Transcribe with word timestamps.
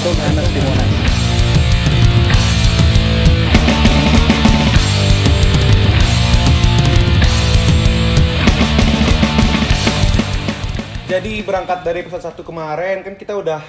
untuk 0.00 0.16
anak 0.16 0.46
di 0.48 0.60
Monas. 0.64 0.90
Jadi 11.04 11.44
berangkat 11.44 11.84
dari 11.84 12.00
episode 12.00 12.24
1 12.32 12.40
kemarin 12.40 13.04
kan 13.04 13.12
kita 13.20 13.36
udah 13.36 13.60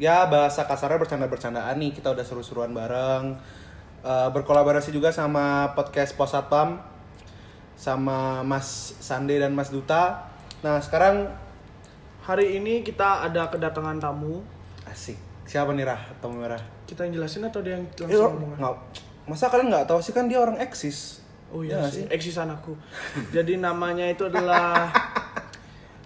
ya 0.00 0.24
bahasa 0.24 0.64
kasarnya 0.64 0.96
bercanda-bercandaan 1.04 1.76
nih 1.76 1.92
kita 1.92 2.16
udah 2.16 2.24
seru-seruan 2.24 2.72
bareng 2.72 3.36
Eh, 3.98 4.28
berkolaborasi 4.30 4.94
juga 4.94 5.10
sama 5.10 5.74
podcast 5.74 6.14
Posatpam 6.14 6.78
sama 7.74 8.46
Mas 8.46 8.94
Sande 9.02 9.42
dan 9.42 9.50
Mas 9.58 9.74
Duta. 9.74 10.30
Nah 10.62 10.78
sekarang 10.78 11.28
Hari 12.28 12.60
ini 12.60 12.84
kita 12.84 13.24
ada 13.24 13.48
kedatangan 13.48 13.96
tamu. 14.04 14.44
asik 14.84 15.27
siapa 15.48 15.72
nih 15.72 15.82
Rah 15.82 16.00
tamu 16.18 16.38
merah? 16.38 16.60
Kita 16.84 17.02
yang 17.02 17.16
jelasin 17.16 17.42
atau 17.42 17.58
dia 17.58 17.74
yang 17.74 17.84
Eh, 17.86 18.04
langsung 18.04 18.20
lo- 18.20 18.32
ngomong? 18.36 18.50
nggak 18.54 18.74
masa 19.26 19.44
kalian 19.46 19.68
nggak 19.68 19.86
tahu 19.86 19.98
sih 19.98 20.12
kan 20.12 20.24
dia 20.24 20.38
orang 20.38 20.56
eksis. 20.58 21.24
Oh 21.48 21.60
Ya 21.60 21.66
iya 21.66 21.76
nggak 21.78 21.90
sih, 21.90 22.04
eksisan 22.06 22.48
aku. 22.50 22.76
Jadi 23.30 23.56
namanya 23.56 24.04
itu 24.04 24.22
adalah 24.22 24.92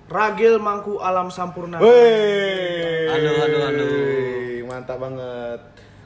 Ragil 0.06 0.56
Mangku 0.56 0.98
Alam 0.98 1.26
Sampurna. 1.28 1.78
Wih. 1.78 3.08
Aduh, 3.08 3.32
aduh, 3.40 3.60
aduh. 3.64 3.88
Wih, 3.88 4.60
Mantap 4.62 5.00
banget. 5.00 5.60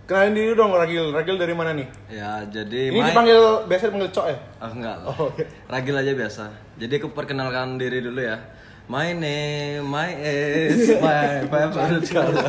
Kenalin 0.06 0.33
diri 0.33 0.53
dong 0.53 0.70
Ragil. 0.70 1.11
Ragil 1.11 1.34
dari 1.34 1.50
mana 1.50 1.75
nih? 1.75 1.89
Ya, 2.09 2.39
jadi 2.47 2.89
Ini 2.89 2.97
Mai- 2.97 3.11
dipanggil 3.11 3.37
biasa 3.66 3.83
dipanggil 3.84 4.11
Cok 4.11 4.27
ya? 4.27 4.39
Oh, 4.56 4.70
enggak. 4.70 4.97
Oh, 5.05 5.28
iya. 5.34 5.47
Ragil 5.66 5.97
aja 5.97 6.12
biasa. 6.14 6.45
Jadi 6.78 6.92
aku 6.95 7.11
perkenalkan 7.11 7.75
diri 7.75 7.98
dulu 7.98 8.23
ya. 8.23 8.39
My 8.87 9.11
name, 9.11 9.83
my 9.83 10.15
is 10.15 10.95
my 11.03 11.43
favorite 11.51 12.07
color. 12.07 12.47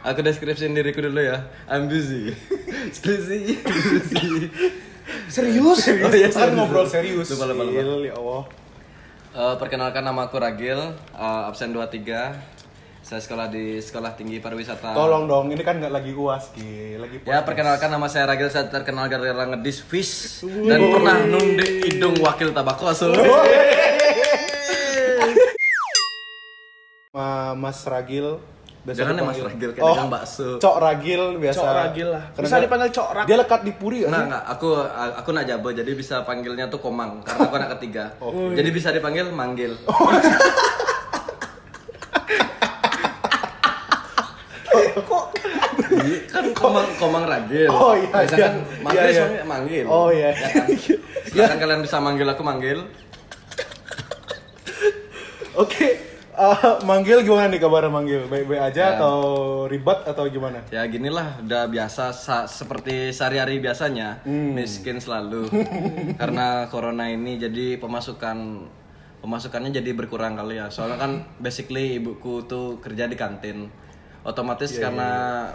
aku 0.00 0.24
deskripsiin 0.24 0.72
diriku 0.72 1.04
dulu 1.04 1.20
ya. 1.20 1.44
I'm 1.68 1.92
busy. 1.92 2.32
Skripsi, 2.88 3.60
busy. 3.68 4.48
Serius? 5.28 5.84
Oh, 6.00 6.08
Kan 6.08 6.08
serius. 6.08 6.34
ngobrol 6.56 6.88
serius. 6.88 7.28
Lupa, 7.36 7.52
lupa, 7.52 7.68
lupa. 7.68 7.80
Ya 8.00 8.16
Allah. 8.16 8.42
Eh, 9.34 9.54
perkenalkan 9.60 10.00
nama 10.00 10.24
aku 10.24 10.40
Ragil, 10.40 10.80
eh, 10.96 11.48
absen 11.52 11.76
23. 11.76 12.40
Saya 13.04 13.20
sekolah 13.20 13.52
di 13.52 13.84
Sekolah 13.84 14.16
Tinggi 14.16 14.40
Pariwisata. 14.40 14.96
Tolong 14.96 15.28
dong, 15.28 15.52
ini 15.52 15.60
kan 15.60 15.76
nggak 15.76 15.92
lagi 15.92 16.16
uas, 16.16 16.48
Gil. 16.56 16.96
Lagi 16.96 17.20
Ya 17.28 17.44
perkenalkan 17.44 17.92
nama 17.92 18.08
saya 18.08 18.24
Ragil, 18.24 18.48
saya 18.48 18.72
terkenal 18.72 19.12
gara-gara 19.12 19.52
ngedis 19.52 19.84
fish 19.84 20.40
dan 20.64 20.80
pernah 20.80 21.20
nundik 21.28 21.92
hidung 21.92 22.16
wakil 22.24 22.56
tabako 22.56 22.88
so. 22.96 23.12
Mas 27.54 27.78
Ragil. 27.84 28.42
biasa 28.84 28.98
Jangan 29.00 29.14
ya 29.14 29.22
Mas 29.22 29.32
dipanggil- 29.32 29.46
Ragil, 29.48 29.70
kayak 29.72 29.86
dagang 29.88 30.10
bakso. 30.10 30.48
Cok 30.58 30.76
Ragil 30.76 31.22
biasa. 31.38 31.56
Cok 31.56 31.72
Ragil 31.72 32.08
lah. 32.10 32.24
Karena 32.28 32.44
Bisa 32.44 32.56
dipanggil 32.60 32.88
Cok 32.90 33.08
Ragil. 33.14 33.28
Dia 33.30 33.36
lekat 33.38 33.60
di 33.62 33.72
Puri 33.72 33.98
ya? 34.02 34.08
Nah, 34.10 34.20
enggak, 34.24 34.42
aku 34.46 34.68
aku 35.14 35.28
nak 35.30 35.44
jabo 35.46 35.68
jadi 35.70 35.90
bisa 35.94 36.20
panggilnya 36.20 36.66
tuh 36.66 36.80
Komang 36.82 37.22
karena 37.22 37.40
aku 37.40 37.54
anak 37.56 37.70
ketiga. 37.78 38.04
Jadi 38.52 38.68
bisa 38.68 38.88
dipanggil 38.90 39.30
manggil. 39.30 39.72
Iya, 45.94 46.18
kan 46.28 46.44
Komang 46.52 46.88
Komang 46.98 47.24
Ragil. 47.24 47.68
Oh, 47.68 47.94
iya, 47.94 48.08
Biasa 48.10 48.34
iya. 48.34 48.44
kan 48.44 48.54
manggil 48.82 48.98
Iya, 48.98 49.06
iya. 49.06 49.20
soalnya 49.20 49.42
manggil. 49.46 49.84
Oh, 49.86 50.08
iya. 50.10 50.28
Ya 50.30 50.48
kan? 50.50 50.66
Silakan 51.30 51.56
kalian 51.58 51.80
bisa 51.80 51.96
manggil 51.98 52.26
aku 52.26 52.42
manggil. 52.42 52.78
Oke. 55.54 55.88
Eh, 56.36 56.58
manggil 56.82 57.20
gimana 57.20 57.46
nih 57.46 57.58
kabar 57.58 57.86
manggil? 57.86 58.26
Baik-baik 58.26 58.62
aja 58.64 58.82
Ya. 58.84 58.88
atau 58.94 59.16
ribet 59.64 60.02
atau 60.04 60.24
gimana? 60.26 60.60
Ya 60.68 60.82
ginilah 60.84 61.38
udah 61.40 61.66
biasa 61.66 62.10
sa- 62.10 62.46
seperti 62.46 63.10
sehari-hari 63.10 63.58
biasanya 63.58 64.20
miskin 64.26 64.98
selalu 64.98 65.46
karena 66.20 66.46
corona 66.66 67.06
ini 67.06 67.36
jadi 67.36 67.76
pemasukan 67.76 68.66
pemasukannya 69.18 69.72
jadi 69.72 69.90
berkurang 69.94 70.34
kali 70.34 70.58
ya 70.58 70.68
soalnya 70.68 70.98
kan 70.98 71.12
basically 71.38 71.96
ibuku 71.96 72.44
tuh 72.44 72.76
kerja 72.78 73.06
di 73.06 73.14
kantin 73.14 73.72
otomatis 74.20 74.72
karena 74.74 75.08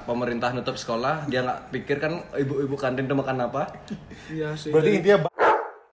pemerintah 0.03 0.49
nutup 0.51 0.73
sekolah 0.73 1.25
dia 1.25 1.41
nggak 1.41 1.69
pikir 1.71 1.97
kan 1.97 2.21
ibu-ibu 2.33 2.73
kantin 2.75 3.05
tuh 3.05 3.13
makan 3.13 3.43
apa 3.43 3.69
Iya 4.27 4.53
sih. 4.53 4.69
Berarti 4.69 4.89
intinya 4.95 5.28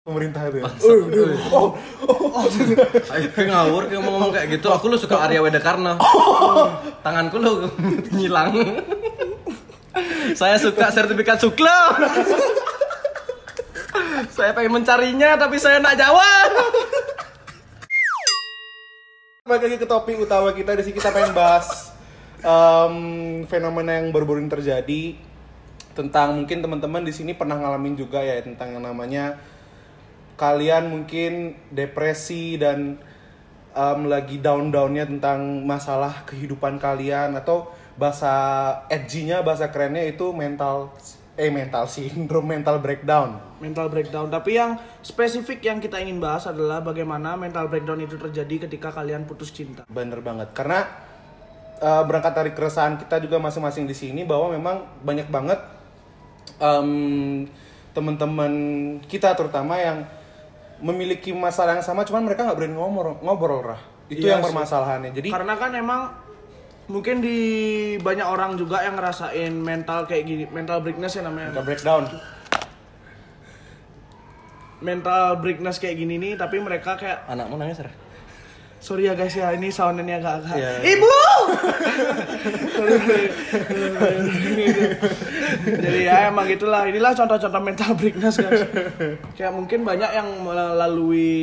pemerintah 0.07 0.47
itu 0.47 0.63
ya? 0.63 0.71
Ayo 3.11 3.27
ngawur 3.51 3.91
kayak 3.91 4.03
ngomong 4.07 4.31
kayak 4.31 4.47
gitu. 4.55 4.71
Aku 4.71 4.87
lu 4.87 4.95
suka 4.95 5.19
Arya 5.19 5.43
Weda 5.43 5.59
Karno 5.59 5.99
tanganku 7.03 7.43
lu 7.43 7.67
nyilang 8.17 8.55
saya 10.39 10.61
suka 10.63 10.95
sertifikat 10.95 11.43
suklo. 11.43 11.81
Saya 14.31 14.53
pengen 14.53 14.79
mencarinya 14.79 15.35
tapi 15.35 15.57
saya 15.59 15.83
nak 15.83 15.97
jawab. 15.99 16.51
Balik 19.47 19.63
lagi 19.63 19.77
ke 19.81 19.87
topik 19.89 20.21
utama 20.21 20.53
kita. 20.53 20.77
Di 20.77 20.83
sini 20.85 20.95
kita 20.99 21.15
pengen 21.15 21.33
bahas 21.33 21.95
em, 22.45 22.95
fenomena 23.49 23.97
yang 23.97 24.13
baru-baru 24.13 24.45
ini 24.45 24.51
terjadi 24.53 25.03
tentang 25.97 26.45
mungkin 26.45 26.61
teman-teman 26.61 27.01
di 27.09 27.13
sini 27.15 27.33
pernah 27.33 27.57
ngalamin 27.57 27.97
juga 27.97 28.21
ya 28.21 28.37
tentang 28.45 28.77
yang 28.77 28.85
namanya 28.85 29.41
kalian 30.37 30.93
mungkin 30.93 31.57
depresi 31.73 32.61
dan 32.61 33.01
em, 33.77 34.01
lagi 34.09 34.41
down-downnya 34.41 35.09
tentang 35.09 35.65
masalah 35.65 36.25
kehidupan 36.29 36.81
kalian 36.81 37.37
atau 37.37 37.73
bahasa 37.97 38.33
edgy-nya 38.93 39.41
bahasa 39.41 39.73
kerennya 39.73 40.05
itu 40.05 40.33
mental 40.37 40.93
eh 41.37 41.53
mental 41.53 41.85
sindrom 41.85 42.49
mental 42.49 42.81
breakdown. 42.81 43.37
mental 43.61 43.89
breakdown. 43.89 44.29
Tapi 44.29 44.57
yang 44.57 44.77
spesifik 45.01 45.65
yang 45.65 45.81
kita 45.81 45.97
ingin 46.01 46.21
bahas 46.21 46.45
adalah 46.45 46.85
bagaimana 46.85 47.37
mental 47.41 47.69
breakdown 47.73 48.05
itu 48.05 48.21
terjadi 48.21 48.69
ketika 48.69 48.93
kalian 48.93 49.25
putus 49.25 49.53
cinta. 49.53 49.85
Bener 49.89 50.21
banget 50.21 50.53
karena 50.53 50.85
uh, 51.81 52.05
berangkat 52.05 52.33
dari 52.37 52.53
keresahan 52.53 53.01
kita 53.01 53.21
juga 53.21 53.41
masing-masing 53.41 53.85
di 53.89 53.97
sini 53.97 54.25
bahwa 54.29 54.53
memang 54.53 54.77
banyak 55.05 55.29
banget 55.29 55.61
em, 56.61 57.49
teman-teman 57.97 58.53
kita 59.09 59.33
terutama 59.33 59.81
yang 59.81 60.05
memiliki 60.81 61.33
masalah 61.33 61.81
yang 61.81 61.87
sama 61.87 62.05
cuman 62.05 62.29
mereka 62.29 62.45
nggak 62.45 62.57
berani 62.59 62.77
ngobrol 62.77 63.17
ngobrol 63.25 63.61
lah 63.65 63.81
itu 64.07 64.23
Iya 64.23 64.39
yang 64.39 64.45
permasalahannya 64.45 65.11
jadi 65.17 65.29
Karena 65.35 65.55
kan 65.59 65.71
emang 65.75 66.01
mungkin 66.87 67.19
di 67.19 67.39
banyak 67.99 68.27
orang 68.27 68.55
juga 68.55 68.87
yang 68.87 68.95
ngerasain 68.95 69.51
mental 69.51 70.07
kayak 70.07 70.23
gini, 70.23 70.45
mental 70.55 70.79
breakness 70.79 71.19
ya 71.19 71.27
namanya. 71.27 71.51
kita 71.51 71.65
breakdown 71.67 72.03
Mental 74.77 75.41
breakness 75.41 75.81
kayak 75.83 75.97
gini 75.99 76.21
nih, 76.21 76.33
tapi 76.37 76.61
mereka 76.61 76.95
kayak 77.01 77.25
anakmu 77.27 77.57
nangis 77.59 77.81
Rah? 77.81 78.06
Sorry 78.87 79.03
ya 79.03 79.15
guys 79.15 79.35
ya 79.35 79.51
ini 79.51 79.67
soundnya 79.69 80.15
agak-agak 80.17 80.55
Iya. 80.55 80.71
ibu. 80.89 81.11
Jadi 85.67 85.99
ya 86.05 86.29
emang 86.29 86.47
gitulah. 86.47 86.87
Inilah 86.87 87.13
contoh-contoh 87.13 87.59
mental 87.61 87.91
breakness 87.95 88.39
guys. 88.39 88.63
Kayak 89.35 89.53
mungkin 89.53 89.83
banyak 89.83 90.11
yang 90.13 90.29
melalui 90.41 91.35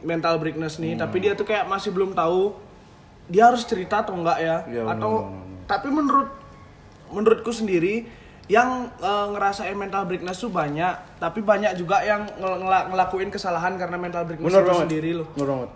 mental 0.00 0.38
breakness 0.38 0.78
nih 0.78 0.94
tapi 0.94 1.18
dia 1.18 1.34
tuh 1.34 1.42
kayak 1.42 1.66
masih 1.66 1.90
belum 1.90 2.14
tahu 2.14 2.54
dia 3.26 3.48
harus 3.48 3.64
cerita 3.64 4.04
atau 4.04 4.14
enggak 4.14 4.38
ya. 4.38 4.56
Iya, 4.64 4.82
atau 4.86 5.34
tapi 5.64 5.88
menurut 5.88 6.30
menurutku 7.10 7.50
sendiri 7.50 8.06
yang 8.46 8.86
eh, 8.94 9.26
ngerasain 9.30 9.74
mental 9.74 10.04
breakness 10.04 10.38
tuh 10.38 10.52
banyak. 10.52 10.94
Tapi 11.16 11.40
banyak 11.40 11.74
juga 11.74 12.04
yang 12.04 12.28
ngel- 12.36 12.60
ngela- 12.60 12.86
ngelakuin 12.86 13.28
kesalahan 13.28 13.74
karena 13.74 13.96
mental 13.96 14.22
breakness 14.22 14.46
bener 14.46 14.60
itu 14.60 14.68
banget. 14.68 14.82
sendiri 14.84 15.10
loh. 15.16 15.28
Bener 15.34 15.50
banget 15.50 15.70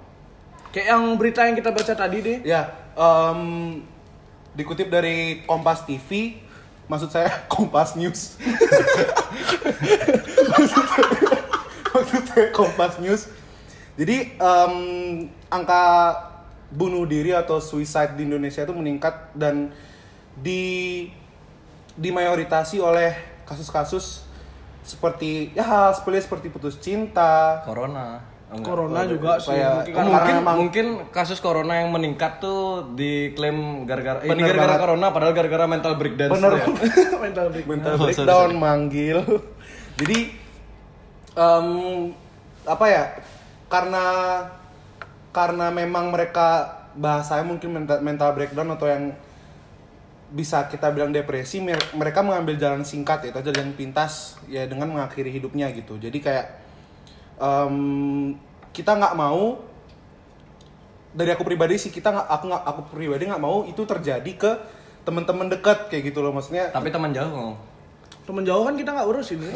Kayak 0.69 0.87
yang 0.95 1.05
berita 1.17 1.41
yang 1.49 1.57
kita 1.57 1.71
baca 1.73 1.95
tadi 1.97 2.19
deh. 2.21 2.39
ya 2.45 2.69
em, 2.93 3.41
dikutip 4.53 4.93
dari 4.93 5.47
Kompas 5.49 5.87
TV 5.89 6.41
maksud 6.89 7.13
saya 7.13 7.31
Kompas 7.53 7.95
News. 7.95 8.37
Maksud 10.49 10.85
saya, 10.89 11.09
maksud 11.95 12.23
saya 12.27 12.47
Kompas 12.51 12.97
News. 12.99 13.29
Jadi 13.95 14.35
em, 14.35 14.75
angka 15.53 15.85
bunuh 16.69 17.09
diri 17.09 17.33
atau 17.33 17.61
suicide 17.61 18.17
di 18.17 18.29
Indonesia 18.29 18.65
itu 18.65 18.75
meningkat 18.77 19.33
dan 19.33 19.73
di 20.37 21.09
dimayoritasi 21.99 22.79
oleh 22.79 23.17
kasus-kasus 23.49 24.29
seperti 24.85 25.53
ya 25.53 25.65
hal 25.65 25.91
sepele 25.97 26.21
seperti 26.21 26.49
putus 26.49 26.79
cinta 26.79 27.61
corona 27.65 28.23
Oh, 28.49 28.57
enggak. 28.57 28.65
Corona 28.67 29.01
juga 29.05 29.33
sih. 29.37 29.53
kayak- 29.53 29.75
Mungkin 29.79 29.93
Oh, 29.93 29.97
karena 29.99 30.09
mungkin 30.11 30.35
emang- 30.39 30.59
mungkin 30.59 30.87
kasus 31.11 31.39
corona 31.39 31.75
yang 31.77 31.91
meningkat 31.91 32.39
tuh 32.39 32.61
diklaim 32.93 33.59
gara-gara 33.85 34.21
ini 34.21 34.31
Bener 34.31 34.51
gara-gara 34.51 34.77
corona 34.79 35.07
padahal 35.11 35.33
gara-gara 35.33 35.65
mental 35.67 35.95
breakdown 35.95 36.33
Bener. 36.33 36.53
ya. 36.55 36.65
mental 37.25 37.47
breakdown. 37.49 37.77
mental 37.77 37.93
Oh, 37.93 37.99
sorry, 37.99 38.07
breakdown 38.11 38.49
sorry. 38.49 38.57
manggil 38.59 39.19
jadi 40.01 40.19
em, 41.35 41.69
apa 42.65 42.87
ya 42.87 43.05
karena 43.67 44.05
karena 45.31 45.67
memang 45.71 46.09
mereka 46.09 46.49
bahasanya 46.95 47.45
mungkin 47.47 47.71
mental, 47.71 48.01
mental 48.01 48.33
breakdown 48.33 48.69
atau 48.71 48.87
yang 48.87 49.13
bisa 50.31 50.67
kita 50.67 50.89
bilang 50.89 51.09
depresi 51.09 51.57
mer- 51.59 51.93
mereka 51.93 52.21
mengambil 52.21 52.57
jalan 52.57 52.81
singkat 52.83 53.25
ya 53.25 53.31
atau 53.31 53.49
jalan 53.49 53.73
pintas 53.73 54.37
ya 54.47 54.65
dengan 54.65 54.89
mengakhiri 54.91 55.29
hidupnya 55.31 55.69
gitu 55.71 55.97
jadi 55.97 56.17
kayak 56.19 56.47
em, 57.39 57.77
kita 58.75 58.95
nggak 58.95 59.15
mau 59.19 59.59
dari 61.15 61.31
aku 61.33 61.43
pribadi 61.43 61.81
sih 61.81 61.91
kita 61.91 62.15
nggak 62.15 62.27
aku 62.29 62.45
nggak 62.53 62.63
aku 62.63 62.81
pribadi 62.95 63.23
nggak 63.27 63.43
mau 63.43 63.65
itu 63.65 63.83
terjadi 63.83 64.33
ke 64.37 64.51
teman-teman 65.09 65.49
dekat 65.49 65.89
kayak 65.89 66.13
gitu 66.13 66.21
loh 66.21 66.37
maksudnya 66.37 66.69
Tapi 66.69 66.93
teman 66.93 67.17
jauh 67.17 67.33
ngomong. 67.33 67.57
Temen 68.29 68.45
jauh 68.45 68.63
kan 68.69 68.75
kita 68.77 68.91
nggak 68.93 69.09
urus 69.09 69.33
ini. 69.33 69.49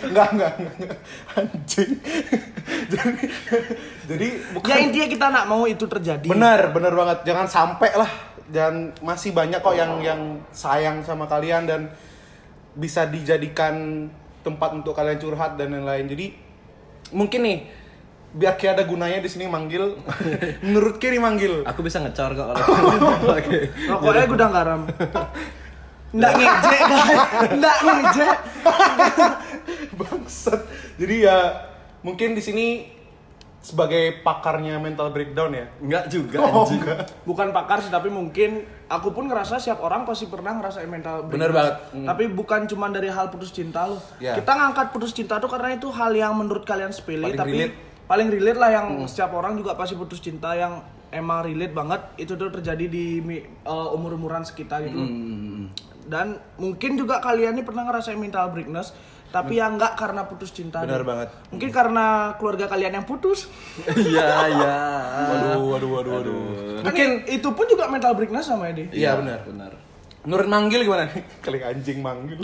nggak 0.00 0.28
nggak 0.32 0.52
nggak. 0.64 0.96
anjing 1.36 1.92
jadi 2.88 3.12
jadi 4.08 4.28
bukan 4.56 4.68
ya 4.72 4.76
intinya 4.80 5.08
kita 5.12 5.26
nggak 5.28 5.46
mau 5.46 5.62
itu 5.68 5.84
terjadi. 5.84 6.24
Benar, 6.24 6.72
benar 6.72 6.92
banget. 6.96 7.18
Jangan 7.28 7.46
sampai 7.46 7.92
lah. 8.00 8.10
Dan 8.50 8.96
masih 9.04 9.30
banyak 9.30 9.60
kok 9.60 9.76
yang 9.76 10.00
yang 10.00 10.40
sayang 10.50 11.04
sama 11.04 11.28
kalian 11.28 11.68
dan 11.68 11.92
bisa 12.74 13.06
dijadikan 13.06 14.08
tempat 14.40 14.76
untuk 14.76 14.92
kalian 14.96 15.18
curhat 15.20 15.56
dan 15.60 15.72
lain-lain. 15.72 16.06
Jadi 16.08 16.26
mungkin 17.12 17.40
nih 17.44 17.58
biar 18.30 18.54
kayak 18.54 18.78
ada 18.78 18.84
gunanya 18.86 19.18
di 19.18 19.30
sini 19.30 19.50
manggil. 19.50 19.98
Menurut 20.66 21.02
kiri 21.02 21.18
manggil. 21.18 21.66
Aku 21.66 21.82
bisa 21.82 21.98
ngecor 21.98 22.32
kok. 22.34 22.54
Rokoknya 23.90 24.26
gudang 24.30 24.52
garam. 24.54 24.80
Nggak 26.10 26.32
ngejek 26.38 26.80
nggak 27.58 27.76
ngejek. 27.86 28.38
Bangsat. 29.98 30.60
Jadi 30.98 31.14
ya 31.26 31.38
mungkin 32.02 32.34
di 32.34 32.42
sini 32.42 32.66
sebagai 33.60 34.20
pakarnya 34.20 34.80
mental 34.80 35.12
breakdown 35.12 35.52
ya. 35.52 35.66
Enggak 35.78 36.08
juga 36.08 36.40
Oh, 36.40 36.64
anjing. 36.64 36.80
enggak. 36.80 37.12
Bukan 37.22 37.48
pakar 37.50 37.78
sih, 37.78 37.88
tapi 37.88 38.08
mungkin 38.08 38.64
aku 38.86 39.12
pun 39.12 39.28
ngerasa 39.28 39.56
siap 39.56 39.78
orang 39.78 40.02
pasti 40.02 40.26
pernah 40.26 40.56
ngerasain 40.56 40.88
mental 40.88 41.28
Bener 41.28 41.52
breakdown. 41.52 41.54
banget. 41.54 41.74
Hmm. 41.92 42.06
Tapi 42.08 42.22
bukan 42.26 42.60
cuma 42.66 42.88
dari 42.88 43.06
hal 43.06 43.28
putus 43.28 43.52
cinta 43.52 43.84
loh. 43.84 44.00
Ya. 44.16 44.32
Kita 44.32 44.48
ngangkat 44.50 44.86
putus 44.90 45.12
cinta 45.12 45.36
tuh 45.36 45.46
karena 45.46 45.76
itu 45.76 45.88
hal 45.88 46.10
yang 46.10 46.32
menurut 46.34 46.64
kalian 46.64 46.88
sepele 46.88 47.28
Paling 47.28 47.36
tapi 47.36 47.52
relate. 47.54 47.74
Hmm. 47.76 47.88
paling 48.08 48.26
relate 48.26 48.58
lah 48.58 48.70
yang 48.72 48.86
setiap 49.06 49.30
orang 49.30 49.54
juga 49.54 49.78
pasti 49.78 49.94
putus 49.94 50.18
cinta 50.18 50.50
yang 50.52 50.82
emang 51.10 51.46
relate 51.46 51.70
banget 51.70 52.00
itu 52.16 52.34
tuh 52.34 52.50
terjadi 52.50 52.86
di 52.86 53.22
uh, 53.62 53.94
umur-umuran 53.94 54.42
sekitar 54.42 54.82
gitu. 54.82 54.98
Hmm. 54.98 55.70
Dan 56.02 56.34
mungkin 56.56 56.98
juga 56.98 57.20
kalian 57.20 57.54
ini 57.54 57.62
pernah 57.62 57.86
ngerasain 57.86 58.18
mental 58.18 58.50
breakness 58.50 58.90
tapi 59.30 59.62
yang 59.62 59.78
enggak 59.78 59.94
karena 59.94 60.26
putus 60.26 60.50
cinta. 60.50 60.82
Benar 60.82 61.06
banget. 61.06 61.30
Mungkin 61.54 61.70
karena 61.70 62.34
keluarga 62.34 62.66
kalian 62.66 62.98
yang 62.98 63.06
putus. 63.06 63.46
Iya, 63.86 64.26
iya. 64.50 64.78
Waduh, 65.30 65.62
waduh, 65.70 65.90
waduh, 65.94 66.12
waduh. 66.18 66.42
Mungkin 66.82 67.08
itu 67.30 67.48
pun 67.54 67.66
juga 67.70 67.86
mental 67.86 68.18
breakness 68.18 68.50
sama 68.50 68.74
Edi. 68.74 68.90
Iya, 68.90 69.14
benar. 69.22 69.46
benar. 69.46 69.72
Menurut 70.26 70.46
manggil 70.50 70.82
gimana 70.82 71.06
nih? 71.06 71.22
Kali 71.46 71.58
anjing 71.62 71.98
manggil. 72.02 72.42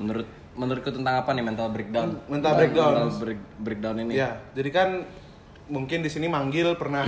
Menurut 0.00 0.26
menurutku 0.52 0.90
tentang 0.92 1.20
apa 1.20 1.30
nih 1.32 1.44
mental 1.44 1.68
breakdown? 1.68 2.08
Mental 2.28 2.52
breakdown. 2.56 2.92
Mental 2.92 3.10
break- 3.20 3.48
breakdown 3.60 3.96
ini. 4.00 4.12
Iya, 4.16 4.40
jadi 4.56 4.70
kan 4.72 4.88
mungkin 5.68 6.00
di 6.00 6.10
sini 6.10 6.28
manggil 6.28 6.76
pernah 6.80 7.04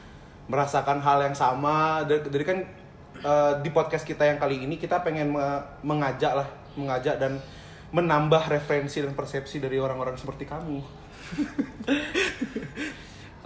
merasakan 0.50 1.02
hal 1.02 1.18
yang 1.26 1.36
sama. 1.36 2.06
Jadi 2.06 2.44
kan 2.46 2.58
eh, 3.22 3.52
di 3.62 3.70
podcast 3.70 4.06
kita 4.06 4.22
yang 4.22 4.38
kali 4.38 4.66
ini 4.66 4.78
kita 4.78 5.02
pengen 5.02 5.34
me- 5.34 5.62
mengajak 5.82 6.32
lah, 6.42 6.48
mengajak 6.74 7.18
dan 7.18 7.38
menambah 7.88 8.52
referensi 8.52 9.00
dan 9.00 9.16
persepsi 9.16 9.60
dari 9.60 9.80
orang-orang 9.80 10.16
seperti 10.20 10.44
kamu. 10.44 10.80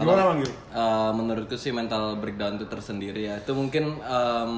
Gimana 0.02 0.34
manggil? 0.34 0.50
Eh, 0.50 1.10
menurutku 1.14 1.54
sih 1.54 1.70
mental 1.70 2.18
breakdown 2.18 2.58
itu 2.58 2.66
tersendiri 2.66 3.30
ya. 3.30 3.38
Itu 3.38 3.54
mungkin 3.54 4.02
em, 4.02 4.52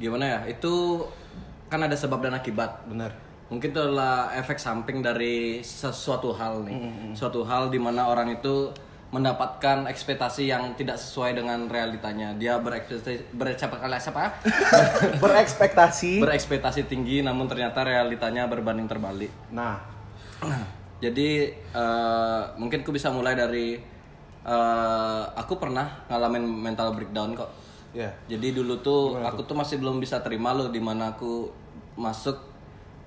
gimana 0.00 0.24
ya? 0.24 0.40
Itu 0.48 1.04
kan 1.68 1.84
ada 1.84 1.92
sebab 1.92 2.24
dan 2.24 2.38
akibat. 2.38 2.88
Benar. 2.88 3.12
Mungkin 3.52 3.70
itu 3.70 3.80
adalah 3.82 4.32
efek 4.34 4.58
samping 4.58 5.04
dari 5.04 5.60
sesuatu 5.60 6.32
hal 6.32 6.64
nih. 6.64 7.12
Suatu 7.12 7.44
hal 7.44 7.68
di 7.68 7.78
mana 7.78 8.08
orang 8.08 8.32
itu 8.32 8.72
mendapatkan 9.14 9.86
ekspektasi 9.86 10.50
yang 10.50 10.74
tidak 10.74 10.98
sesuai 10.98 11.38
dengan 11.38 11.70
realitanya. 11.70 12.34
Dia 12.34 12.58
berekspektasi 12.58 13.34
bercapa 13.38 13.78
kali 13.78 13.96
siapa? 14.02 14.34
Berekspektasi. 15.22 16.18
berekspektasi 16.18 16.90
tinggi 16.90 17.22
namun 17.22 17.46
ternyata 17.46 17.86
realitanya 17.86 18.50
berbanding 18.50 18.90
terbalik. 18.90 19.30
Nah, 19.54 19.78
Jadi 20.96 21.52
eh, 21.52 22.42
mungkin 22.56 22.80
aku 22.80 22.92
bisa 22.92 23.12
mulai 23.12 23.36
dari 23.36 23.76
eh, 24.44 25.22
aku 25.36 25.60
pernah 25.60 26.08
ngalamin 26.08 26.44
mental 26.44 26.96
breakdown 26.96 27.36
kok. 27.36 27.50
ya. 27.92 28.08
Jadi 28.28 28.56
dulu 28.56 28.80
tuh 28.80 29.20
aku 29.20 29.44
tuh 29.44 29.56
masih 29.56 29.80
belum 29.80 30.00
bisa 30.00 30.20
terima 30.24 30.56
loh 30.56 30.68
di 30.72 30.80
mana 30.80 31.12
aku 31.12 31.52
masuk 32.00 32.36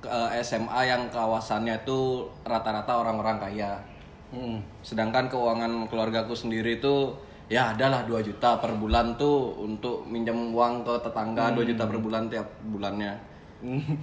ke 0.01 0.09
eh, 0.09 0.41
SMA 0.45 0.81
yang 0.85 1.09
kawasannya 1.09 1.81
itu 1.81 2.29
rata-rata 2.45 2.93
orang-orang 3.01 3.41
kaya. 3.41 3.81
Mm. 4.29 4.61
Sedangkan 4.85 5.25
keuangan 5.25 5.89
keluargaku 5.89 6.37
sendiri 6.37 6.77
itu 6.77 7.13
ya 7.49 7.73
adalah 7.73 8.05
2 8.05 8.21
juta 8.21 8.61
per 8.61 8.77
bulan 8.77 9.17
tuh 9.17 9.57
untuk 9.57 10.05
minjem 10.05 10.53
uang 10.53 10.85
ke 10.85 10.93
tetangga 11.01 11.49
2 11.57 11.65
juta 11.65 11.89
per 11.89 11.97
bulan 11.97 12.29
tiap 12.29 12.45
bulannya. 12.69 13.13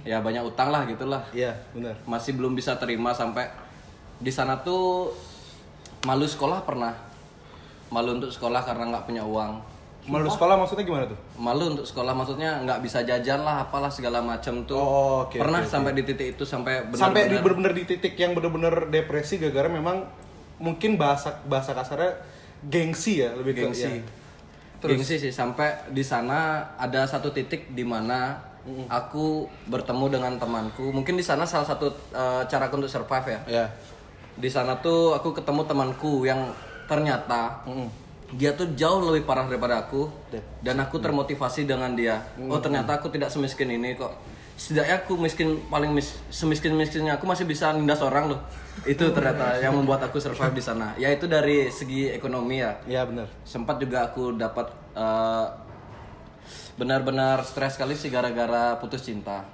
Ya 0.05 0.21
banyak 0.21 0.45
utang 0.45 0.69
lah 0.69 0.85
gitulah 0.85 1.25
Iya, 1.33 1.49
benar. 1.73 1.97
masih 2.05 2.37
belum 2.37 2.53
bisa 2.53 2.77
terima 2.77 3.09
sampai 3.09 3.49
di 4.21 4.29
sana 4.29 4.53
tuh 4.61 5.09
malu 6.05 6.29
sekolah 6.29 6.61
pernah 6.61 6.93
malu 7.89 8.21
untuk 8.21 8.29
sekolah 8.29 8.61
karena 8.61 8.93
nggak 8.93 9.05
punya 9.09 9.23
uang 9.25 9.57
Malu 10.07 10.31
sekolah 10.31 10.55
maksudnya 10.55 10.87
gimana 10.87 11.05
tuh? 11.11 11.19
malu 11.35 11.75
untuk 11.75 11.83
sekolah 11.83 12.15
maksudnya 12.15 12.63
nggak 12.63 12.79
bisa 12.79 13.03
jajan 13.03 13.43
lah 13.43 13.67
apalah 13.67 13.91
segala 13.91 14.23
macam 14.23 14.63
tuh. 14.63 14.79
Oh, 14.79 15.27
oke, 15.27 15.35
pernah 15.35 15.59
oke, 15.59 15.67
sampai 15.67 15.91
di 15.91 16.03
titik 16.07 16.39
itu 16.39 16.43
sampai 16.47 16.87
sampai 16.95 17.27
di 17.27 17.35
benar-benar 17.37 17.43
bener-bener 17.43 17.73
di 17.75 17.83
titik 17.83 18.13
yang 18.15 18.31
bener-bener 18.31 18.87
depresi 18.87 19.35
gara-gara 19.35 19.67
memang 19.67 20.07
mungkin 20.63 20.95
bahasa 20.95 21.43
bahasa 21.45 21.75
kasarnya 21.75 22.23
gengsi 22.65 23.21
ya 23.21 23.35
lebih 23.35 23.53
ke 23.53 23.61
gengsi. 23.67 23.83
ya. 23.83 24.87
gengsi 24.87 25.15
sih 25.19 25.31
sampai 25.35 25.91
di 25.91 26.01
sana 26.01 26.71
ada 26.79 27.03
satu 27.05 27.29
titik 27.35 27.75
di 27.75 27.83
mana 27.83 28.47
aku 28.87 29.47
bertemu 29.67 30.05
dengan 30.19 30.33
temanku. 30.35 30.91
Mungkin 30.91 31.15
di 31.15 31.23
sana 31.23 31.47
salah 31.47 31.67
satu 31.67 31.87
eh, 32.11 32.43
caraku 32.47 32.83
untuk 32.83 32.91
survive 32.91 33.27
ya. 33.27 33.39
Ya. 33.47 33.65
di 34.37 34.53
sana 34.53 34.77
tuh 34.77 35.17
aku 35.17 35.33
ketemu 35.33 35.65
temanku 35.65 36.21
yang 36.21 36.53
ternyata 36.85 37.65
dia 38.35 38.51
tuh 38.51 38.67
jauh 38.75 38.99
lebih 39.07 39.23
parah 39.23 39.47
daripada 39.47 39.87
aku. 39.87 40.11
Dan 40.59 40.83
aku 40.83 40.99
termotivasi 40.99 41.63
dengan 41.63 41.95
dia. 41.95 42.19
Oh 42.51 42.59
ternyata 42.59 42.99
aku 42.99 43.07
tidak 43.07 43.31
semiskin 43.31 43.71
ini 43.71 43.95
kok. 43.95 44.11
Setidaknya 44.57 45.05
aku 45.05 45.13
miskin 45.21 45.61
paling 45.69 45.93
mis, 45.93 46.17
semiskin 46.33 46.73
miskinnya 46.73 47.21
aku 47.21 47.29
masih 47.29 47.45
bisa 47.47 47.71
nindas 47.71 48.01
orang 48.03 48.35
loh. 48.35 48.41
Itu 48.83 49.13
ternyata 49.13 49.61
yang 49.61 49.77
membuat 49.77 50.03
aku 50.03 50.19
survive 50.19 50.57
di 50.57 50.63
sana. 50.65 50.91
Ya 50.97 51.13
itu 51.13 51.29
dari 51.29 51.71
segi 51.71 52.11
ekonomi 52.11 52.59
ya. 52.59 52.75
Ya 52.89 53.05
benar. 53.05 53.29
sempat 53.45 53.77
juga 53.79 54.11
aku 54.11 54.35
dapat 54.35 54.67
eh, 54.97 55.45
benar-benar 56.75 57.45
stres 57.45 57.77
sekali 57.77 57.95
sih 57.95 58.09
gara-gara 58.09 58.75
putus 58.81 59.05
cinta. 59.05 59.45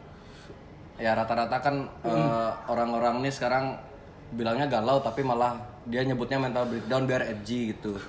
Ya 0.97 1.13
rata-rata 1.13 1.62
kan 1.62 1.91
eh, 2.07 2.51
orang-orang 2.71 3.21
ini 3.21 3.29
sekarang 3.29 3.75
bilangnya 4.33 4.65
galau 4.65 4.97
tapi 5.03 5.21
malah 5.21 5.62
dia 5.86 6.01
nyebutnya 6.01 6.41
mental 6.41 6.65
breakdown 6.65 7.05
biar 7.05 7.21
edgy 7.27 7.75
gitu 7.75 8.00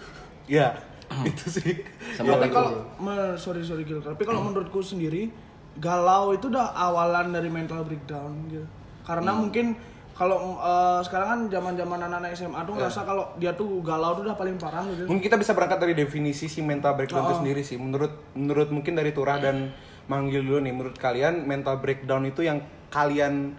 Ya. 0.46 0.76
itu 1.24 1.46
sih. 1.50 1.84
Sempat 2.12 2.40
tapi 2.40 2.48
aku- 2.48 2.54
kalau 2.54 2.70
me- 2.98 3.36
sorry 3.36 3.60
sorry 3.60 3.84
Gil, 3.84 4.00
tapi 4.00 4.24
kalau 4.24 4.40
menurutku 4.42 4.80
sendiri 4.80 5.28
galau 5.76 6.30
itu 6.30 6.48
udah 6.48 6.70
awalan 6.72 7.30
dari 7.30 7.46
mental 7.46 7.82
breakdown 7.82 8.30
gitu. 8.48 8.64
Karena 9.02 9.30
mungkin 9.32 9.76
kalau 10.12 10.56
eh, 10.56 11.00
sekarang 11.02 11.28
kan 11.28 11.40
zaman-zaman 11.50 11.98
anak-anak 12.00 12.30
SMA 12.32 12.60
tuh 12.62 12.72
ngerasa 12.72 13.02
kalau 13.02 13.34
dia 13.36 13.52
tuh 13.52 13.82
galau 13.82 14.14
tuh 14.14 14.22
udah 14.22 14.32
paling 14.32 14.56
parah 14.56 14.86
gitu. 14.86 15.04
Mungkin 15.04 15.20
kita 15.20 15.36
bisa 15.36 15.52
berangkat 15.52 15.78
dari 15.78 15.92
definisi 15.92 16.46
si 16.46 16.62
mental 16.62 16.94
breakdown 16.94 17.26
itu 17.26 17.36
sendiri 17.36 17.60
sih. 17.60 17.76
Menurut 17.76 18.32
menurut 18.32 18.70
mungkin 18.70 18.94
dari 18.94 19.10
Turah 19.10 19.36
dan 19.36 19.74
manggil 20.06 20.40
dulu 20.40 20.62
nih. 20.62 20.72
Menurut 20.72 20.96
kalian 20.96 21.44
mental 21.44 21.78
breakdown 21.78 22.24
itu 22.24 22.40
yang 22.40 22.62
kalian 22.88 23.58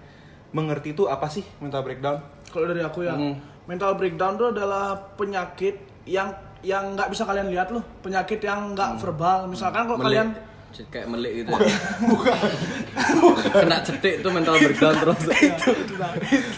mengerti 0.49 0.91
itu 0.91 1.05
apa 1.05 1.27
sih 1.27 1.43
mental 1.59 1.83
breakdown? 1.83 2.23
Kalau 2.47 2.65
dari 2.65 2.79
aku 2.79 3.03
ya, 3.03 3.13
mental 3.65 3.91
breakdown 3.93 4.33
tuh 4.33 4.49
adalah 4.49 4.95
penyakit 5.13 5.75
yang 6.05 6.31
yang 6.65 6.93
nggak 6.93 7.07
bisa 7.07 7.23
kalian 7.23 7.47
lihat 7.47 7.69
loh, 7.69 7.85
penyakit 8.01 8.41
yang 8.41 8.73
nggak 8.73 8.97
verbal. 8.97 9.45
Misalkan 9.45 9.85
kalau 9.85 10.01
kalian 10.01 10.33
kayak 10.75 11.07
melik 11.07 11.39
gitu 11.39 11.55
kena 13.55 13.79
cetik 13.79 14.19
tuh 14.19 14.27
mental 14.27 14.59
breakdown 14.59 14.91
terus. 14.99 15.23
itu 15.31 15.71
Tidak 15.71 16.11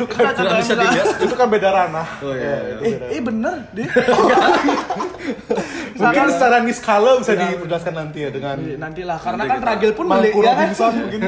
kan. 0.10 0.34
Contohnya 0.34 0.58
bisa 0.58 0.74
misalkan- 0.74 0.90
dilihat. 0.90 1.08
itu 1.22 1.36
kan 1.38 1.48
beda 1.54 1.70
ranah. 1.70 2.08
oh 2.26 2.34
iya, 2.34 2.54
iya. 2.82 2.98
Eh, 2.98 3.14
eh 3.14 3.22
bener 3.22 3.56
deh. 3.78 3.86
Mungkin 6.08 6.28
secara 6.32 6.58
niskala 6.64 7.12
bisa 7.20 7.34
dijelaskan 7.36 7.94
nanti 7.96 8.18
ya 8.24 8.30
dengan 8.32 8.58
Nantilah, 8.58 9.18
karena 9.20 9.44
kan 9.44 9.60
Ragil 9.60 9.92
pun 9.92 10.06
beli 10.08 10.30
ya 10.32 10.34
kan. 10.34 10.44
Robinson 10.48 10.94
mungkin. 11.04 11.22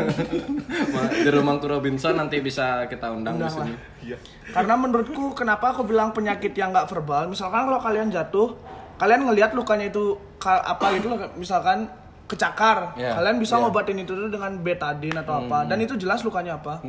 Di 1.26 1.30
rumah 1.30 1.56
Robinson 1.60 2.14
nanti 2.16 2.38
bisa 2.40 2.88
kita 2.88 3.12
undang, 3.12 3.36
di 3.36 3.48
sini. 3.52 3.74
Iya. 4.06 4.18
Karena 4.56 4.74
menurutku 4.80 5.36
kenapa 5.36 5.76
aku 5.76 5.84
bilang 5.84 6.16
penyakit 6.16 6.56
yang 6.56 6.72
nggak 6.72 6.88
verbal, 6.88 7.28
misalkan 7.28 7.68
kalau 7.68 7.80
kalian 7.82 8.08
jatuh, 8.10 8.56
kalian 8.98 9.28
ngelihat 9.28 9.52
lukanya 9.54 9.92
itu 9.92 10.18
apa 10.46 10.86
gitu 10.96 11.12
loh 11.12 11.20
misalkan 11.36 11.90
kecakar. 12.30 12.94
Iya, 12.96 13.18
kalian 13.18 13.38
bisa 13.42 13.58
iya. 13.58 13.62
ngobatin 13.66 13.98
itu 14.00 14.14
tuh 14.14 14.30
dengan 14.30 14.54
betadine 14.62 15.20
atau 15.20 15.46
apa. 15.46 15.66
Dan 15.66 15.82
itu 15.82 15.98
jelas 15.98 16.22
lukanya 16.22 16.62
apa. 16.62 16.80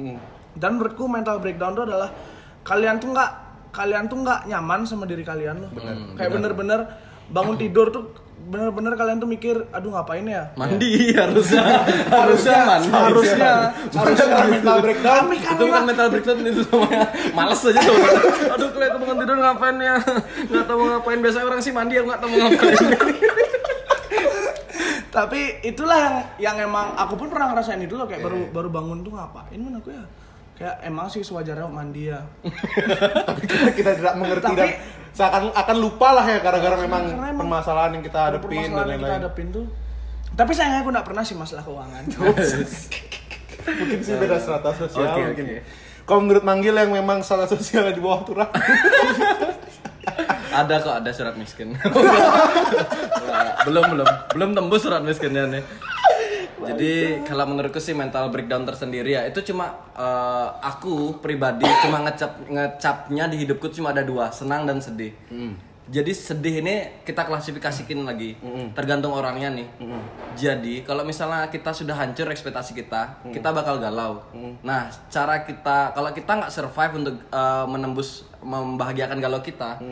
Dan 0.55 0.77
menurutku 0.79 1.09
mental 1.09 1.41
breakdown 1.41 1.73
itu 1.75 1.85
adalah 1.89 2.11
kalian 2.61 3.01
tuh 3.01 3.09
nggak 3.17 3.31
kalian 3.71 4.11
tuh 4.11 4.19
nggak 4.21 4.51
nyaman 4.51 4.81
sama 4.85 5.09
diri 5.09 5.25
kalian 5.25 5.65
loh. 5.65 5.71
Kayak 6.15 6.31
bener-bener 6.37 6.81
bangun 7.31 7.57
tidur 7.57 7.89
tuh 7.95 8.11
bener-bener 8.51 8.99
kalian 8.99 9.23
tuh 9.23 9.31
mikir 9.31 9.57
aduh 9.71 9.95
ngapain 9.95 10.27
ya? 10.27 10.51
Mandi 10.59 11.15
harusnya. 11.15 11.87
Harusnya 12.11 12.59
mandi. 12.67 12.89
harusnya 12.91 13.53
harusnya 13.95 14.27
mental 14.51 14.79
breakdown. 14.83 15.31
kan 15.31 15.55
itu 15.55 15.63
bukan 15.71 15.85
mental 15.87 16.07
breakdown 16.11 16.37
itu 16.43 16.63
semuanya. 16.67 17.07
Males 17.31 17.63
aja 17.63 17.79
tuh. 17.79 17.97
Aduh 18.59 18.69
kelihatan 18.75 18.99
bangun 18.99 19.17
tidur 19.23 19.37
ngapain 19.39 19.77
ya? 19.79 19.97
Nggak 20.51 20.65
tahu 20.67 20.77
mau 20.83 20.89
ngapain. 20.99 21.19
Biasanya 21.23 21.47
orang 21.47 21.61
sih 21.63 21.73
mandi 21.73 21.95
aku 22.03 22.07
nggak 22.11 22.21
tahu 22.21 22.29
mau 22.35 22.39
ngapain. 22.51 22.79
Tapi 25.11 25.41
itulah 25.67 25.99
yang 25.99 26.17
yang 26.39 26.57
emang 26.71 26.95
aku 26.99 27.15
pun 27.19 27.31
pernah 27.31 27.51
ngerasain 27.55 27.83
itu 27.83 27.95
loh 27.99 28.07
kayak 28.07 28.23
baru 28.23 28.51
baru 28.51 28.69
bangun 28.71 29.03
tuh 29.07 29.15
ngapain 29.15 29.59
men 29.59 29.79
aku 29.79 29.91
ya 29.95 30.05
kayak 30.61 30.77
emang 30.85 31.09
sih 31.09 31.25
sewajarnya 31.25 31.65
mandi 31.67 32.13
ya. 32.13 32.21
Tapi 33.29 33.43
kita, 33.49 33.69
kita 33.73 33.91
tidak 33.97 34.15
mengerti 34.15 34.45
Tapi- 34.45 34.61
dan 34.61 34.71
seakan 35.11 35.43
akan 35.51 35.77
lupa 35.81 36.09
lah 36.13 36.23
ya 36.23 36.39
gara-gara 36.39 36.77
memang 36.77 37.03
permasalahan 37.35 37.97
yang 37.97 38.05
kita 38.05 38.19
hadapin 38.21 38.47
dan 38.47 38.69
permasalahan 38.69 38.87
yang 38.87 39.01
kita 39.01 39.09
lain-lain. 39.09 39.21
hadapin 39.25 39.47
tuh 39.51 39.67
tapi 40.31 40.55
sayangnya 40.55 40.81
aku 40.81 40.91
nggak 40.95 41.07
pernah 41.11 41.25
sih 41.27 41.35
masalah 41.35 41.67
keuangan. 41.67 42.05
Mungkin 43.81 43.99
sih 44.01 44.15
beda 44.15 44.39
strata 44.39 44.71
sosial 44.73 45.05
Oke, 45.11 45.21
mungkin. 45.27 45.45
Oke. 45.45 45.59
kalau 46.07 46.21
menurut 46.23 46.45
manggil 46.47 46.73
yang 46.73 46.95
memang 46.95 47.21
salah 47.21 47.45
sosialnya 47.45 47.91
di 47.91 48.01
bawah 48.01 48.23
turah? 48.23 48.49
Ada 50.51 50.83
kok 50.83 50.95
ada 50.99 51.11
surat 51.15 51.39
miskin. 51.39 51.79
Belum 53.63 53.85
belum. 53.87 54.09
Belum 54.35 54.51
tembus 54.51 54.83
surat 54.83 54.99
miskinnya 54.99 55.47
nih 55.47 55.63
jadi 56.67 57.25
kalau 57.25 57.45
menurutku 57.49 57.81
sih 57.81 57.97
mental 57.97 58.29
breakdown 58.29 58.69
tersendiri 58.69 59.17
ya. 59.17 59.23
Itu 59.25 59.41
cuma 59.47 59.73
eh, 59.97 60.49
aku 60.61 61.19
pribadi 61.23 61.67
cuma 61.85 62.05
ngecap 62.05 62.45
ngecapnya 62.51 63.25
di 63.33 63.37
hidupku 63.47 63.73
cuma 63.73 63.91
ada 63.95 64.05
dua 64.05 64.29
senang 64.31 64.69
dan 64.69 64.81
sedih. 64.81 65.15
Jadi 65.91 66.15
sedih 66.15 66.63
ini 66.63 67.03
kita 67.03 67.27
klasifikasikin 67.27 68.07
lagi 68.07 68.39
tergantung 68.79 69.11
orangnya 69.11 69.51
nih. 69.51 69.67
Jadi 70.39 70.87
kalau 70.87 71.03
misalnya 71.03 71.51
kita 71.51 71.75
sudah 71.75 71.99
hancur 71.99 72.31
ekspektasi 72.31 72.79
kita 72.79 73.27
kita 73.35 73.51
bakal 73.51 73.83
galau. 73.83 74.23
Nah 74.63 74.87
cara 75.11 75.43
kita 75.43 75.91
kalau 75.91 76.15
kita 76.15 76.31
nggak 76.39 76.53
survive 76.53 76.93
untuk 76.95 77.15
eh, 77.19 77.65
menembus 77.67 78.23
membahagiakan 78.41 79.19
galau 79.19 79.43
kita 79.43 79.83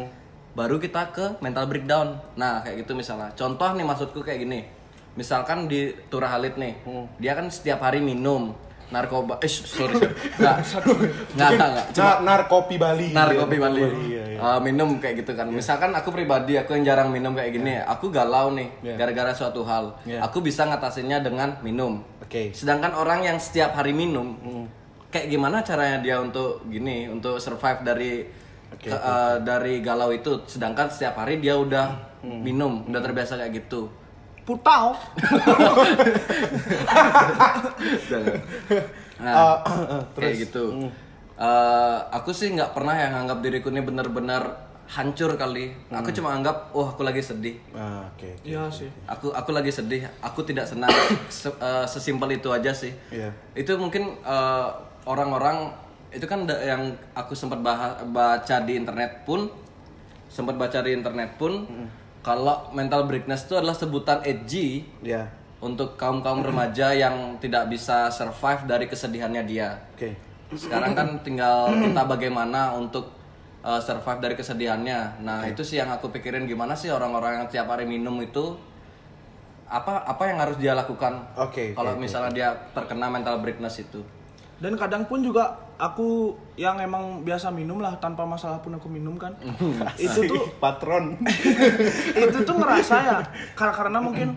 baru 0.59 0.83
kita 0.83 1.15
ke 1.15 1.27
mental 1.39 1.71
breakdown. 1.71 2.19
Nah, 2.35 2.59
kayak 2.67 2.83
gitu 2.83 2.99
misalnya. 2.99 3.31
Contoh 3.39 3.71
nih 3.79 3.87
maksudku 3.87 4.27
kayak 4.27 4.43
gini. 4.43 4.67
Misalkan 5.15 5.67
di 5.67 5.91
Turah 6.07 6.31
Halid 6.31 6.55
nih, 6.55 6.75
dia 7.17 7.33
kan 7.33 7.49
setiap 7.49 7.81
hari 7.81 7.99
minum 7.99 8.55
narkoba. 8.89 9.37
Eh, 9.39 9.51
sorry, 9.77 10.01
sorry. 10.65 10.93
Nggak, 11.35 11.51
nggak, 11.55 11.69
nggak. 11.71 11.87
Cuma 11.93 12.13
narkopi 12.23 12.77
Bali 12.77 13.13
narkoba 13.13 13.53
Iya, 13.53 13.61
Bali. 13.61 13.81
iya, 14.07 14.25
iya. 14.27 14.39
Uh, 14.39 14.61
minum 14.63 14.97
kayak 14.97 15.21
gitu 15.21 15.35
kan. 15.35 15.45
Misalkan 15.47 15.91
aku 15.93 16.09
pribadi, 16.09 16.55
aku 16.55 16.73
yang 16.73 16.87
jarang 16.87 17.11
minum 17.11 17.35
kayak 17.35 17.53
gini, 17.53 17.77
aku 17.77 18.09
galau 18.09 18.55
nih 18.55 18.71
Iya. 18.81 18.95
gara-gara 18.97 19.33
suatu 19.33 19.61
hal. 19.63 19.93
Iya. 20.03 20.23
Aku 20.23 20.39
bisa 20.39 20.65
ngatasinnya 20.65 21.21
dengan 21.21 21.59
minum. 21.61 22.01
Oke. 22.23 22.55
Sedangkan 22.55 22.95
orang 22.95 23.25
yang 23.25 23.37
setiap 23.37 23.75
hari 23.75 23.93
minum, 23.93 24.39
kayak 25.09 25.29
gimana 25.29 25.61
caranya 25.61 25.99
dia 25.99 26.17
untuk 26.19 26.65
gini, 26.65 27.09
untuk 27.09 27.37
survive 27.37 27.83
dari 27.83 28.13
Oke, 28.69 28.87
ke- 28.87 28.95
eh, 28.95 29.37
dari 29.43 29.81
galau 29.81 30.13
itu. 30.13 30.45
Sedangkan 30.45 30.87
setiap 30.87 31.19
hari 31.19 31.41
dia 31.41 31.57
udah 31.57 31.93
minum, 32.23 32.85
udah 32.85 33.01
terbiasa 33.01 33.37
kayak 33.37 33.53
gitu. 33.59 33.89
Putau. 34.49 34.97
Nah, 39.19 39.35
Ah, 39.35 39.57
kayak 40.15 40.35
gitu. 40.47 40.65
Eh, 41.35 41.99
aku 42.09 42.31
sih 42.31 42.51
nggak 42.51 42.71
pernah 42.71 42.95
yang 42.95 43.15
nganggap 43.15 43.39
diriku 43.41 43.69
ini 43.69 43.83
benar-benar 43.83 44.43
hancur 44.87 45.35
kali. 45.35 45.75
Aku 45.93 46.09
cuma 46.11 46.33
anggap, 46.33 46.71
oh 46.73 46.87
aku 46.87 47.03
lagi 47.03 47.21
sedih. 47.21 47.59
Ah, 47.71 48.07
oke 48.09 48.25
oke. 48.25 48.31
iya 48.43 48.65
sih 48.69 48.87
Aku 49.07 49.31
aku 49.31 49.51
lagi 49.51 49.69
sedih. 49.69 50.07
Aku 50.19 50.43
tidak 50.43 50.65
senang. 50.65 50.91
Se- 51.31 51.51
eh, 51.53 51.85
sesimpel 51.85 52.31
itu 52.33 52.49
aja 52.49 52.71
sih. 52.71 52.95
Iya. 53.11 53.35
Itu 53.53 53.75
mungkin 53.75 54.17
eh, 54.17 54.69
orang-orang 55.05 55.75
itu 56.09 56.25
kan 56.25 56.47
yang 56.49 56.89
aku 57.13 57.35
sempat 57.35 57.61
baca 57.61 58.57
di 58.65 58.73
internet 58.75 59.23
pun 59.23 59.51
sempat 60.27 60.57
baca 60.57 60.81
di 60.81 60.95
internet 60.95 61.37
pun 61.37 61.69
kalau 62.23 62.71
mental 62.75 63.07
breakness 63.07 63.47
itu 63.47 63.55
adalah 63.55 63.77
sebutan 63.77 64.21
edgy 64.27 64.85
ya 65.01 65.29
untuk 65.59 65.99
kaum 65.99 66.23
kaum 66.23 66.43
remaja 66.43 66.95
yang 66.95 67.35
tidak 67.43 67.67
bisa 67.67 68.11
survive 68.15 68.63
dari 68.71 68.87
kesedihannya 68.87 69.43
dia. 69.43 69.75
oke 69.95 70.11
Sekarang 70.55 70.97
kan 70.97 71.21
tinggal 71.21 71.69
kita 71.69 72.03
bagaimana 72.09 72.73
untuk 72.73 73.13
uh, 73.61 73.83
survive 73.83 74.23
dari 74.23 74.35
kesedihannya. 74.39 75.21
Nah 75.21 75.45
itu 75.45 75.61
sih 75.61 75.77
yang 75.77 75.91
aku 75.93 76.09
pikirin 76.15 76.49
gimana 76.49 76.73
sih 76.73 76.89
orang-orang 76.89 77.43
yang 77.43 77.47
tiap 77.51 77.69
hari 77.69 77.85
minum 77.85 78.17
itu 78.23 78.57
apa 79.69 80.09
apa 80.09 80.23
yang 80.25 80.41
harus 80.41 80.57
dia 80.57 80.73
lakukan 80.73 81.21
Oke, 81.37 81.77
oke, 81.77 81.77
kalau 81.77 81.93
oke, 81.93 82.01
misalnya 82.01 82.33
dia 82.33 82.49
terkena 82.73 83.13
mental 83.13 83.45
breakness 83.45 83.85
itu. 83.85 84.01
Dan 84.59 84.75
kadang 84.75 85.03
pun 85.05 85.23
juga 85.23 85.47
aku 85.77 86.31
yang 86.55 86.75
emang 86.77 87.23
biasa 87.23 87.49
minum 87.49 87.79
lah 87.79 87.95
tanpa 87.97 88.23
masalah 88.23 88.59
pun 88.59 88.75
aku 88.75 88.87
minum 88.87 89.15
kan. 89.15 89.31
Itu 89.97 90.27
tuh 90.27 90.51
patron. 90.63 91.15
Itu 92.25 92.39
tuh 92.43 92.55
ngerasa 92.57 92.95
ya 93.01 93.19
kar- 93.55 93.71
karena 93.73 93.99
mungkin 93.99 94.35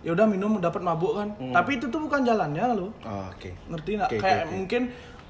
ya 0.00 0.10
udah 0.10 0.26
minum 0.26 0.58
dapat 0.58 0.80
mabuk 0.80 1.14
kan. 1.14 1.28
Tapi 1.38 1.76
itu 1.76 1.86
tuh 1.86 2.00
bukan 2.00 2.20
jalannya 2.20 2.64
loh 2.72 2.90
Oh, 3.00 3.28
oke. 3.28 3.50
Ngerti 3.68 3.90
nggak? 3.94 4.10
Oke, 4.10 4.18
kayak 4.18 4.42
oke. 4.42 4.50
mungkin 4.50 4.82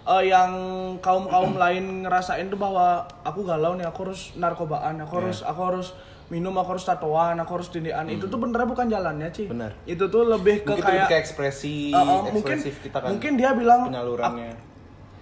eh, 0.06 0.22
yang 0.24 0.50
kaum 0.98 1.26
kaum 1.26 1.52
lain 1.54 2.02
ngerasain 2.02 2.48
tuh 2.48 2.56
bahwa 2.56 3.02
aku 3.20 3.42
galau 3.42 3.74
nih 3.74 3.84
aku 3.84 4.08
harus 4.08 4.32
narkobaan 4.34 4.96
aku 4.98 5.20
harus 5.20 5.42
aku 5.42 5.60
harus 5.60 5.92
minum 6.30 6.54
aku 6.54 6.78
harus 6.78 6.86
tatoan 6.86 7.34
aku 7.36 7.58
harus 7.58 7.68
tindian 7.68 8.06
itu 8.06 8.30
tuh 8.30 8.38
benernya 8.38 8.70
bukan 8.70 8.86
jalannya 8.86 9.28
sih 9.34 9.50
Benar. 9.50 9.74
itu 9.82 10.06
tuh 10.06 10.22
lebih 10.24 10.62
ke 10.62 10.70
mungkin 10.70 10.84
kayak 10.86 10.94
lebih 10.94 11.10
ke 11.10 11.16
ekspresi 11.18 11.90
Eh, 11.90 11.98
eh, 11.98 12.20
mungkin 12.30 12.56
kita 12.62 12.98
kan 13.02 13.08
mungkin 13.10 13.32
dia 13.34 13.50
bilang 13.52 13.90
penyalurannya. 13.90 14.54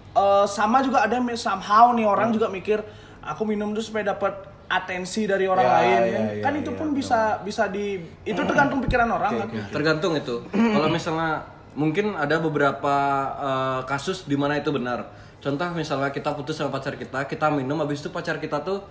Eh, 0.09 0.45
sama 0.45 0.85
juga 0.85 1.05
ada 1.05 1.17
yang 1.17 1.25
somehow 1.33 1.93
nih 1.93 2.05
orang 2.05 2.29
juga 2.29 2.49
mikir 2.49 2.81
aku 3.19 3.41
minum 3.45 3.73
tuh 3.73 3.81
supaya 3.81 4.13
dapat 4.13 4.37
atensi 4.69 5.25
dari 5.25 5.49
orang 5.49 5.65
Ya, 5.65 5.73
lain. 5.81 5.89
ya, 5.89 5.97
kan, 5.97 6.23
ya, 6.29 6.43
kan 6.45 6.53
itu 6.61 6.71
ya, 6.71 6.77
pun 6.77 6.87
bisa 6.93 7.19
bisa 7.41 7.65
di 7.73 7.97
itu 8.21 8.37
tergantung 8.45 8.77
pikiran 8.85 9.09
orang 9.09 9.33
kan. 9.41 9.47
Tergantung 9.73 10.13
itu. 10.13 10.45
Kalau 10.53 10.89
misalnya 10.93 11.41
mungkin 11.73 12.13
ada 12.13 12.37
beberapa 12.37 12.95
uh, 13.33 13.81
kasus 13.89 14.29
di 14.29 14.37
mana 14.37 14.61
itu 14.61 14.69
benar. 14.69 15.09
Contoh 15.41 15.65
misalnya 15.73 16.13
kita 16.13 16.37
putus 16.37 16.53
sama 16.53 16.69
pacar 16.69 16.93
kita, 17.01 17.25
kita 17.25 17.49
minum 17.49 17.81
habis 17.81 17.97
itu 18.03 18.13
pacar 18.13 18.37
kita 18.37 18.61
tuh 18.61 18.85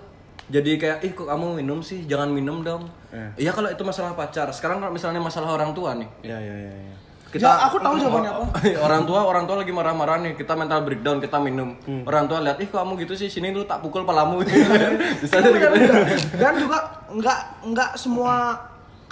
jadi 0.49 0.71
kayak 0.81 0.99
ih 1.05 1.13
kok 1.13 1.29
kamu 1.29 1.61
minum 1.61 1.85
sih, 1.85 2.09
jangan 2.09 2.33
minum 2.33 2.65
dong. 2.65 2.89
Iya 3.37 3.53
kalau 3.53 3.69
itu 3.69 3.85
masalah 3.85 4.17
pacar. 4.17 4.49
Sekarang 4.49 4.81
kalau 4.81 4.93
misalnya 4.93 5.21
masalah 5.21 5.53
orang 5.53 5.77
tua 5.77 5.93
nih. 5.97 6.09
ya 6.25 6.41
ya 6.41 6.57
ya, 6.57 6.73
ya. 6.73 6.95
ya 7.37 7.53
aku 7.69 7.77
tahu 7.77 8.01
jawabannya 8.01 8.33
apa. 8.33 8.47
Orang 8.89 9.05
tua 9.05 9.21
orang 9.21 9.45
tua 9.45 9.61
lagi 9.61 9.69
marah-marah 9.69 10.17
nih. 10.25 10.33
Kita 10.33 10.57
mental 10.57 10.81
breakdown 10.81 11.21
kita 11.21 11.37
minum. 11.37 11.77
Orang 12.09 12.25
tua 12.25 12.41
lihat 12.41 12.57
ih 12.57 12.69
kok 12.73 12.81
kamu 12.81 13.05
gitu 13.05 13.13
sih? 13.13 13.29
Sini 13.29 13.53
lu 13.53 13.69
tak 13.69 13.85
pukul 13.85 14.09
palamu. 14.09 14.41
Bisa 15.21 15.37
jadi. 15.37 15.61
Gitu 15.61 15.93
dan 16.41 16.57
juga 16.57 17.05
nggak 17.13 17.39
nggak 17.69 17.91
semua 18.01 18.57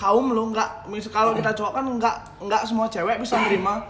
kaum 0.00 0.33
lo 0.33 0.49
nggak. 0.49 0.88
Mis 0.88 1.05
kalau 1.12 1.37
kita 1.37 1.52
cowok 1.52 1.73
kan 1.76 1.85
nggak 1.85 2.16
nggak 2.40 2.62
semua 2.64 2.88
cewek 2.88 3.21
bisa 3.21 3.37
nerima. 3.37 3.85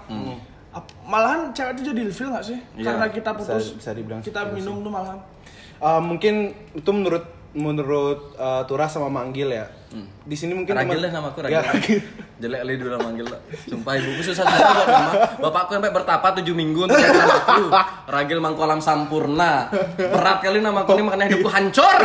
Ap- 0.74 0.92
malahan 1.06 1.54
cewek 1.54 1.78
itu 1.78 1.94
jadi 1.94 2.00
ilfil 2.10 2.28
nggak 2.34 2.44
sih? 2.44 2.58
Iya, 2.74 2.82
karena 2.82 3.06
kita 3.14 3.30
putus 3.30 3.78
bisa 3.78 3.94
dibilang 3.94 4.20
kita 4.20 4.42
minum 4.50 4.82
tuh 4.82 4.90
malahan. 4.90 5.22
Eh, 5.76 6.00
mungkin 6.02 6.34
itu 6.72 6.90
menurut 6.90 7.35
menurut 7.56 8.36
eh, 8.36 8.62
Turah 8.64 8.86
sama 8.86 9.08
Manggil 9.08 9.48
ya 9.50 9.66
di 10.26 10.36
sini 10.36 10.52
mungkin 10.52 10.76
Ragil 10.76 10.98
teman- 10.98 11.14
nama 11.14 11.28
aku 11.32 11.40
Ya, 11.46 11.64
Ragil. 11.64 11.72
Ragil. 11.72 11.98
Jelek 12.36 12.60
kali 12.60 12.74
dulu 12.76 12.96
manggil 13.00 13.26
lah. 13.26 13.40
Sumpah 13.64 13.92
ibuku 13.96 14.20
susah 14.20 14.44
susah 14.44 14.68
buat 14.68 14.88
nama. 14.92 15.12
Bapakku 15.40 15.72
sampai 15.72 15.88
bertapa 15.88 16.26
tujuh 16.36 16.52
minggu 16.52 16.84
untuk 16.84 17.00
ganti 17.00 17.16
namaku. 17.16 17.64
Ragil 18.04 18.38
Mangkolam 18.38 18.80
Sampurna. 18.84 19.72
Berat 19.96 20.44
kali 20.44 20.60
namaku 20.60 20.90
ini 20.92 21.02
makanya 21.02 21.24
hidupku 21.32 21.48
hancur. 21.48 21.96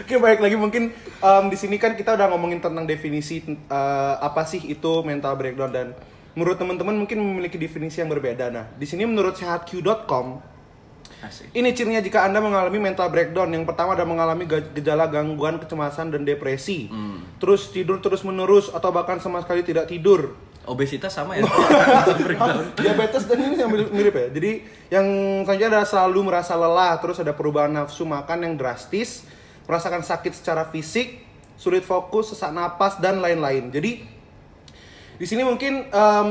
Oke 0.00 0.16
baik 0.16 0.40
lagi 0.40 0.56
mungkin 0.56 0.92
em, 1.18 1.44
di 1.48 1.56
sini 1.56 1.76
kan 1.76 1.92
kita 1.92 2.12
udah 2.12 2.28
ngomongin 2.28 2.60
tentang 2.60 2.84
definisi 2.84 3.40
eh, 3.44 4.14
apa 4.16 4.44
sih 4.44 4.60
itu 4.62 4.92
mental 5.00 5.36
breakdown 5.36 5.68
dan 5.68 5.86
menurut 6.32 6.56
teman-teman 6.56 6.96
mungkin 6.96 7.18
memiliki 7.18 7.56
definisi 7.56 8.00
yang 8.00 8.08
berbeda. 8.08 8.48
Nah 8.48 8.64
di 8.72 8.84
sini 8.84 9.04
menurut 9.04 9.36
sehatq.com 9.36 10.40
Asik. 11.24 11.48
ini 11.50 11.72
cirinya 11.72 11.98
jika 11.98 12.22
anda 12.22 12.38
mengalami 12.38 12.76
mental 12.76 13.08
breakdown 13.08 13.48
yang 13.48 13.64
pertama 13.64 13.96
adalah 13.96 14.06
mengalami 14.06 14.44
ga- 14.44 14.70
gejala 14.72 15.08
gangguan 15.08 15.56
kecemasan 15.56 16.12
dan 16.12 16.22
depresi, 16.22 16.92
terus 17.38 17.68
tidur 17.68 17.98
terus 17.98 18.20
menerus 18.22 18.68
atau 18.68 18.92
bahkan 18.92 19.16
sama 19.18 19.40
sekali 19.40 19.64
tidak 19.64 19.88
tidur. 19.88 20.36
Obesitas 20.64 21.12
sama 21.12 21.36
ya. 21.36 21.44
Diabetes 22.80 23.28
dan 23.28 23.36
ini 23.36 23.56
yang 23.56 23.68
mirip, 23.68 24.16
ya. 24.16 24.26
Jadi 24.32 24.50
yang 24.88 25.06
selanjutnya 25.44 25.76
adalah 25.76 25.88
selalu 25.88 26.20
merasa 26.24 26.56
lelah, 26.56 26.96
terus 27.00 27.20
ada 27.20 27.36
perubahan 27.36 27.68
nafsu 27.68 28.08
makan 28.08 28.48
yang 28.48 28.54
drastis, 28.56 29.28
merasakan 29.68 30.00
sakit 30.00 30.32
secara 30.32 30.64
fisik, 30.64 31.20
sulit 31.60 31.84
fokus, 31.84 32.32
sesak 32.32 32.48
napas 32.52 32.96
dan 32.96 33.20
lain-lain. 33.20 33.68
Jadi 33.68 34.08
di 35.14 35.26
sini 35.28 35.44
mungkin 35.44 35.84
em, 35.84 36.28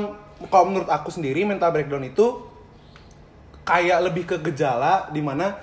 kalau 0.50 0.66
menurut 0.68 0.90
aku 0.90 1.14
sendiri 1.14 1.46
mental 1.46 1.72
breakdown 1.72 2.04
itu 2.04 2.53
kayak 3.64 4.00
lebih 4.12 4.24
ke 4.28 4.36
gejala 4.52 5.08
di 5.12 5.24
mana 5.24 5.56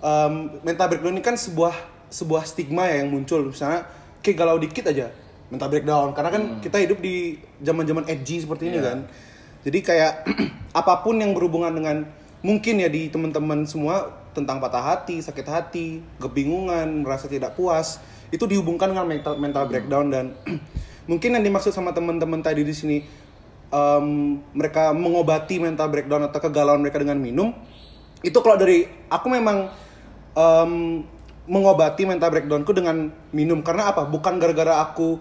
em, 0.00 0.60
mental 0.64 0.88
breakdown 0.92 1.16
ini 1.16 1.24
kan 1.24 1.36
sebuah 1.36 1.72
sebuah 2.10 2.42
stigma 2.44 2.88
ya 2.88 3.04
yang 3.04 3.10
muncul. 3.12 3.48
Misalnya 3.48 3.86
kayak 4.20 4.36
galau 4.36 4.56
dikit 4.60 4.88
aja 4.92 5.08
mental 5.48 5.68
breakdown. 5.72 6.12
Karena 6.12 6.30
kan 6.30 6.42
kita 6.60 6.76
hidup 6.80 6.98
di 7.00 7.40
zaman-zaman 7.60 8.06
edgy 8.06 8.42
seperti 8.44 8.70
ini 8.70 8.78
Iya. 8.80 8.86
kan. 8.92 8.98
Jadi 9.66 9.78
kayak 9.84 10.12
apa 10.80 11.04
pun 11.04 11.18
yang 11.20 11.32
berhubungan 11.36 11.72
dengan 11.74 11.96
mungkin 12.40 12.80
ya 12.80 12.88
di 12.88 13.12
teman-teman 13.12 13.68
semua 13.68 14.08
tentang 14.32 14.62
patah 14.62 14.80
hati 14.80 15.20
sakit 15.20 15.46
hati 15.50 16.00
kebingungan 16.22 17.02
merasa 17.02 17.26
tidak 17.26 17.58
puas 17.58 17.98
itu 18.30 18.46
dihubungkan 18.46 18.94
dengan 18.94 19.06
mental 19.10 19.34
mental 19.36 19.64
breakdown. 19.68 20.06
Dan 20.12 20.26
mungkin 21.10 21.36
yang 21.36 21.44
dimaksud 21.44 21.72
sama 21.74 21.90
teman-teman 21.94 22.40
tadi 22.40 22.62
di 22.62 22.74
sini 22.74 22.98
em, 23.70 24.06
mereka 24.52 24.90
mengobati 24.90 25.62
mental 25.62 25.88
breakdown 25.88 26.26
atau 26.26 26.38
kegalauan 26.42 26.82
mereka 26.82 26.98
dengan 26.98 27.18
minum 27.18 27.54
itu 28.20 28.36
kalau 28.44 28.60
dari 28.60 28.84
aku 29.08 29.26
memang 29.32 29.72
em, 30.36 30.72
mengobati 31.50 32.06
mental 32.06 32.30
breakdownku 32.30 32.70
dengan 32.70 33.10
minum. 33.34 33.58
Karena 33.64 33.90
apa? 33.90 34.06
Bukan 34.06 34.38
gara-gara 34.38 34.78
aku 34.78 35.18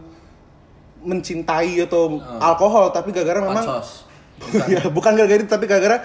mencintai 1.00 1.80
atau 1.88 2.20
alkohol 2.38 2.92
tapi 2.92 3.16
gara-gara 3.16 3.40
memang 3.40 3.66
Pansos. 3.66 4.04
ya 4.72 4.88
bukan 4.92 5.16
gara-gara 5.16 5.40
itu 5.40 5.50
tapi 5.50 5.66
gara-gara 5.66 6.04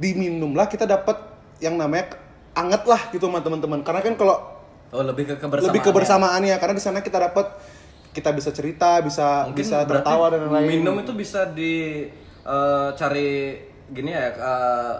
diminum 0.00 0.54
lah 0.54 0.70
kita 0.70 0.86
dapat 0.86 1.18
yang 1.60 1.76
namanya 1.76 2.14
anget 2.54 2.82
lah 2.86 3.10
gitu 3.10 3.26
sama 3.26 3.42
teman-teman. 3.44 3.84
Karena 3.84 4.00
kan 4.00 4.16
kalau 4.16 4.38
Oh, 4.90 5.06
lebih 5.06 5.22
ke 5.22 5.34
kebersamaan. 5.38 5.70
lebih 5.70 5.80
kebersamaannya. 5.86 6.56
Karena 6.58 6.74
di 6.74 6.82
sana 6.82 6.98
kita 6.98 7.22
dapat 7.30 7.46
kita 8.10 8.30
bisa 8.34 8.50
cerita 8.50 8.98
bisa 9.02 9.46
Mungkin 9.46 9.58
bisa 9.62 9.86
tertawa 9.86 10.26
dan 10.34 10.50
lain-lain 10.50 10.82
Minum 10.82 10.96
itu 11.02 11.12
bisa 11.14 11.46
di 11.46 12.06
eh, 12.42 12.88
cari 12.94 13.30
gini 13.90 14.10
ya 14.10 14.24
eh, 14.34 14.94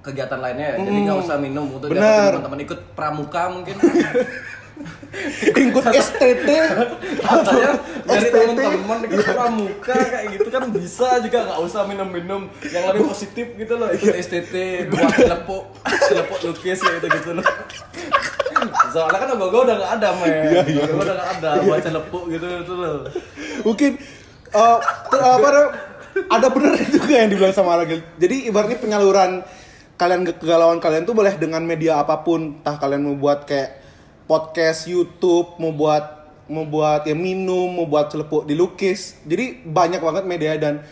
kegiatan 0.00 0.40
lainnya 0.40 0.76
ya. 0.76 0.76
Jadi 0.80 0.98
nggak 1.04 1.18
usah 1.28 1.36
minum 1.36 1.68
untuk 1.68 1.92
teman-teman 1.92 2.60
ikut 2.64 2.80
pramuka 2.96 3.52
mungkin. 3.52 3.76
ikut 5.50 5.84
STT 5.84 6.48
Katanya 7.20 7.72
dari 8.06 8.28
teman-teman 8.30 8.98
ikut 9.06 9.26
pramuka 9.26 9.94
kayak 9.94 10.26
gitu 10.38 10.48
kan 10.48 10.64
bisa 10.70 11.08
juga 11.20 11.38
nggak 11.46 11.60
usah 11.62 11.82
minum-minum. 11.86 12.48
Yang 12.64 12.84
lebih 12.94 13.02
positif 13.08 13.46
gitu 13.54 13.74
loh. 13.76 13.88
Ikut 13.92 14.14
STT 14.16 14.54
buat 14.88 15.16
lepuk, 15.18 15.64
lepuk 16.14 16.38
lukis 16.50 16.80
ya 16.80 16.90
gitu 16.98 17.06
gitu 17.10 17.30
loh. 17.38 17.46
Soalnya 18.92 19.18
kan 19.24 19.28
gue 19.36 19.48
udah 19.48 19.76
nggak 19.76 19.92
ada 20.00 20.08
men, 20.20 20.28
Iya, 20.28 20.60
iya. 20.68 20.82
gue 20.84 21.00
udah 21.00 21.16
nggak 21.16 21.30
ada 21.40 21.50
buat 21.64 21.80
lepuk 21.80 22.24
gitu 22.28 22.46
gitu 22.60 22.74
loh. 22.76 22.96
mungkin 23.64 23.92
ter- 24.50 25.24
apa 25.24 25.48
ada 26.26 26.46
bener 26.50 26.72
juga 26.90 27.12
yang 27.22 27.30
dibilang 27.30 27.54
sama 27.54 27.78
lagi 27.78 28.02
jadi 28.18 28.50
ibaratnya 28.50 28.82
penyaluran 28.82 29.46
kalian 29.94 30.26
kegalauan 30.26 30.80
kalian 30.80 31.04
tuh 31.04 31.12
boleh 31.12 31.36
dengan 31.36 31.60
media 31.60 32.00
apa 32.00 32.24
pun. 32.24 32.60
Entah 32.64 32.80
kalian 32.80 33.04
mau 33.04 33.16
buat 33.20 33.44
kayak 33.44 33.89
podcast 34.30 34.86
YouTube 34.86 35.58
mau 35.58 35.74
buat 35.74 36.22
mau 36.46 36.62
buat 36.62 37.02
ya 37.02 37.18
minum 37.18 37.66
mau 37.66 37.90
buat 37.90 38.14
celepuk 38.14 38.46
dilukis. 38.46 39.18
Jadi 39.26 39.66
banyak 39.66 39.98
banget 39.98 40.22
media 40.22 40.54
dan 40.54 40.86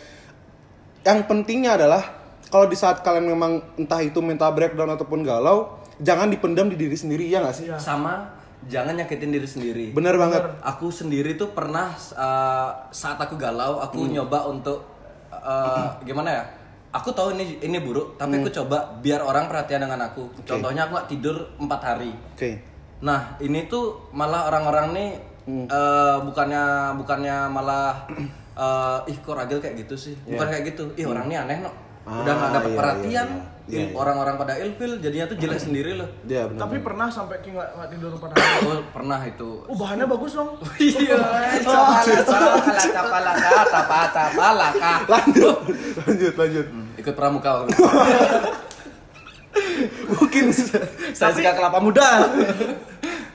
yang 1.07 1.23
pentingnya 1.23 1.79
adalah 1.79 2.03
kalau 2.51 2.67
di 2.67 2.75
saat 2.75 2.99
kalian 2.99 3.31
memang 3.31 3.63
entah 3.79 4.03
itu 4.03 4.19
mental 4.19 4.51
breakdown 4.51 4.91
ataupun 4.91 5.23
galau 5.23 5.79
jangan 6.03 6.27
dipendam 6.27 6.67
di 6.67 6.75
diri 6.75 6.99
sendiri 6.99 7.31
ya 7.31 7.39
nggak 7.39 7.55
sih? 7.55 7.65
Sama 7.79 8.27
jangan 8.67 8.99
nyakitin 8.99 9.31
diri 9.31 9.47
sendiri. 9.47 9.85
Bener 9.95 10.19
banget. 10.19 10.43
Aku 10.59 10.91
sendiri 10.91 11.39
tuh 11.39 11.55
pernah 11.55 11.95
uh, 12.19 12.91
saat 12.91 13.15
aku 13.15 13.39
galau 13.39 13.79
aku 13.79 14.03
Hmm. 14.03 14.19
nyoba 14.19 14.51
untuk 14.51 14.83
uh, 15.31 15.95
gimana 16.07 16.29
ya? 16.35 16.43
Aku 16.91 17.13
tahu 17.15 17.39
ini 17.39 17.63
ini 17.63 17.79
buruk 17.79 18.19
tapi 18.19 18.35
Hmm. 18.35 18.43
aku 18.43 18.51
coba 18.51 18.99
biar 18.99 19.23
orang 19.23 19.47
perhatian 19.47 19.87
dengan 19.87 20.11
aku. 20.11 20.27
Contohnya 20.43 20.91
aku 20.91 20.99
nggak 20.99 21.07
tidur 21.07 21.35
empat 21.55 21.81
hari. 21.87 22.11
Oke 22.35 22.68
nah 22.99 23.39
ini 23.39 23.65
tuh 23.65 24.11
malah 24.11 24.47
orang-orang 24.47 24.87
nih 24.91 25.09
Hmm. 25.41 25.65
uh, 25.65 26.21
bukannya 26.21 26.61
bukannya 26.93 27.49
malah 27.49 28.05
uh, 28.53 29.01
ih 29.09 29.17
kok 29.17 29.33
ragil 29.33 29.57
kayak 29.57 29.81
gitu 29.81 29.97
sih 29.97 30.13
bukan 30.23 30.45
kayak 30.45 30.61
gitu 30.67 30.93
ih 30.93 31.03
orang 31.03 31.25
ini 31.25 31.35
aneh 31.37 31.57
no 31.59 31.73
udah 32.05 32.21
nggak 32.27 32.37
Hmm. 32.37 32.45
Ah, 32.45 32.53
dapat 32.53 32.69
iya, 32.69 32.77
perhatian 32.77 33.27
iya, 33.27 33.41
iya. 33.65 33.81
Il- 33.81 33.93
orang-orang 33.93 34.35
pada 34.35 34.53
ilfil 34.55 34.97
jadinya 34.97 35.25
tuh 35.25 35.37
jelek 35.37 35.57
sendiri 35.65 35.91
loh 35.95 36.05
ya 36.23 36.45
benar 36.45 36.61
Tapi 36.63 36.77
pernah 36.79 37.07
sampai 37.07 37.41
King 37.41 37.53
nggak 37.55 37.69
nggak 37.71 37.89
tidur 37.89 38.11
empat 38.13 38.29
hari. 38.35 38.61
oh, 38.63 38.81
pernah 38.91 39.19
itu 39.23 39.49
Oh 39.65 39.73
bahannya 39.73 40.05
bagus 40.05 40.31
dong. 40.35 40.49
Iya, 40.77 41.17
capala 41.65 41.97
capala 42.05 42.51
capala 42.85 43.31
tapa 43.65 43.99
capala 44.11 44.67
kah. 44.75 44.99
lanjut 45.07 45.57
lanjut 45.99 46.33
lanjut 46.35 46.65
Ikut 46.95 47.13
pramuka 47.15 47.51
mungkin 50.11 50.43
Saya 51.11 51.31
suka 51.31 51.51
kelapa 51.53 51.79
muda. 51.79 52.05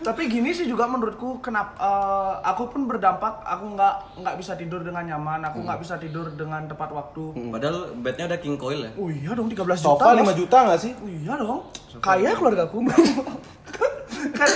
Tapi 0.04 0.28
gini 0.28 0.52
sih 0.52 0.68
juga 0.68 0.84
menurutku 0.84 1.40
kenapa 1.40 1.72
eh, 1.74 2.32
aku 2.44 2.68
pun 2.68 2.84
berdampak 2.84 3.40
aku 3.40 3.72
nggak 3.72 4.20
nggak 4.20 4.36
bisa 4.36 4.52
tidur 4.52 4.84
dengan 4.84 5.00
nyaman, 5.02 5.40
aku 5.42 5.64
nggak 5.64 5.80
bisa 5.80 5.96
tidur 5.96 6.28
dengan 6.30 6.68
tepat 6.68 6.92
waktu. 6.92 7.32
Padahal 7.48 7.96
bednya 7.96 8.28
ada 8.28 8.36
king 8.36 8.54
coil 8.54 8.84
ya. 8.84 8.92
Oh 8.94 9.08
iya 9.08 9.32
dong 9.32 9.48
13 9.48 9.56
juta. 9.56 9.74
sofa 9.80 10.12
5 10.12 10.20
Bos. 10.20 10.36
juta 10.36 10.56
nggak 10.68 10.80
sih 10.80 10.92
Oh 10.94 11.08
iya 11.08 11.32
dong. 11.34 11.60
Kaya 11.98 12.36
keluarga 12.36 12.68
aku. 12.68 12.84
kan 14.38 14.50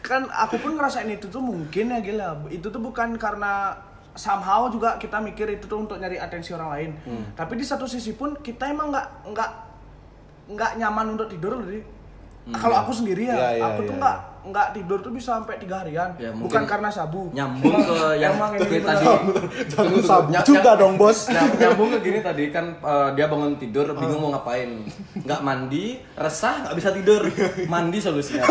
kan 0.00 0.22
aku 0.28 0.56
pun 0.58 0.74
ngerasain 0.74 1.10
itu 1.10 1.26
tuh 1.26 1.42
mungkin 1.42 1.90
ya 1.90 1.98
gila. 1.98 2.28
Itu 2.46 2.70
tuh 2.70 2.78
bukan 2.78 3.18
karena 3.18 3.74
somehow 4.14 4.70
juga 4.70 4.98
kita 4.98 5.18
mikir 5.18 5.50
itu 5.50 5.66
tuh 5.66 5.82
untuk 5.82 5.98
nyari 5.98 6.14
atensi 6.14 6.54
orang 6.54 6.70
lain. 6.70 6.90
Tapi 7.34 7.58
di 7.58 7.66
satu 7.66 7.90
sisi 7.90 8.14
pun 8.14 8.38
kita 8.38 8.70
emang 8.70 8.94
nggak 8.94 9.06
nggak 9.34 9.50
nggak 10.50 10.70
nyaman 10.78 11.14
untuk 11.14 11.26
tidur 11.26 11.58
loh 11.58 11.66
Di. 11.66 11.82
Kalau 12.50 12.74
aku 12.74 12.90
sendiri 12.90 13.30
ya, 13.30 13.36
Iya, 13.36 13.48
iya, 13.54 13.62
aku 13.66 13.80
tuh 13.84 13.94
iya. 13.94 14.00
nggak 14.02 14.18
nggak 14.40 14.72
tidur 14.72 14.98
tuh 14.98 15.10
bisa 15.10 15.36
sampai 15.36 15.56
tiga 15.56 15.84
harian. 15.84 16.16
Ya, 16.16 16.32
bukan 16.32 16.64
karena 16.64 16.88
sabu. 16.88 17.28
Nyambung 17.30 17.76
ke 17.76 17.98
yang 18.22 18.34
Emang 18.34 18.56
ini 18.56 18.80
tadi. 18.80 19.04
jangan 19.68 20.00
sabu 20.00 20.30
juga 20.40 20.70
dong 20.74 20.96
bos 20.96 21.26
ny- 21.32 21.56
nyambung 21.56 21.92
ke 21.92 21.98
gini 22.00 22.18
tadi 22.20 22.48
kan 22.48 22.72
eh, 22.76 23.08
dia 23.12 23.28
bangun 23.28 23.60
tidur 23.60 23.84
bingung 23.92 24.16
mau 24.18 24.30
ngapain. 24.32 24.80
Nggak 25.20 25.40
mandi, 25.40 26.00
resah 26.14 26.64
nggak 26.64 26.74
bisa 26.74 26.88
tidur. 26.92 27.22
Mandi 27.66 27.98
solusinya. 28.00 28.44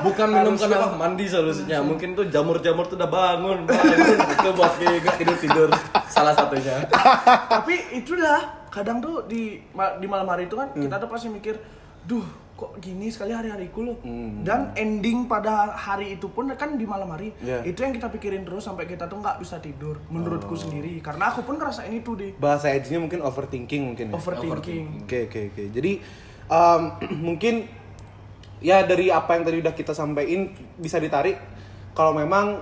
Bukan 0.00 0.28
minum 0.30 0.54
karena 0.56 0.88
mandi 0.90 1.24
solusinya. 1.26 1.84
Mungkin 1.84 2.14
tuh 2.14 2.24
jamur-jamur 2.26 2.86
tuh 2.86 2.96
udah 2.96 3.08
bangun, 3.08 3.68
itu 3.68 4.48
buat 4.52 4.72
nggak 4.76 5.16
tidur-tidur. 5.16 5.68
Salah 6.08 6.32
satunya. 6.32 6.80
tapi 7.46 7.76
itu 7.92 8.16
dah 8.16 8.40
kadang 8.68 9.00
tuh 9.00 9.24
di 9.24 9.60
di 9.72 10.06
malam 10.06 10.28
hari 10.28 10.44
itu 10.44 10.54
kan 10.54 10.68
kita 10.72 10.96
tuh 10.96 11.08
pasti 11.08 11.28
mikir 11.28 11.56
duh 12.04 12.24
kok 12.56 12.80
gini 12.80 13.12
sekali 13.12 13.36
hari-hariku 13.36 13.84
loh. 13.84 13.96
Dan 14.40 14.72
ending 14.72 15.28
pada 15.28 15.76
hari 15.76 16.16
itu 16.16 16.32
pun 16.32 16.48
kan 16.56 16.80
di 16.80 16.88
malam 16.88 17.12
hari 17.12 17.36
Iya. 17.44 17.68
itu 17.68 17.84
yang 17.84 17.92
kita 17.92 18.08
pikirin 18.08 18.48
terus 18.48 18.64
sampai 18.64 18.88
kita 18.88 19.04
tuh 19.04 19.20
nggak 19.20 19.44
bisa 19.44 19.60
tidur 19.60 20.00
menurutku 20.08 20.56
sendiri. 20.56 20.98
Karena 21.04 21.28
aku 21.28 21.44
pun 21.44 21.60
ngerasain 21.60 21.92
itu 21.92 22.16
di. 22.16 22.32
Bahasa 22.40 22.72
edgy-nya 22.72 23.04
mungkin 23.04 23.20
overthinking 23.20 23.82
mungkin 23.92 24.04
ya? 24.10 24.14
Overthinking. 24.16 25.04
Oke 25.04 25.28
oke 25.28 25.40
oke. 25.52 25.62
Jadi 25.68 25.92
um, 26.48 26.82
mungkin 27.28 27.68
ya 28.64 28.88
dari 28.88 29.12
apa 29.12 29.36
yang 29.36 29.44
tadi 29.44 29.60
udah 29.60 29.76
kita 29.76 29.92
sampaikan 29.92 30.48
bisa 30.80 30.96
ditarik. 30.96 31.36
Kalau 31.92 32.16
memang 32.16 32.60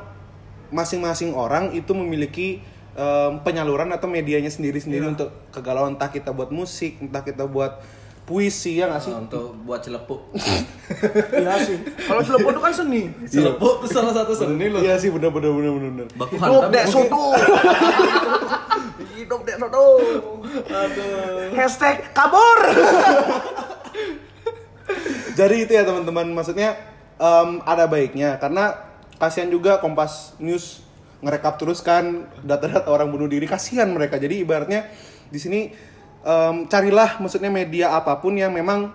masing-masing 0.74 1.38
orang 1.38 1.70
itu 1.70 1.94
memiliki 1.94 2.58
um, 2.98 3.42
penyaluran 3.46 3.90
atau 3.94 4.10
medianya 4.10 4.50
sendiri-sendiri 4.50 5.06
untuk 5.06 5.30
kegalauan 5.54 5.94
entah 5.94 6.10
kita 6.10 6.34
buat 6.34 6.50
musik, 6.50 6.98
entah 6.98 7.22
kita 7.22 7.46
buat 7.46 7.78
puisi 8.24 8.80
ya 8.80 8.88
nggak 8.88 9.02
sih? 9.04 9.12
Eh, 9.12 9.20
Untuk 9.20 9.52
buat 9.68 9.80
celepuk. 9.84 10.20
iya 11.44 11.54
sih 11.60 11.76
kalau 12.08 12.20
telepon 12.20 12.52
itu 12.56 12.62
kan 12.64 12.72
seni 12.72 13.02
Celepuk 13.28 13.84
tuh 13.84 13.88
salah 13.88 14.12
satu 14.16 14.32
seni 14.32 14.72
loh. 14.72 14.80
Iya 14.80 14.96
sih 14.96 15.12
benar 15.12 15.28
benar 15.32 15.52
benar 15.52 15.72
benar. 15.76 15.90
benar. 15.92 16.06
Baku 16.16 16.34
hidup 16.40 16.68
dek 16.72 16.86
soto 16.88 17.24
hidup 19.16 19.40
dek 19.44 19.56
soto 19.60 19.84
hashtag 21.56 21.96
kabur 22.16 22.58
Jadi 25.34 25.66
itu 25.66 25.72
ya 25.74 25.82
teman-teman, 25.82 26.30
maksudnya 26.30 26.78
em, 27.18 27.58
ada 27.66 27.90
baiknya 27.90 28.38
karena 28.38 28.78
kasihan 29.18 29.50
juga 29.50 29.82
Kompas 29.82 30.38
News 30.38 30.86
ngerekap 31.24 31.58
terus 31.58 31.82
kan 31.82 32.30
data-data 32.44 32.86
orang 32.86 33.10
bunuh 33.10 33.26
diri, 33.26 33.48
kasihan 33.50 33.90
mereka. 33.90 34.20
Jadi 34.20 34.46
ibaratnya 34.46 34.86
di 35.32 35.38
sini 35.42 35.74
em, 36.24 36.64
carilah 36.66 37.20
maksudnya 37.20 37.48
media 37.48 37.92
apa 37.92 38.16
pun 38.18 38.34
yang 38.34 38.50
memang 38.50 38.88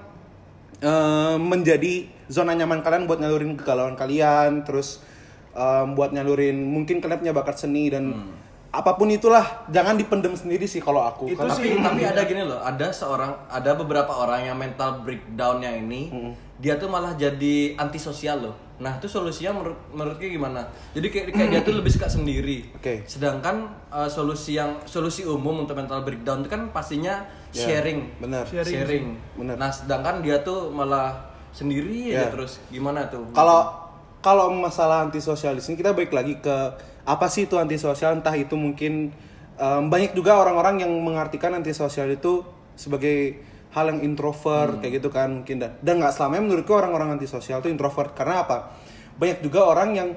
em, 0.82 1.38
menjadi 1.40 2.10
zona 2.28 2.54
nyaman 2.54 2.82
kalian 2.82 3.06
buat 3.06 3.18
nyalurin 3.18 3.54
kegalauan 3.56 3.94
kalian, 3.94 4.66
terus 4.66 5.00
em, 5.54 5.94
buat 5.94 6.10
nyalurin 6.10 6.58
mungkin 6.58 7.00
kalian 7.00 7.22
punya 7.22 7.34
bakat 7.34 7.58
seni 7.58 7.90
dan 7.90 8.14
apa 8.70 8.94
pun 8.94 9.10
itulah. 9.10 9.66
Jangan 9.74 9.98
dipendem 9.98 10.38
sendiri 10.38 10.70
sih 10.70 10.78
kalau 10.78 11.02
aku. 11.02 11.34
Itu 11.34 11.42
Karena- 11.42 11.58
tapi 11.58 11.74
tapi 11.74 12.02
ada 12.06 12.22
gini 12.22 12.46
loh 12.46 12.62
ada 12.62 12.94
seorang 12.94 13.50
ada 13.50 13.74
beberapa 13.74 14.14
orang 14.14 14.46
yang 14.46 14.58
mental 14.58 15.02
breakdownnya 15.02 15.74
ini 15.74 16.14
dia 16.62 16.78
tuh 16.78 16.86
malah 16.86 17.18
jadi 17.18 17.74
antisosial 17.76 18.38
loh 18.46 18.56
Nah 18.80 18.96
itu 18.96 19.06
solusinya 19.06 19.60
menurut 19.60 19.80
menurutnya 19.92 20.30
gimana? 20.32 20.62
Jadi 20.96 21.08
kayak 21.12 21.26
kayak 21.32 21.50
dia 21.52 21.62
tuh 21.62 21.76
lebih 21.76 21.92
suka 21.92 22.08
sendiri. 22.08 22.72
Oke. 22.74 23.04
Sedangkan 23.04 23.68
uh, 23.92 24.08
solusi 24.08 24.56
yang 24.56 24.80
solusi 24.84 25.28
umum 25.28 25.64
untuk 25.64 25.76
mental 25.76 26.02
breakdown 26.02 26.42
itu 26.42 26.50
kan 26.50 26.72
pastinya 26.72 27.28
Ya, 27.50 27.66
sharing. 27.66 28.22
benar. 28.22 28.46
Sharing. 28.46 28.76
Sharing. 28.78 29.06
Benar. 29.36 29.56
Nah 29.58 29.70
sedangkan 29.70 30.22
dia 30.22 30.40
tuh 30.40 30.70
malah 30.70 31.34
sendiri 31.50 32.14
aja 32.14 32.30
Ya. 32.30 32.32
terus 32.32 32.62
gimana 32.70 33.10
tuh? 33.10 33.26
Kalau 33.34 33.90
kalau 34.22 34.54
masalah 34.54 35.02
antisosial 35.04 35.58
di 35.58 35.64
sini 35.64 35.76
kita 35.76 35.92
balik 35.92 36.14
lagi 36.14 36.38
ke 36.38 36.56
apa 37.04 37.26
sih 37.26 37.50
itu 37.50 37.58
antisosial? 37.58 38.16
Entah 38.16 38.38
itu 38.38 38.54
mungkin 38.54 39.10
em, 39.58 39.84
banyak 39.90 40.14
juga 40.14 40.38
orang-orang 40.38 40.86
yang 40.86 40.92
mengartikan 40.94 41.52
antisosial 41.52 42.06
itu 42.08 42.46
sebagai 42.78 43.42
hal 43.80 43.96
yang 43.96 44.04
introvert 44.04 44.84
kayak 44.84 45.00
gitu 45.00 45.10
kan 45.10 45.42
mungkin 45.42 45.64
dan 45.64 45.72
dan 45.80 46.04
nggak 46.04 46.12
selamanya 46.12 46.44
menurutku 46.52 46.76
orang-orang 46.76 47.16
antisosial 47.16 47.64
itu 47.64 47.72
introvert 47.72 48.12
karena 48.12 48.44
apa? 48.44 48.76
Banyak 49.16 49.40
juga 49.40 49.64
orang 49.68 49.90
yang 49.96 50.10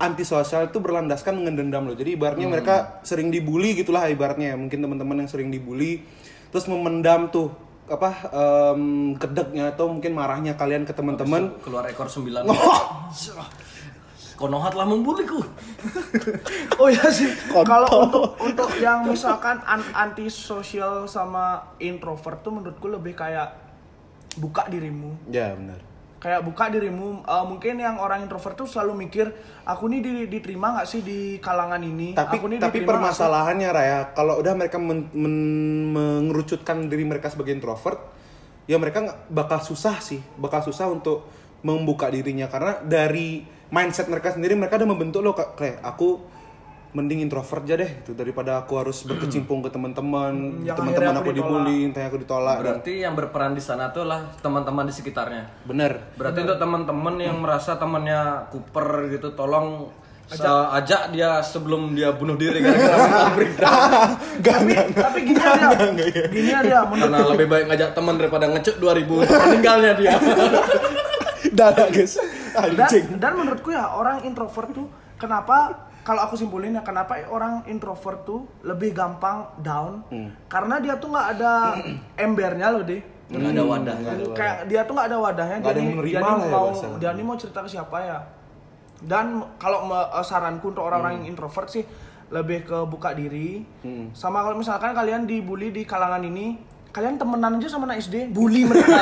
antisosial 0.00 0.68
itu 0.68 0.80
berlandaskan 0.80 1.40
dengan 1.40 1.60
dendam 1.60 1.84
loh. 1.88 1.96
Jadi 1.96 2.16
ibaratnya 2.16 2.48
mereka 2.48 3.04
sering 3.04 3.28
dibully 3.28 3.76
gitulah 3.76 4.08
ibaratnya. 4.08 4.56
Mungkin 4.56 4.80
teman-teman 4.80 5.24
yang 5.24 5.28
sering 5.28 5.48
dibully 5.48 6.04
terus 6.50 6.66
memendam 6.66 7.30
tuh 7.30 7.69
apa 7.90 8.10
em, 8.30 9.12
kedeknya 9.18 9.74
atau 9.74 9.90
mungkin 9.90 10.14
marahnya 10.14 10.54
kalian 10.54 10.86
ke 10.86 10.94
teman-teman 10.94 11.50
keluar 11.58 11.82
ekor 11.90 12.06
sembilan. 12.06 12.46
Konoha 14.40 14.72
telah 14.72 14.88
membuliku. 14.88 15.36
Oh 16.80 16.88
iya 16.88 17.12
sih. 17.12 17.28
Kalau 17.52 18.08
untuk 18.08 18.40
untuk 18.40 18.70
yang 18.80 19.04
misalkan 19.04 19.60
an- 19.68 19.92
antisosial 19.92 21.04
sama 21.04 21.76
introvert 21.76 22.40
tuh 22.40 22.56
menurutku 22.56 22.88
lebih 22.88 23.12
kayak 23.12 23.52
buka 24.40 24.64
dirimu. 24.72 25.12
Ya 25.28 25.52
benar. 25.52 25.89
Kayak 26.20 26.44
buka 26.44 26.68
dirimu. 26.68 27.24
Eh, 27.24 27.44
mungkin 27.48 27.80
yang 27.80 27.96
orang 27.96 28.20
introvert 28.20 28.52
tuh 28.52 28.68
selalu 28.68 29.08
mikir, 29.08 29.32
aku 29.64 29.88
nih 29.88 30.00
di- 30.04 30.28
diterima 30.28 30.76
nggak 30.76 30.86
sih 30.86 31.00
di 31.00 31.40
kalangan 31.40 31.80
ini? 31.80 32.12
Tapi 32.12 32.36
aku 32.36 32.46
nih 32.52 32.58
tapi 32.60 32.68
nggak 32.68 32.84
sih?" 32.84 32.88
permasalahannya 32.88 33.68
Raya, 33.72 33.98
kalau 34.12 34.36
udah 34.36 34.52
mereka 34.52 34.76
men- 34.76 35.08
men- 35.16 35.88
mengerucutkan 35.96 36.92
diri 36.92 37.08
mereka 37.08 37.32
sebagai 37.32 37.56
introvert, 37.56 37.98
ya 38.68 38.76
mereka 38.76 39.24
bakal 39.32 39.64
susah 39.64 39.96
sih, 40.04 40.20
bakal 40.36 40.60
susah 40.60 40.92
untuk 40.92 41.24
membuka 41.64 42.12
dirinya 42.12 42.48
karena 42.52 42.80
dari 42.84 43.44
mindset 43.72 44.08
mereka 44.08 44.32
sendiri 44.36 44.56
mereka 44.56 44.76
udah 44.76 44.88
membentuk 44.88 45.24
loh 45.24 45.32
Kak, 45.32 45.56
kayak 45.56 45.80
aku 45.80 46.20
mending 46.90 47.22
introvert 47.22 47.62
aja 47.62 47.78
deh 47.78 47.90
gitu 48.02 48.18
daripada 48.18 48.58
aku 48.58 48.74
harus 48.82 49.02
berkecimpung 49.08 49.62
ke 49.62 49.70
teman-teman, 49.70 50.62
yang 50.66 50.74
teman-teman 50.74 51.14
aku 51.16 51.30
aku 51.30 51.32
dibully, 51.32 51.78
entah 51.86 52.02
aku 52.02 52.18
ditolak. 52.18 52.56
dan- 52.58 52.64
Berarti 52.82 52.92
yang 53.00 53.14
berperan 53.14 53.54
di 53.54 53.62
sana 53.62 53.94
tuh 53.94 54.04
lah 54.04 54.26
teman-teman 54.42 54.86
di 54.86 54.94
sekitarnya. 54.94 55.46
Bener. 55.62 56.02
Berarti 56.18 56.38
untuk 56.42 56.58
teman-teman 56.58 57.14
yang 57.16 57.38
merasa 57.38 57.78
temannya 57.78 58.50
kuper 58.50 59.06
gitu, 59.10 59.34
tolong 59.34 59.86
ajak, 60.30 60.66
ajak 60.78 61.02
dia 61.10 61.42
sebelum 61.42 61.90
dia 61.94 62.14
bunuh 62.14 62.38
diri 62.38 62.62
gara-gara 62.62 63.34
breakdown. 63.34 64.14
tapi 64.46 64.72
tapi 64.94 65.18
gini 65.26 65.42
aja, 65.42 65.68
gini 66.30 66.50
aja 66.54 66.76
Karena 66.90 67.18
lebih 67.26 67.46
baik 67.50 67.64
ngajak 67.66 67.90
teman 67.94 68.14
daripada 68.14 68.46
ngecek 68.46 68.78
2000 68.78 69.26
meninggalnya 69.26 69.92
dia. 69.98 70.14
Dada 71.58 71.90
guys. 71.90 72.14
dan, 72.50 72.78
Anjing. 72.78 73.18
dan 73.18 73.32
menurutku 73.34 73.74
ya 73.74 73.90
orang 73.90 74.22
introvert 74.22 74.70
tuh 74.70 74.86
kenapa 75.18 75.89
kalau 76.00 76.20
aku 76.22 76.34
simpulin 76.34 76.72
ya 76.72 76.80
kenapa 76.80 77.20
orang 77.26 77.64
introvert 77.66 78.22
tuh 78.22 78.44
lebih 78.62 78.90
gampang 78.90 79.44
down 79.56 80.02
Hmm. 80.06 80.30
karena 80.46 80.78
dia 80.78 80.96
tuh 80.96 81.08
nggak 81.08 81.28
ada 81.34 81.52
embernya 82.20 82.68
loh 82.70 82.82
deh 82.82 83.02
Nggak 83.30 83.52
ada 83.52 83.62
wadahnya. 83.64 84.10
kayak 84.32 84.56
dia 84.66 84.80
tuh 84.82 84.92
nggak 84.92 85.06
ada 85.06 85.18
wadahnya 85.20 85.56
Nggak 85.58 85.70
ada 85.70 85.80
dia 85.80 85.86
nih 85.86 86.10
ya 86.10 86.20
mau 86.50 86.66
bahasanya. 86.66 86.96
dia 86.98 87.10
nih 87.12 87.24
mau 87.24 87.36
cerita 87.36 87.58
ke 87.60 87.70
siapa 87.70 87.96
ya 88.00 88.18
dan 89.00 89.26
kalau 89.56 89.78
eh, 89.88 90.22
saranku 90.22 90.66
untuk 90.68 90.82
orang-orang 90.82 91.22
yang 91.22 91.26
introvert 91.30 91.68
sih 91.68 91.84
lebih 92.28 92.62
ke 92.64 92.78
buka 92.84 93.10
diri 93.12 93.62
Hmm. 93.80 94.10
sama 94.12 94.40
kalau 94.40 94.56
misalkan 94.56 94.90
kalian 94.90 95.24
dibully 95.24 95.70
di 95.70 95.82
kalangan 95.82 96.22
ini 96.22 96.58
kalian 96.90 97.22
temenan 97.22 97.62
aja 97.62 97.70
sama 97.70 97.86
anak 97.86 98.02
SD 98.02 98.34
bully 98.34 98.66
mereka 98.66 98.90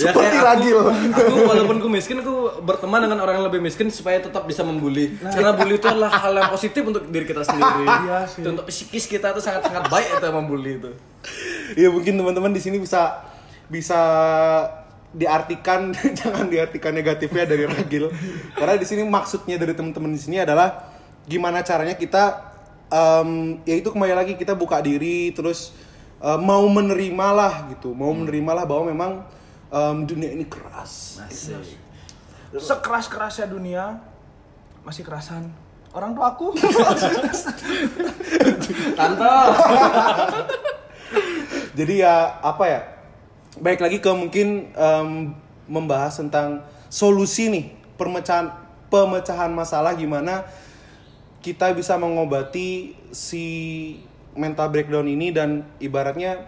Ya, 0.00 0.08
Seperti 0.08 0.32
kayak 0.32 0.44
Ragil. 0.44 0.78
Aku, 0.80 0.92
aku 1.12 1.40
walaupun 1.44 1.76
aku 1.84 1.88
miskin, 1.92 2.16
aku 2.24 2.64
berteman 2.64 3.04
dengan 3.04 3.20
orang 3.20 3.40
yang 3.40 3.46
lebih 3.52 3.60
miskin 3.60 3.92
supaya 3.92 4.16
tetap 4.16 4.48
bisa 4.48 4.64
membuli. 4.64 5.12
Karena 5.20 5.52
bully 5.52 5.76
itu 5.76 5.86
adalah 5.86 6.08
hal 6.08 6.32
yang 6.32 6.48
positif 6.48 6.80
untuk 6.80 7.04
diri 7.12 7.26
kita 7.28 7.44
sendiri. 7.44 7.84
Iya 8.00 8.24
sih. 8.24 8.40
Untuk 8.46 8.64
psikis 8.72 9.04
kita 9.04 9.36
itu 9.36 9.44
sangat-sangat 9.44 9.92
baik 9.92 10.08
itu 10.16 10.28
membuli 10.32 10.70
itu. 10.80 10.90
Ya 11.76 11.92
mungkin 11.92 12.16
teman-teman 12.16 12.50
di 12.56 12.62
sini 12.64 12.80
bisa 12.80 13.28
bisa 13.68 14.00
diartikan 15.12 15.92
jangan 16.18 16.48
diartikan 16.48 16.96
negatifnya 16.96 17.44
dari 17.44 17.68
Ragil. 17.68 18.08
Karena 18.56 18.74
di 18.80 18.86
sini 18.88 19.04
maksudnya 19.04 19.60
dari 19.60 19.76
teman-teman 19.76 20.16
di 20.16 20.20
sini 20.20 20.40
adalah 20.40 20.88
gimana 21.28 21.60
caranya 21.60 21.92
kita 21.92 22.50
em, 22.88 23.60
ya 23.68 23.76
itu 23.76 23.92
kembali 23.92 24.14
lagi 24.16 24.32
kita 24.34 24.56
buka 24.56 24.80
diri 24.80 25.30
terus 25.36 25.76
eh, 26.20 26.38
mau 26.38 26.64
menerima 26.68 27.26
lah 27.32 27.54
gitu, 27.72 27.96
mau 27.96 28.12
menerima 28.12 28.52
lah 28.52 28.64
bahwa 28.68 28.84
memang 28.92 29.12
em, 29.72 29.96
dunia 30.04 30.30
ini 30.34 30.44
keras. 30.44 31.24
sekeras 32.50 33.06
kerasnya 33.06 33.46
dunia 33.46 34.02
masih 34.82 35.06
kerasan 35.06 35.54
orang 35.94 36.18
tua 36.18 36.34
aku 36.34 36.50
Tante. 38.98 39.30
Jadi 41.78 42.02
ya 42.02 42.42
apa 42.42 42.64
ya? 42.66 42.80
Baik 43.58 43.82
lagi 43.82 43.98
ke 43.98 44.10
mungkin 44.14 44.70
em, 44.74 45.34
membahas 45.70 46.18
tentang 46.18 46.66
solusi 46.90 47.46
nih 47.50 47.66
pemecahan 47.94 48.50
pemecahan 48.90 49.54
masalah 49.54 49.94
gimana 49.94 50.42
kita 51.38 51.70
bisa 51.70 51.94
mengobati 51.94 52.98
si 53.14 53.46
mental 54.32 54.68
breakdown 54.68 55.04
ini 55.04 55.30
dan 55.30 55.50
ibaratnya 55.78 56.46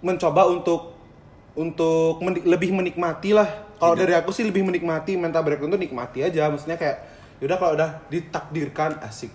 mencoba 0.00 0.48
untuk 0.48 0.96
untuk 1.52 2.20
menik- 2.20 2.46
lebih 2.46 2.70
menikmati 2.72 3.30
lah. 3.30 3.48
Kalau 3.74 3.94
dari 3.94 4.12
aku 4.12 4.30
sih 4.30 4.44
lebih 4.44 4.62
menikmati 4.62 5.14
mental 5.14 5.40
breakdown 5.40 5.70
tuh 5.70 5.80
nikmati 5.80 6.22
aja. 6.22 6.46
Maksudnya 6.46 6.76
kayak 6.76 6.96
yaudah 7.38 7.56
kalau 7.56 7.72
udah 7.74 7.90
ditakdirkan 8.06 9.00
asik. 9.02 9.32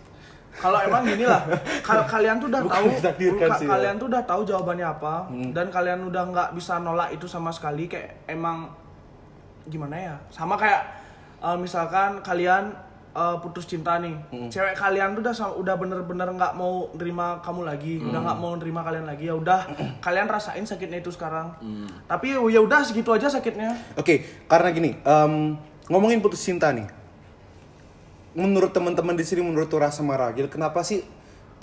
kalau 0.55 0.79
emang 0.79 1.03
gini 1.03 1.27
lah 1.27 1.43
kalau 1.83 2.07
kalian 2.07 2.39
tuh 2.39 2.47
udah 2.47 2.63
Bukan 2.63 2.71
tahu 2.71 2.87
ditakdirkan 2.95 3.49
ka- 3.49 3.59
sih, 3.59 3.67
ya. 3.67 3.71
kalian 3.75 3.95
tuh 3.97 4.07
udah 4.07 4.23
tahu 4.23 4.41
jawabannya 4.45 4.87
apa 4.87 5.13
dan 5.51 5.67
kalian 5.67 5.99
udah 6.05 6.23
nggak 6.25 6.49
bisa 6.55 6.79
nolak 6.79 7.11
itu 7.11 7.27
sama 7.27 7.51
sekali 7.51 7.91
kayak 7.91 8.23
emang 8.25 8.71
gimana 9.65 9.99
ya 9.99 10.15
sama 10.31 10.55
kayak 10.55 10.95
eh, 11.41 11.57
misalkan 11.59 12.23
kalian 12.23 12.71
eh, 13.15 13.35
putus 13.39 13.65
cinta 13.65 13.97
nih. 14.03 14.13
Cewek 14.51 14.75
kalian 14.75 15.15
tuh 15.15 15.23
udah 15.23 15.35
udah 15.55 15.75
bener-bener 15.79 16.27
nggak 16.35 16.53
mau 16.59 16.91
nerima 16.93 17.39
kamu 17.39 17.61
lagi 17.63 18.03
udah 18.03 18.19
nggak 18.19 18.39
mau 18.43 18.53
nerima 18.59 18.81
kalian 18.83 19.07
lagi 19.07 19.31
ya 19.31 19.35
udah 19.39 19.59
kalian 20.05 20.27
rasain 20.27 20.67
sakitnya 20.67 20.99
itu 20.99 21.09
sekarang. 21.15 21.55
Tapi 22.05 22.35
ya 22.35 22.59
udah 22.59 22.83
segitu 22.83 23.15
aja 23.15 23.31
sakitnya. 23.31 23.79
Oke, 23.95 24.27
karena 24.51 24.69
gini, 24.75 24.99
em, 24.99 25.55
ngomongin 25.87 26.19
putus 26.19 26.43
cinta 26.43 26.69
nih. 26.75 26.85
Menurut 28.35 28.75
teman-teman 28.75 29.15
di 29.15 29.23
sini, 29.23 29.39
menurut 29.39 29.71
Tura 29.71 29.87
sama 29.95 30.19
Ragil, 30.19 30.51
kenapa 30.51 30.83
sih 30.83 31.07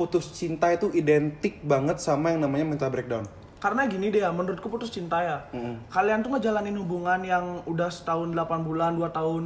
putus 0.00 0.32
cinta 0.32 0.72
itu 0.72 0.88
identik 0.96 1.60
banget 1.60 2.00
sama 2.00 2.32
yang 2.32 2.40
namanya 2.40 2.64
mental 2.64 2.88
breakdown? 2.88 3.28
Karena 3.62 3.86
gini 3.86 4.10
deh 4.10 4.26
ya, 4.26 4.34
menurutku 4.34 4.66
putus 4.66 4.90
cinta 4.90 5.22
ya. 5.22 5.38
Kalian 5.86 6.26
tuh 6.26 6.34
ngejalanin 6.34 6.74
hubungan 6.82 7.22
yang 7.22 7.62
udah 7.62 7.86
setahun 7.94 8.34
8 8.34 8.66
bulan, 8.66 8.98
2 8.98 9.06
tahun. 9.14 9.42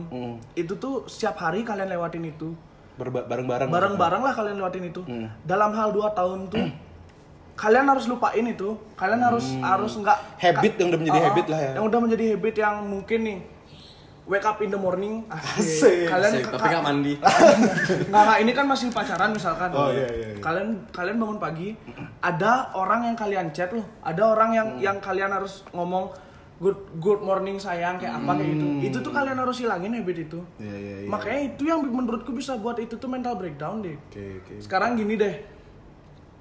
Itu 0.56 0.80
tuh 0.80 1.04
setiap 1.04 1.36
hari 1.36 1.60
kalian 1.68 1.92
lewatin 1.92 2.24
itu. 2.24 2.56
Bareng-bareng. 2.96 3.68
Bareng-bareng 3.68 4.22
lah 4.24 4.32
kalian 4.32 4.56
lewatin 4.56 4.88
itu. 4.88 5.04
Dalam 5.44 5.76
hal 5.76 5.92
2 5.92 6.16
tahun 6.16 6.48
tuh 6.48 6.64
kalian 7.60 7.84
harus 7.92 8.08
lupain 8.08 8.40
itu. 8.40 8.80
Kalian 8.96 9.20
harus 9.20 9.52
harus 9.60 9.92
nggak 10.00 10.18
Habit 10.40 10.72
yang 10.80 10.88
udah 10.88 11.00
menjadi 11.04 11.18
Ah, 11.20 11.24
habit 11.28 11.46
lah 11.52 11.60
ya. 11.60 11.70
Yang 11.76 11.84
udah 11.84 11.98
menjadi 12.00 12.24
habit 12.32 12.54
yang 12.56 12.76
mungkin 12.88 13.18
nih 13.20 13.38
wake 14.26 14.42
up 14.42 14.58
in 14.58 14.68
the 14.68 14.76
morning. 14.76 15.22
Asik. 15.28 16.06
Kalian 16.06 16.32
Asik, 16.32 16.44
tapi 16.48 16.66
nggak 16.66 16.82
mandi. 16.82 17.14
nggak 18.10 18.22
nggak 18.22 18.38
ini 18.42 18.52
kan 18.52 18.66
masih 18.66 18.90
pacaran 18.90 19.30
misalkan 19.30 19.70
Oh, 19.70 19.88
iya, 19.88 20.02
iya, 20.04 20.26
iya. 20.28 20.38
kalian 20.38 20.68
kalian 20.90 21.16
bangun 21.16 21.38
pagi 21.38 21.68
ada 22.20 22.52
orang 22.72 23.00
yang 23.04 23.16
kalian 23.16 23.46
chat 23.50 23.70
loh 23.70 23.86
ada 24.00 24.22
orang 24.26 24.50
yang 24.52 24.68
Hmm. 24.68 24.82
yang 24.82 24.96
kalian 24.98 25.30
harus 25.30 25.62
ngomong 25.70 26.10
good 26.56 26.74
good 26.96 27.20
morning 27.20 27.54
sayang 27.56 27.96
kayak 27.96 28.16
apa 28.16 28.32
kayak 28.34 28.48
gitu 28.50 28.66
itu 28.82 28.98
tuh 28.98 29.12
kalian 29.12 29.36
harus 29.36 29.56
hilangin 29.56 29.92
habit 29.92 30.18
itu 30.20 30.40
Hmm. 30.56 30.60
Iya, 30.60 30.74
iya, 30.74 30.94
iya. 30.98 31.08
makanya 31.08 31.40
itu 31.46 31.62
yang 31.64 31.80
menurutku 31.80 32.32
bisa 32.32 32.56
buat 32.56 32.76
itu 32.76 32.94
tuh 32.94 33.06
mental 33.06 33.34
breakdown 33.34 33.78
deh 33.80 33.94
Oke, 34.06 34.40
oke. 34.40 34.54
sekarang 34.58 34.96
gini 34.96 35.14
deh 35.14 35.34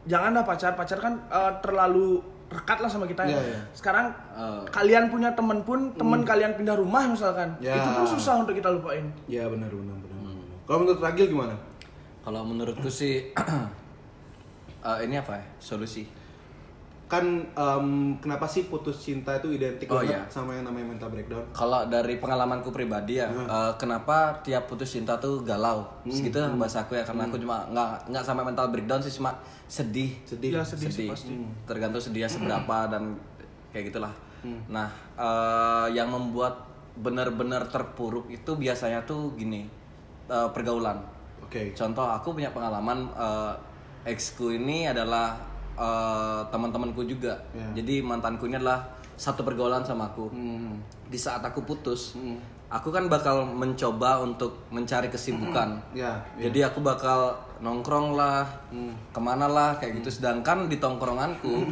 jangan 0.05 0.33
dah 0.33 0.43
pacar 0.43 0.73
pacar 0.73 0.97
kan 0.97 1.13
eh, 1.23 1.51
terlalu 1.59 2.21
rekat 2.45 2.77
lah 2.77 2.87
sama 2.87 3.05
kita 3.05 3.23
ya 3.23 3.31
Iya, 3.31 3.41
iya. 3.43 3.59
sekarang 3.71 4.05
Eh. 4.31 4.61
kalian 4.69 5.09
punya 5.09 5.33
temen 5.33 5.61
pun 5.61 5.89
temen 5.93 6.21
kalian 6.21 6.53
pindah 6.53 6.75
rumah 6.75 7.03
misalkan 7.05 7.57
Ya. 7.57 7.73
itu 7.73 7.89
tuh 7.95 8.07
susah 8.13 8.39
untuk 8.39 8.53
kita 8.53 8.69
lupain 8.69 9.09
Ya 9.25 9.45
benar, 9.45 9.67
benar, 9.67 9.97
benar. 9.97 10.19
benar. 10.31 10.45
Kalau 10.63 10.77
menurut 10.81 10.99
Ragil 10.99 11.27
gimana? 11.27 11.55
Kalau 12.21 12.41
menurutku 12.41 12.87
sih 12.87 13.29
eh, 14.85 14.97
ini 15.01 15.15
apa 15.15 15.33
ya? 15.35 15.45
Solusi. 15.57 16.05
Kan 17.05 17.21
em, 17.53 17.87
kenapa 18.17 18.49
sih 18.49 18.65
putus 18.65 18.97
cinta 18.97 19.37
itu 19.37 19.53
identik 19.53 19.85
Oh, 19.85 20.01
banget 20.01 20.17
iya. 20.17 20.25
sama 20.25 20.57
yang 20.57 20.65
namanya 20.65 20.89
mental 20.89 21.13
breakdown? 21.13 21.45
Kalau 21.53 21.85
dari 21.85 22.17
pengalamanku 22.17 22.73
pribadi 22.73 23.21
ya, 23.21 23.29
eh, 23.29 23.71
kenapa 23.77 24.33
tiap 24.41 24.65
putus 24.65 24.89
cinta 24.89 25.13
tuh 25.21 25.45
galau? 25.45 25.85
Segitu 26.09 26.41
lah 26.41 26.49
bahasa 26.57 26.81
aku 26.81 26.97
ya, 26.97 27.05
karena 27.05 27.29
aku 27.29 27.37
cuma 27.37 27.61
nggak 27.69 28.09
nggak 28.09 28.23
sampai 28.25 28.41
mental 28.41 28.73
breakdown 28.73 28.97
sih, 28.97 29.13
cuma 29.13 29.37
sedih. 29.69 30.17
Sedih. 30.25 30.57
Ya 30.57 30.65
sedih, 30.65 30.89
sih 30.89 31.05
pasti. 31.05 31.37
Tergantung 31.69 32.01
sedihnya 32.01 32.25
seberapa 32.25 32.89
dan 32.89 33.13
kayak 33.69 33.93
gitulah. 33.93 34.13
Nah, 34.69 34.89
eh, 35.13 35.87
yang 35.93 36.09
membuat 36.09 36.57
benar-benar 36.97 37.69
terpuruk 37.69 38.29
itu 38.33 38.57
biasanya 38.57 39.05
tuh 39.05 39.37
gini, 39.37 39.69
eh, 40.25 40.49
pergaulan. 40.49 40.97
Oke. 41.45 41.69
Contoh 41.77 42.09
aku 42.09 42.33
punya 42.33 42.49
pengalaman 42.49 43.05
eh, 43.13 43.53
exku 44.09 44.53
ini 44.53 44.89
adalah 44.89 45.37
eh, 45.75 46.41
teman-temanku 46.49 47.03
juga. 47.05 47.39
Ya. 47.51 47.83
Jadi 47.83 48.01
mantanku 48.01 48.47
ini 48.47 48.57
adalah 48.59 48.87
satu 49.15 49.47
pergaulan 49.47 49.83
sama 49.83 50.11
aku. 50.11 50.27
Hmm. 50.31 50.79
Di 51.07 51.15
saat 51.15 51.39
aku 51.43 51.63
putus, 51.63 52.19
aku 52.67 52.91
kan 52.91 53.07
bakal 53.07 53.47
mencoba 53.47 54.19
untuk 54.19 54.67
mencari 54.73 55.07
kesibukan. 55.07 55.79
Ya, 55.95 56.19
ya. 56.35 56.49
Jadi 56.49 56.59
aku 56.67 56.83
bakal 56.83 57.37
nongkrong 57.59 58.13
lah, 58.13 58.67
ke 59.09 59.19
mana 59.19 59.45
lah 59.45 59.75
kayak 59.75 59.99
gitu. 59.99 60.09
Sedangkan 60.11 60.67
di 60.67 60.75
tongkronganku, 60.75 61.67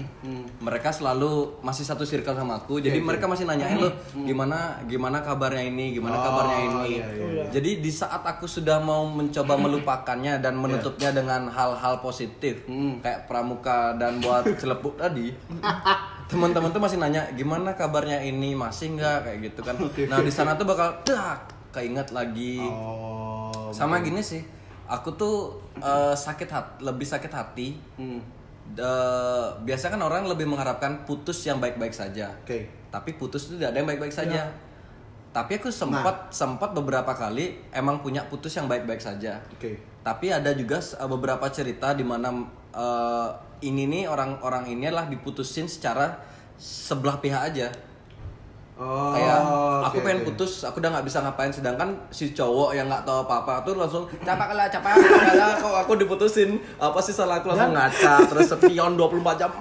mereka 0.60 0.90
selalu 0.90 1.60
masih 1.60 1.84
satu 1.84 2.04
circle 2.04 2.34
sama 2.34 2.60
aku. 2.60 2.80
Jadi 2.80 3.00
mereka 3.00 3.26
masih 3.26 3.44
nanyain 3.44 3.76
lo 3.76 3.90
gimana 4.16 4.80
gimana 4.86 5.20
kabarnya 5.20 5.64
ini, 5.66 5.92
gimana 5.92 6.16
Oh, 6.16 6.24
kabarnya 6.24 6.58
ini. 6.62 6.80
iya, 6.94 7.06
iya, 7.10 7.44
Jadi 7.50 7.82
di 7.82 7.92
saat 7.92 8.22
aku 8.22 8.46
sudah 8.46 8.80
mau 8.80 9.04
mencoba 9.04 9.56
melupakannya 9.56 10.38
dan 10.38 10.56
menutupnya 10.56 11.10
dengan 11.10 11.50
hal-hal 11.50 12.00
positif, 12.00 12.64
kayak 13.00 13.26
pramuka 13.26 13.96
dan 13.96 14.20
buat 14.20 14.46
celepuk 14.62 14.96
tadi, 14.96 15.34
teman-teman 16.28 16.70
tuh 16.70 16.82
masih 16.82 16.98
nanya 16.98 17.28
gimana 17.32 17.74
kabarnya 17.74 18.22
ini? 18.22 18.54
Masih 18.54 18.96
nggak? 18.96 19.18
Kayak 19.26 19.38
gitu 19.44 19.60
kan. 19.62 19.76
Nah 20.08 20.20
di 20.20 20.32
sana 20.32 20.56
tuh 20.56 20.66
bakal 20.66 21.04
dak 21.04 21.52
keinget 21.72 22.14
lagi. 22.14 22.62
Oh. 22.62 23.74
Sama 23.74 24.00
gini 24.00 24.22
sih, 24.22 24.46
aku 24.88 25.10
tuh 25.16 25.36
eh, 25.80 26.16
sakit 26.16 26.50
hati, 26.50 26.74
lebih 26.84 27.08
sakit 27.08 27.32
hati. 27.32 27.68
Hmm. 28.00 28.22
Eh, 28.74 29.48
biasa 29.64 29.92
kan 29.92 30.00
orang 30.00 30.26
lebih 30.26 30.48
mengharapkan 30.48 31.04
putus 31.04 31.44
yang 31.44 31.60
baik-baik 31.60 31.94
saja. 31.94 32.32
Oke. 32.42 32.72
Tapi 32.90 33.18
putus 33.20 33.50
itu 33.50 33.60
tidak 33.60 33.76
ada 33.76 33.78
yang 33.84 33.90
baik-baik 33.90 34.16
saja. 34.16 34.50
Tapi 35.34 35.58
aku 35.58 35.74
sempat 35.74 36.30
sempat 36.30 36.78
beberapa 36.78 37.10
kali 37.18 37.58
emang 37.74 38.06
punya 38.06 38.22
putus 38.30 38.54
yang 38.54 38.70
baik-baik 38.70 39.02
saja. 39.02 39.42
Oke. 39.50 39.82
Tapi 40.06 40.32
ada 40.32 40.54
juga 40.56 40.80
eh, 40.80 41.10
beberapa 41.10 41.46
cerita 41.52 41.92
di 41.92 42.06
mana 42.06 42.30
eh, 42.72 43.30
ini 43.64 43.88
nih 43.88 44.04
orang-orang 44.08 44.70
ini 44.72 44.88
adalah 44.88 45.08
diputusin 45.08 45.68
secara 45.68 46.20
sebelah 46.58 47.20
pihak 47.20 47.42
aja. 47.54 47.68
Oh. 48.74 49.14
kayak 49.14 49.38
aku 49.86 50.02
pengen 50.02 50.26
oke. 50.26 50.34
putus 50.34 50.66
aku 50.66 50.82
udah 50.82 50.90
nggak 50.98 51.06
bisa 51.06 51.22
ngapain 51.22 51.54
sedangkan 51.54 51.94
si 52.10 52.34
cowok 52.34 52.74
yang 52.74 52.90
nggak 52.90 53.06
tahu 53.06 53.22
apa 53.22 53.46
apa 53.46 53.54
tuh 53.62 53.78
langsung 53.78 54.04
capak 54.26 54.50
lah 54.58 54.66
capak 54.66 54.98
lah 54.98 55.54
kok 55.62 55.76
aku 55.86 55.94
diputusin 56.02 56.58
apa 56.82 56.98
sih 56.98 57.14
salah 57.14 57.38
aku 57.38 57.54
langsung 57.54 57.70
ngaca 57.70 58.26
terus 58.34 58.50
spion 58.50 58.98
24 58.98 59.38
jam 59.38 59.52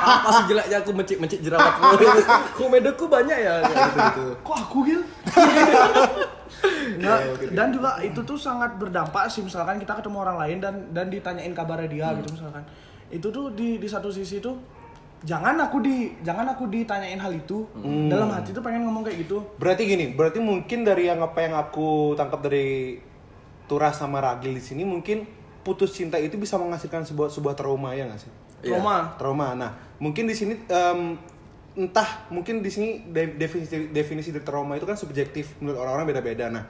Hmm, 0.00 0.16
apa 0.16 0.28
sih 0.32 0.44
jeleknya 0.48 0.76
aku 0.80 0.90
mencik 0.96 1.18
mencik 1.20 1.40
jerawatku 1.44 1.84
komedeku 2.60 3.04
banyak 3.08 3.38
ya 3.40 3.54
gitu 3.64 3.80
gitu 3.96 4.24
Kok 4.44 4.56
aku 4.56 4.78
Gil? 4.88 5.00
Nggak, 7.00 7.18
dan 7.56 7.72
juga 7.72 7.96
itu 8.04 8.20
tuh 8.20 8.36
sangat 8.36 8.76
berdampak 8.76 9.28
sih 9.32 9.40
misalkan 9.40 9.80
kita 9.80 9.96
ketemu 9.96 10.20
orang 10.20 10.36
lain 10.36 10.58
dan 10.60 10.74
dan 10.92 11.08
ditanyain 11.08 11.56
kabarnya 11.56 11.88
dia 11.88 12.08
gitu 12.20 12.36
misalkan. 12.36 12.60
Itu 13.08 13.32
tuh 13.32 13.52
di 13.56 13.80
di 13.80 13.88
satu 13.88 14.12
sisi 14.12 14.40
tuh 14.44 14.60
jangan 15.20 15.56
aku 15.60 15.84
di 15.84 16.16
jangan 16.24 16.48
aku 16.56 16.68
ditanyain 16.68 17.20
hal 17.20 17.32
itu. 17.32 17.68
Dalam 18.08 18.32
hati 18.32 18.56
tuh 18.56 18.64
pengen 18.64 18.88
ngomong 18.88 19.04
kayak 19.04 19.24
gitu. 19.24 19.44
Berarti 19.60 19.82
gini, 19.84 20.12
berarti 20.16 20.40
mungkin 20.40 20.84
dari 20.84 21.08
yang 21.08 21.20
apa 21.20 21.44
yang 21.44 21.54
aku 21.56 22.16
tangkap 22.16 22.40
dari 22.40 22.96
Turas 23.70 24.00
sama 24.00 24.18
Ragil 24.18 24.56
di 24.56 24.62
sini 24.64 24.82
mungkin 24.82 25.22
putus 25.62 25.94
cinta 25.94 26.18
itu 26.18 26.34
bisa 26.40 26.58
menghasilkan 26.58 27.04
sebuah 27.06 27.30
sebuah 27.30 27.54
trauma 27.54 27.94
ya 27.94 28.08
nggak 28.08 28.20
sih? 28.20 28.32
Iya. 28.66 28.80
Trauma. 28.80 28.96
Trauma. 29.14 29.48
Nah, 29.54 29.70
mungkin 30.02 30.26
di 30.26 30.34
sini 30.34 30.58
em, 30.66 31.00
entah 31.78 32.26
mungkin 32.34 32.64
di 32.64 32.70
sini 32.72 33.06
de- 33.06 33.38
definisi 33.38 33.92
definisi 33.94 34.34
dari 34.34 34.42
trauma 34.42 34.74
itu 34.74 34.88
kan 34.88 34.98
subjektif 34.98 35.54
menurut 35.62 35.78
orang-orang 35.84 36.16
beda-beda. 36.16 36.50
Nah, 36.50 36.64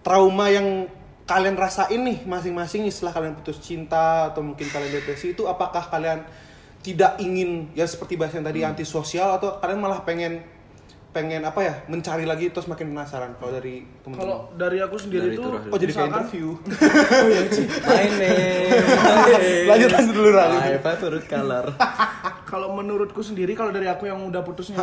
trauma 0.00 0.48
yang 0.48 0.88
kalian 1.28 1.60
rasain 1.60 2.00
nih 2.00 2.24
masing-masing 2.24 2.88
setelah 2.88 3.12
kalian 3.12 3.36
putus 3.36 3.60
cinta 3.60 4.32
atau 4.32 4.40
mungkin 4.40 4.64
kalian 4.72 4.96
depresi 4.96 5.36
itu 5.36 5.44
apakah 5.44 5.84
kalian 5.92 6.24
tidak 6.88 7.20
ingin 7.20 7.68
ya 7.72 7.84
seperti 7.84 8.16
bahasa 8.16 8.40
yang 8.40 8.46
tadi 8.46 8.60
antisosial 8.62 9.36
atau 9.36 9.58
kalian 9.58 9.76
malah 9.76 10.00
pengen 10.02 10.40
pengen 11.08 11.40
apa 11.42 11.60
ya 11.60 11.74
mencari 11.84 12.24
lagi 12.24 12.48
terus 12.48 12.64
makin 12.64 12.92
penasaran 12.92 13.32
kalau 13.34 13.50
dari 13.50 13.80
teman-teman. 13.98 14.20
Kalau 14.22 14.36
dari 14.54 14.78
aku 14.78 14.96
sendiri 14.96 15.24
Dari 15.26 15.36
tuh 15.36 15.44
Turah. 15.46 15.60
oh 15.66 15.76
jadi 15.76 15.90
kayak 15.90 16.08
interview 16.10 16.48
my 17.82 18.06
name 18.14 18.70
Lanjut, 19.66 19.90
lanjut 19.90 20.14
dulu, 20.14 20.30
lanjut. 20.30 20.60
my 20.60 20.76
favorite 20.78 21.26
color. 21.26 21.64
Kalau 22.50 22.68
menurutku 22.72 23.20
sendiri 23.20 23.52
kalau 23.52 23.68
dari 23.68 23.84
aku 23.84 24.04
yang 24.04 24.20
udah 24.22 24.40
putusnya 24.40 24.80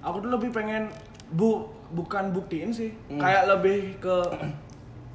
aku 0.00 0.16
tuh 0.20 0.30
lebih 0.30 0.48
pengen 0.50 0.88
bu 1.28 1.64
bukan 1.90 2.28
buktiin 2.30 2.72
sih. 2.72 2.96
Kayak 3.10 3.44
lebih 3.50 3.78
ke 3.98 4.16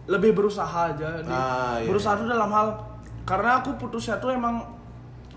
lebih 0.06 0.34
berusaha 0.34 0.66
aja. 0.88 1.22
Di- 1.22 1.30
Ah, 1.30 1.78
iya, 1.78 1.88
berusaha 1.88 2.14
tuh 2.16 2.26
dalam 2.26 2.50
hal 2.50 2.68
karena 3.24 3.62
aku 3.62 3.74
putusnya 3.76 4.18
tuh 4.18 4.30
emang 4.32 4.66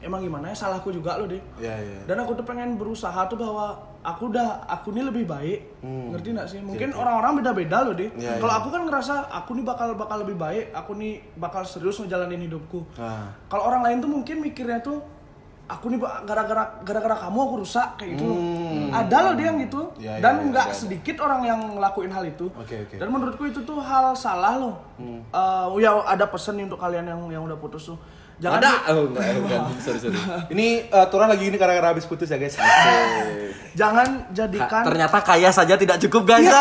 emang 0.03 0.21
gimana 0.21 0.51
ya 0.51 0.57
salahku 0.59 0.91
juga 0.91 1.17
loh 1.17 1.31
deh 1.31 1.43
ya 1.63 1.75
ya 1.79 2.01
dan 2.05 2.21
aku 2.23 2.35
tuh 2.35 2.45
pengen 2.45 2.77
berusaha 2.77 3.25
tuh 3.31 3.39
bahwa 3.39 3.79
aku 4.03 4.35
udah 4.35 4.67
aku 4.67 4.91
ini 4.91 5.03
lebih 5.07 5.25
baik 5.25 5.81
ngerti 5.83 6.29
nggak 6.35 6.49
sih 6.51 6.61
mungkin 6.61 6.91
orang-orang 6.93 7.41
beda-beda 7.41 7.87
loh 7.87 7.95
deh 7.95 8.11
Iya, 8.19 8.43
kalau 8.43 8.53
iya. 8.53 8.61
aku 8.61 8.69
kan 8.75 8.83
ngerasa 8.91 9.15
aku 9.31 9.51
nih 9.57 9.65
bakal 9.65 9.89
bakal 9.95 10.17
lebih 10.27 10.37
baik 10.37 10.75
aku 10.75 10.93
nih 10.99 11.23
bakal 11.39 11.63
serius 11.63 12.03
ngejalanin 12.03 12.45
hidupku 12.51 12.83
nah 12.99 13.31
kalau 13.47 13.71
orang 13.71 13.87
lain 13.87 13.99
tuh 14.03 14.11
mungkin 14.11 14.37
mikirnya 14.43 14.83
tuh 14.83 15.01
aku 15.73 15.89
nih 15.89 15.99
gara-gara 16.29 16.65
gara-gara 16.85 17.17
kamu 17.17 17.39
aku 17.39 17.55
rusak 17.65 17.89
kayak 17.97 18.19
gitu. 18.19 18.25
Ada 18.93 19.17
loh 19.25 19.35
dia 19.39 19.47
yang 19.49 19.59
gitu. 19.63 19.81
Hmm. 19.97 20.03
Ya, 20.03 20.13
ya, 20.19 20.21
dan 20.21 20.35
nggak 20.53 20.67
ada, 20.69 20.75
ada. 20.75 20.81
sedikit 20.81 21.17
orang 21.25 21.41
yang 21.49 21.61
ngelakuin 21.79 22.13
hal 22.13 22.25
itu. 22.29 22.47
Oke, 22.53 22.77
oke. 22.85 22.97
Dan 23.01 23.09
menurutku 23.09 23.45
itu 23.49 23.61
tuh 23.65 23.79
hal 23.81 24.13
salah 24.13 24.61
loh. 24.61 24.77
Hmm. 25.01 25.25
Eh, 25.25 25.67
ya 25.81 25.97
ada 26.05 26.29
pesan 26.29 26.61
nih 26.61 26.69
untuk 26.69 26.81
kalian 26.83 27.09
yang 27.09 27.21
yang 27.33 27.43
udah 27.49 27.57
putus 27.57 27.89
tuh. 27.89 27.99
Jangan 28.43 28.59
ada. 28.59 28.71
di- 28.75 28.83
oh 28.91 29.05
enggak 29.07 29.25
bukan 29.39 29.61
sorry 29.87 29.99
sorry. 30.03 30.19
Ini 30.51 30.67
uh, 30.91 31.07
Turan 31.07 31.31
lagi 31.31 31.45
ini 31.47 31.55
karena 31.55 31.79
habis 31.79 32.03
putus 32.03 32.27
ya 32.27 32.37
guys. 32.37 32.59
Jangan 33.81 34.09
Ka- 34.27 34.35
jadikan 34.35 34.83
ternyata 34.83 35.19
kaya 35.23 35.55
saja 35.55 35.79
tidak 35.79 36.03
cukup 36.03 36.27
guys 36.27 36.51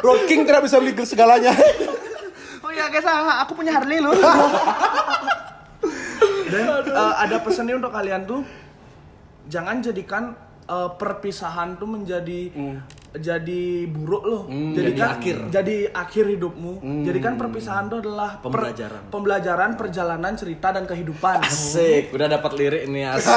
Road 0.00 0.24
King 0.24 0.48
tidak 0.48 0.64
bisa 0.64 0.80
beli 0.80 0.96
segalanya. 1.04 1.52
Oh 2.64 2.72
ya 2.72 2.88
guys, 2.88 3.04
ah, 3.04 3.44
aku 3.44 3.52
punya 3.52 3.76
Harley 3.76 4.00
loh. 4.00 4.16
Dan 6.48 6.64
eh, 6.88 7.14
ada 7.20 7.36
pesannya 7.44 7.76
untuk 7.76 7.92
kalian 7.92 8.24
tuh. 8.24 8.40
Jangan 9.44 9.84
jadikan 9.84 10.32
eh, 10.64 10.90
perpisahan 10.96 11.76
tuh 11.76 11.84
menjadi 11.84 12.48
jadi 13.12 13.62
buruk 13.84 14.22
loh. 14.22 14.42
jadikan 14.46 14.86
jadi 14.86 15.02
akhir. 15.12 15.36
jadi 15.50 15.76
akhir 15.90 16.24
hidupmu. 16.30 16.72
Jadikan 17.02 17.34
perpisahan 17.34 17.86
tuh 17.86 17.98
adalah 18.00 18.36
per- 18.36 18.46
Pembelajaran. 18.46 19.02
pembelajaran, 19.08 19.70
perjalanan, 19.74 20.32
cerita 20.32 20.70
dan 20.70 20.84
kehidupan. 20.84 21.42
asik 21.42 22.10
udah 22.10 22.28
dapat 22.28 22.50
lirik 22.54 22.82
nih 22.86 23.10
asik 23.10 23.34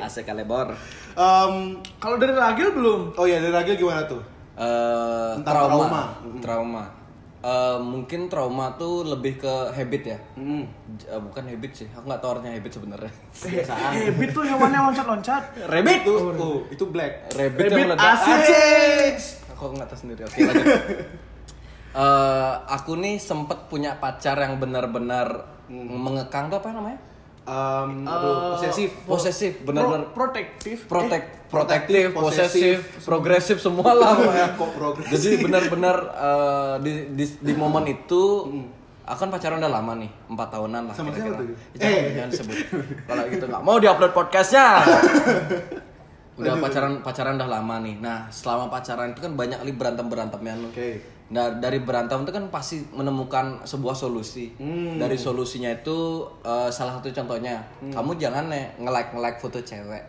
asik 0.00 0.24
kalebor 0.24 0.74
Em, 1.12 1.54
Kalau 1.96 2.16
dari 2.16 2.32
Ragil 2.32 2.72
belum? 2.72 3.00
oh 3.14 3.24
ya 3.24 3.36
dari 3.36 3.50
Ragil 3.50 3.76
gimana 3.76 4.06
tuh 4.06 4.22
Eh, 4.52 5.30
Tentang 5.34 5.48
trauma 5.48 5.72
trauma. 5.80 6.02
trauma 6.38 6.84
Eh, 7.42 7.78
mungkin 7.82 8.30
trauma 8.30 8.78
tuh 8.78 9.02
lebih 9.02 9.42
ke 9.42 9.54
habit 9.74 10.02
ya. 10.14 10.18
Hmm. 10.38 10.62
Eh, 11.02 11.18
bukan 11.18 11.42
habit 11.50 11.72
sih 11.74 11.88
aku 11.90 12.06
nggak 12.06 12.22
tahu 12.22 12.30
artinya 12.38 12.54
habit 12.54 12.72
sebenarnya. 12.78 13.12
Habit 14.06 14.30
tuh 14.30 14.44
hewan 14.46 14.70
yang 14.70 14.84
loncat-loncat. 14.86 15.42
rabbit. 15.66 16.06
Itu 16.06 16.14
oh, 16.38 16.62
itu 16.70 16.84
black. 16.86 17.34
Rabbit, 17.34 17.66
Rabbit 17.66 17.70
yang 17.74 17.88
meledak. 17.90 18.14
asik. 18.14 19.14
aku 19.50 19.62
nggak 19.74 19.88
tahu 19.90 19.98
sendiri. 20.06 20.22
Oke 20.22 20.38
lanjut. 20.46 20.66
Eh, 21.92 22.54
aku 22.72 22.96
nih 22.96 23.18
sempet 23.18 23.68
punya 23.68 23.98
pacar 23.98 24.38
yang 24.38 24.56
benar-benar 24.62 25.44
mengekang 25.68 26.48
tuh 26.48 26.62
apa 26.62 26.72
namanya 26.72 27.11
Em, 27.42 28.06
aduh, 28.06 28.54
posesif 28.54 28.90
posesif 29.02 29.52
benar-benar 29.60 30.14
Pro- 30.14 30.30
protektif. 30.30 30.86
protek 30.86 31.22
protektif, 31.50 32.14
protektif, 32.14 32.14
posesif, 32.14 32.76
progresif 33.02 33.56
semua 33.58 33.90
lah 33.92 34.14
pokoknya. 34.18 34.46
Kok 34.54 34.70
progresif? 34.72 35.10
Jadi 35.12 35.30
benar-benar 35.40 35.96
eh, 36.08 36.74
di, 36.80 36.92
di 37.12 37.24
di 37.26 37.52
momen 37.52 37.82
itu 37.84 38.22
aku 39.02 39.18
kan 39.18 39.28
pacaran 39.28 39.58
udah 39.58 39.72
lama 39.72 39.92
nih, 39.98 40.10
empat 40.28 40.48
tahunan 40.48 40.82
lah. 40.86 40.94
Sama 40.94 41.10
siapa 41.10 41.34
tuh? 41.34 41.46
Ya, 41.74 41.82
Jangan, 41.82 42.10
jangan 42.14 42.30
sebut. 42.32 42.56
Kalau 43.04 43.22
gitu 43.26 43.44
nggak 43.44 43.62
mau 43.62 43.76
diupload 43.76 44.12
podcastnya. 44.12 44.66
udah 46.32 46.56
pacaran 46.56 46.92
pacaran 47.02 47.34
udah 47.36 47.50
lama 47.50 47.76
nih. 47.82 47.94
Nah 47.98 48.30
selama 48.30 48.70
pacaran 48.70 49.12
itu 49.12 49.20
kan 49.20 49.34
banyak 49.34 49.58
kali 49.58 49.72
berantem 49.74 50.06
berantemnya. 50.06 50.54
Oke. 50.64 51.02
Nah 51.32 51.48
dari 51.56 51.80
berantem 51.80 52.22
itu 52.22 52.30
kan 52.30 52.44
pasti 52.46 52.84
menemukan 52.88 53.64
sebuah 53.64 53.92
solusi. 53.92 54.52
Dari 54.94 55.16
solusinya 55.16 55.72
itu 55.72 55.96
eh, 56.40 56.68
salah 56.68 56.92
satu 56.94 57.08
contohnya, 57.10 57.56
kamu 57.82 58.14
jangan 58.14 58.46
nih 58.46 58.76
nge-like 58.78 59.10
nge-like 59.10 59.38
foto 59.38 59.58
cewek. 59.58 60.04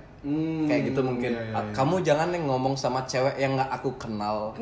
Kayak 0.63 0.81
gitu 0.87 0.99
mungkin. 0.99 1.35
Ah, 1.51 1.59
Kamu 1.71 1.99
jangan 1.99 2.31
nih 2.31 2.39
ngomong 2.41 2.75
sama 2.75 3.03
cewek 3.03 3.35
yang 3.35 3.55
nggak 3.55 3.67
aku 3.69 3.91
kenal. 3.97 4.55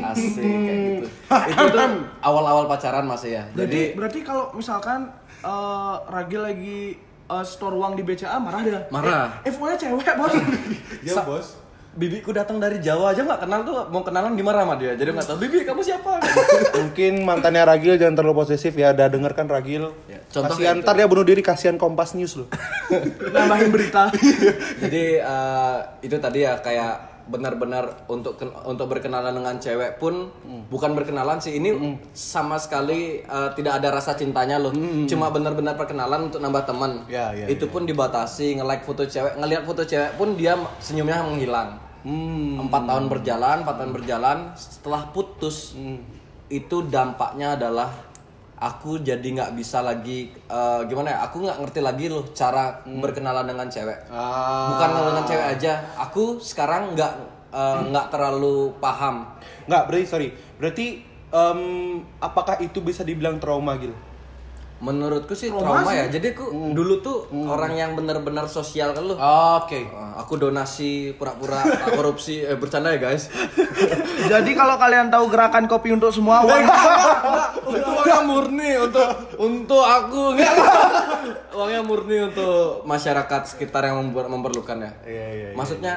Asik 0.00 0.38
kayak 0.38 0.78
gitu. 1.02 1.06
itu 1.50 1.64
tuh 1.68 1.86
awal-awal 2.20 2.66
pacaran 2.66 3.02
masih 3.02 3.34
ya. 3.34 3.44
Jadi 3.52 3.58
Jadi 3.58 3.80
berarti 3.94 4.20
kalau 4.22 4.50
misalkan 4.50 5.10
eh, 5.42 5.94
Ragil 6.06 6.42
lagi 6.42 6.94
eh, 7.26 7.44
store 7.44 7.74
uang 7.74 7.94
di 7.94 8.02
BCA 8.02 8.38
marah 8.38 8.62
dia. 8.62 8.80
Marah. 8.90 9.42
Eh, 9.42 9.50
F1-nya 9.50 9.78
cewek, 9.80 10.14
Bos. 10.14 10.34
Ya 11.06 11.14
Sa- 11.14 11.26
bos. 11.26 11.58
Bibiku 11.90 12.30
datang 12.30 12.62
dari 12.62 12.78
Jawa 12.78 13.10
aja 13.10 13.26
nggak 13.26 13.40
kenal 13.42 13.60
tuh 13.66 13.74
mau 13.90 14.06
kenalan 14.06 14.38
dimarah 14.38 14.62
sama 14.62 14.78
dia. 14.78 14.94
Jadi 14.94 15.10
nggak 15.10 15.26
tahu 15.26 15.38
bibi 15.42 15.66
kamu 15.66 15.82
siapa. 15.82 16.22
Mungkin 16.78 17.26
mantannya 17.26 17.66
Ragil 17.66 17.98
jangan 17.98 18.14
terlalu 18.14 18.46
posesif 18.46 18.78
ya. 18.78 18.94
Udah 18.94 19.10
denger 19.10 19.32
kan 19.34 19.50
Ragil. 19.50 19.90
Ya, 20.06 20.22
contoh 20.30 20.54
kasihan 20.54 20.78
kayak 20.78 20.86
ntar 20.86 20.94
dia 20.94 21.06
bunuh 21.10 21.26
diri 21.26 21.42
kasihan 21.42 21.74
Kompas 21.74 22.14
News 22.14 22.38
loh. 22.38 22.48
Nambahin 23.34 23.74
berita. 23.74 24.14
Jadi 24.82 25.18
eh, 25.18 25.78
itu 26.06 26.16
tadi 26.22 26.46
ya 26.46 26.62
kayak 26.62 27.09
benar-benar 27.30 28.10
untuk 28.10 28.34
untuk 28.66 28.86
berkenalan 28.90 29.30
dengan 29.30 29.56
cewek 29.62 30.02
pun 30.02 30.28
bukan 30.66 30.92
berkenalan 30.98 31.38
sih. 31.38 31.56
Ini 31.56 31.96
sama 32.10 32.58
sekali 32.58 33.22
eh, 33.22 33.50
tidak 33.54 33.80
ada 33.80 33.88
rasa 33.94 34.18
cintanya 34.18 34.58
loh. 34.58 34.74
Cuma 35.06 35.30
benar-benar 35.30 35.78
perkenalan 35.78 36.28
untuk 36.28 36.42
nambah 36.42 36.66
teman. 36.66 37.06
Ya, 37.06 37.30
ya, 37.30 37.46
itu 37.46 37.70
pun 37.70 37.86
dibatasi 37.86 38.58
nge-like 38.58 38.82
foto 38.82 39.06
cewek 39.06 39.38
ngelihat 39.38 39.62
foto 39.62 39.86
cewek 39.86 40.18
pun 40.18 40.34
dia 40.34 40.58
senyumnya 40.82 41.22
menghilang. 41.22 41.78
Empat 42.60 42.82
tahun 42.88 43.06
berjalan 43.12 43.56
empat 43.62 43.76
tahun 43.76 43.92
berjalan 43.92 44.38
setelah 44.56 45.12
putus 45.12 45.76
itu 46.50 46.76
dampaknya 46.90 47.54
adalah 47.54 48.09
aku 48.60 49.00
jadi 49.00 49.24
nggak 49.24 49.56
bisa 49.56 49.80
lagi 49.80 50.28
eh, 50.30 50.80
gimana 50.84 51.16
ya 51.16 51.18
aku 51.24 51.40
nggak 51.40 51.58
ngerti 51.58 51.80
lagi 51.80 52.06
loh 52.06 52.28
cara 52.30 52.76
berkenalan 52.84 53.48
dengan 53.48 53.66
cewek 53.66 53.98
Ah. 54.12 54.68
bukan 54.70 54.88
dengan 55.10 55.24
cewek 55.24 55.46
aja 55.56 55.72
aku 55.96 56.36
sekarang 56.36 56.92
nggak 56.92 57.12
eh, 57.50 57.78
nggak 57.88 58.06
terlalu 58.12 58.76
paham 58.76 59.24
Nggak, 59.60 59.82
berarti 59.86 60.06
sorry. 60.06 60.28
Berarti 60.58 60.86
em, 61.30 61.60
apakah 62.18 62.58
itu 62.58 62.82
bisa 62.82 63.06
dibilang 63.06 63.38
trauma 63.38 63.78
gitu? 63.78 63.94
Menurutku 64.80 65.36
sih 65.36 65.48
trauma 65.48 65.84
ya. 65.86 66.08
jadi 66.08 66.32
aku 66.32 66.72
dulu 66.72 67.00
tuh 67.00 67.28
orang 67.30 67.76
yang 67.76 67.92
benar-benar 67.92 68.48
sosial 68.48 68.90
kan 68.90 69.04
lo 69.04 69.14
Oke. 69.60 69.84
Eh, 69.84 70.12
aku 70.16 70.36
donasi 70.36 71.12
pura-pura 71.14 71.60
korupsi. 71.96 72.40
Eh 72.40 72.56
bercanda 72.56 72.88
ya 72.88 72.98
guys. 72.98 73.28
Jadi 74.32 74.50
kalau 74.52 74.74
kalian 74.74 75.08
tahu 75.08 75.28
gerakan 75.28 75.64
kopi 75.66 75.92
untuk 75.92 76.08
semua 76.08 76.40
uang 76.40 76.64
uangnya 77.68 78.18
murni 78.24 78.70
untuk 78.78 79.08
untuk 79.36 79.84
aku. 79.84 80.40
Uangnya 81.56 81.82
murni 81.82 82.16
untuk 82.24 82.80
masyarakat 82.82 83.42
sekitar 83.46 83.84
yang 83.84 84.00
memper- 84.00 84.26
memerlukan 84.26 84.80
ya. 84.80 84.92
Iya, 85.04 85.26
iya, 85.28 85.46
iya, 85.52 85.56
maksudnya 85.56 85.94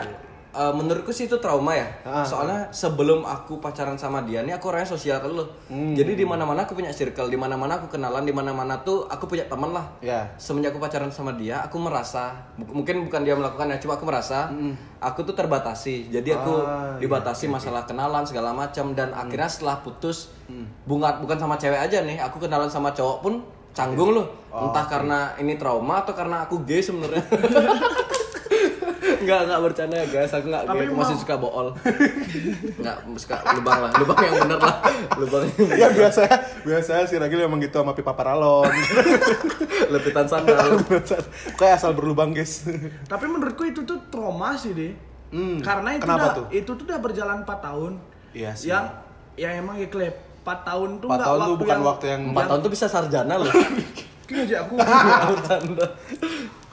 eh, 0.54 0.70
menurutku 0.72 1.10
sih 1.10 1.26
itu 1.26 1.36
trauma 1.36 1.74
ya. 1.74 1.90
Ah, 2.04 2.22
soalnya 2.22 2.70
sebelum 2.70 3.22
aku 3.22 3.58
pacaran 3.58 3.96
sama 3.96 4.22
dia 4.22 4.40
nih 4.40 4.54
aku 4.54 4.70
orangnya 4.70 4.90
sosial 4.90 5.18
kan 5.18 5.30
lo 5.30 5.46
Hmm. 5.66 5.92
jadi 5.92 6.14
di 6.14 6.24
mana 6.24 6.44
mana 6.44 6.62
aku 6.62 6.74
punya 6.74 6.90
circle 6.90 7.26
di 7.26 7.36
mana 7.36 7.54
mana 7.54 7.76
aku 7.76 7.90
kenalan 7.90 8.22
di 8.22 8.30
mana 8.30 8.50
mana 8.50 8.78
tuh 8.80 9.04
aku 9.06 9.26
punya 9.26 9.44
teman 9.44 9.70
lah. 9.70 9.86
Ya. 10.00 10.30
semenjak 10.36 10.70
aku 10.70 10.80
pacaran 10.80 11.10
sama 11.10 11.34
dia 11.34 11.58
aku 11.60 11.78
merasa 11.78 12.38
mungkin 12.56 13.04
bukan 13.04 13.22
dia 13.22 13.34
melakukannya 13.34 13.78
cuma 13.78 13.94
aku 13.94 14.06
merasa 14.06 14.54
aku 15.00 15.24
tuh 15.24 15.34
terbatasi. 15.34 16.08
Jadi 16.10 16.30
aku 16.32 16.54
Hmm. 16.54 16.70
Ah, 16.70 16.96
dibatasi 16.96 17.46
masalah 17.48 17.84
kenalan 17.84 18.22
segala 18.22 18.52
macam. 18.52 18.94
Dan 18.94 19.10
akhirnya 19.12 19.48
setelah 19.48 19.80
putus 19.80 20.30
bunga 20.84 21.18
bukan 21.18 21.36
sama 21.36 21.56
cewek 21.56 21.82
aja 21.82 22.02
nih 22.02 22.18
aku 22.18 22.38
kenalan 22.38 22.68
sama 22.68 22.92
cowok 22.92 23.18
pun 23.20 23.34
canggung 23.72 24.14
loh. 24.14 24.30
Oh, 24.48 24.70
entah 24.70 24.86
karena 24.86 25.20
ini 25.36 25.58
trauma 25.58 26.00
atau 26.00 26.14
karena 26.14 26.46
aku 26.46 26.62
gay 26.62 26.78
sebenarnya 26.78 27.26
Enggak, 29.24 29.40
enggak 29.48 29.60
bercanda 29.64 29.96
ya 29.96 30.08
guys, 30.12 30.32
aku 30.36 30.46
enggak 30.52 30.64
aku 30.68 30.96
masih 31.00 31.16
suka 31.16 31.36
bool 31.40 31.68
Enggak, 32.76 32.98
suka 33.16 33.36
lubang 33.56 33.80
lah, 33.80 33.92
lubang 33.96 34.20
yang 34.20 34.36
bener 34.44 34.60
lah 34.60 34.76
Lubang 35.16 35.44
yang 35.48 35.80
ya 35.80 35.88
biasa 35.90 36.22
biasa 36.68 36.92
si 37.08 37.16
Ragil 37.16 37.40
memang 37.48 37.64
gitu 37.64 37.80
sama 37.80 37.96
pipa 37.96 38.12
paralon. 38.12 38.68
lepitan 39.94 40.28
sandal 40.28 40.80
Kayak 41.60 41.74
asal 41.80 41.92
berlubang 41.96 42.36
guys. 42.36 42.68
Tapi 43.08 43.26
menurutku 43.28 43.64
itu 43.64 43.84
tuh 43.84 44.00
trauma 44.12 44.56
sih 44.56 44.76
deh. 44.76 44.92
Hmm, 45.34 45.58
Karena 45.64 45.98
itu 45.98 46.06
kenapa 46.06 46.24
udah, 46.24 46.34
tuh? 46.38 46.46
itu 46.54 46.72
tuh 46.76 46.86
udah 46.86 47.00
berjalan 47.02 47.38
4 47.42 47.50
tahun. 47.50 47.92
Iya 48.36 48.52
sih. 48.54 48.70
Yang 48.70 48.86
yang 49.34 49.54
emang 49.66 49.76
ya 49.82 49.88
klep 49.90 50.16
4 50.46 50.68
tahun 50.68 50.90
tuh 51.02 51.08
4 51.10 51.12
nggak 51.12 51.26
tahun 51.26 51.38
tuh 51.38 51.44
waktu 51.44 51.62
bukan 51.64 51.74
yang, 51.74 51.84
waktu 51.84 52.06
yang- 52.06 52.26
Empat 52.32 52.46
tahun 52.46 52.60
tuh 52.62 52.72
bisa 52.72 52.86
sarjana 52.86 53.36
loh 53.40 53.54
aja 54.34 54.56
aku. 54.66 54.74
Bercanda 55.30 55.86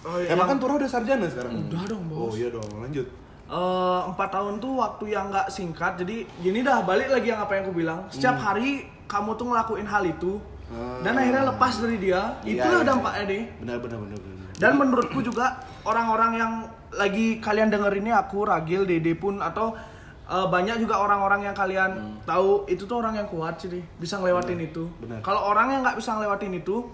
oh, 0.02 0.16
iya. 0.16 0.28
Emang 0.30 0.46
kan 0.46 0.56
Tura 0.56 0.74
udah 0.76 0.86
sarjana 0.86 1.26
sekarang? 1.26 1.52
Udah 1.64 1.82
dong, 1.84 2.02
Bos. 2.06 2.18
Oh 2.18 2.32
iya 2.32 2.48
dong, 2.48 2.68
lanjut. 2.76 3.06
Eh, 3.46 4.00
empat 4.06 4.30
tahun 4.30 4.56
tuh 4.56 4.78
waktu 4.78 5.04
yang 5.08 5.26
nggak 5.26 5.50
singkat 5.50 5.98
jadi 5.98 6.22
gini 6.38 6.62
dah 6.62 6.80
balik 6.80 7.10
lagi 7.10 7.28
yang 7.28 7.40
apa 7.40 7.52
yang 7.52 7.66
aku 7.66 7.74
bilang 7.74 8.06
setiap 8.06 8.38
Hmm. 8.38 8.46
hari 8.46 8.70
kamu 9.04 9.34
tuh 9.34 9.46
ngelakuin 9.48 9.84
hal 9.84 10.04
itu 10.04 10.38
dan 11.02 11.18
akhirnya 11.18 11.50
lepas 11.50 11.82
dari 11.82 11.98
dia 11.98 12.38
Iya, 12.40 12.62
itulah 12.62 12.78
iya. 12.78 12.86
dampaknya 12.86 13.24
deh 13.26 13.42
Benar 13.58 13.76
benar 13.80 13.98
benar 13.98 14.18
benar. 14.22 14.46
dan 14.54 14.72
menurutku 14.72 15.18
juga 15.18 15.46
orang-orang 15.82 16.32
yang 16.36 16.52
lagi 16.92 17.26
kalian 17.36 17.68
denger 17.68 17.90
ini 17.92 18.14
aku 18.14 18.46
Ragil 18.46 18.86
Dede 18.86 19.18
pun 19.18 19.42
atau 19.42 19.74
eh, 20.24 20.46
banyak 20.46 20.78
juga 20.78 21.02
orang-orang 21.02 21.42
yang 21.42 21.56
kalian 21.56 21.90
tahu 22.22 22.70
itu 22.70 22.86
tuh 22.86 23.02
orang 23.02 23.18
yang 23.18 23.26
kuat 23.26 23.58
sih 23.58 23.66
deh 23.68 23.82
bisa 23.98 24.14
ngelewatin 24.14 24.62
itu 24.62 24.86
benar. 24.96 25.18
kalau 25.20 25.42
orang 25.44 25.74
yang 25.74 25.82
nggak 25.82 25.98
bisa 25.98 26.14
ngelewatin 26.14 26.54
itu 26.54 26.86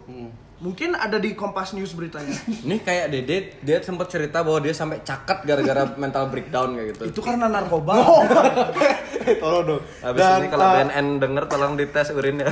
mungkin 0.56 0.96
ada 0.96 1.20
di 1.20 1.36
Kompas 1.36 1.76
News 1.76 1.92
beritanya. 1.92 2.32
Ini 2.66 2.80
kayak 2.80 3.06
Dede, 3.12 3.36
dia 3.60 3.76
sempat 3.84 4.08
cerita 4.08 4.40
bahwa 4.40 4.64
dia 4.64 4.72
sampai 4.72 5.04
cakat 5.04 5.44
gara-gara 5.44 5.84
mental 6.02 6.32
breakdown 6.32 6.76
kayak 6.76 6.96
gitu. 6.96 7.02
Itu 7.12 7.20
karena 7.20 7.48
narkoba. 7.48 7.94
Eh, 9.26 9.42
tolong 9.42 9.66
dong. 9.66 9.82
Habis 10.06 10.22
ini 10.22 10.46
kalau 10.54 10.70
uh, 10.70 10.74
BNN 10.78 11.18
denger 11.18 11.44
tolong 11.50 11.74
dites 11.74 12.14
urin 12.14 12.46
ya. 12.46 12.50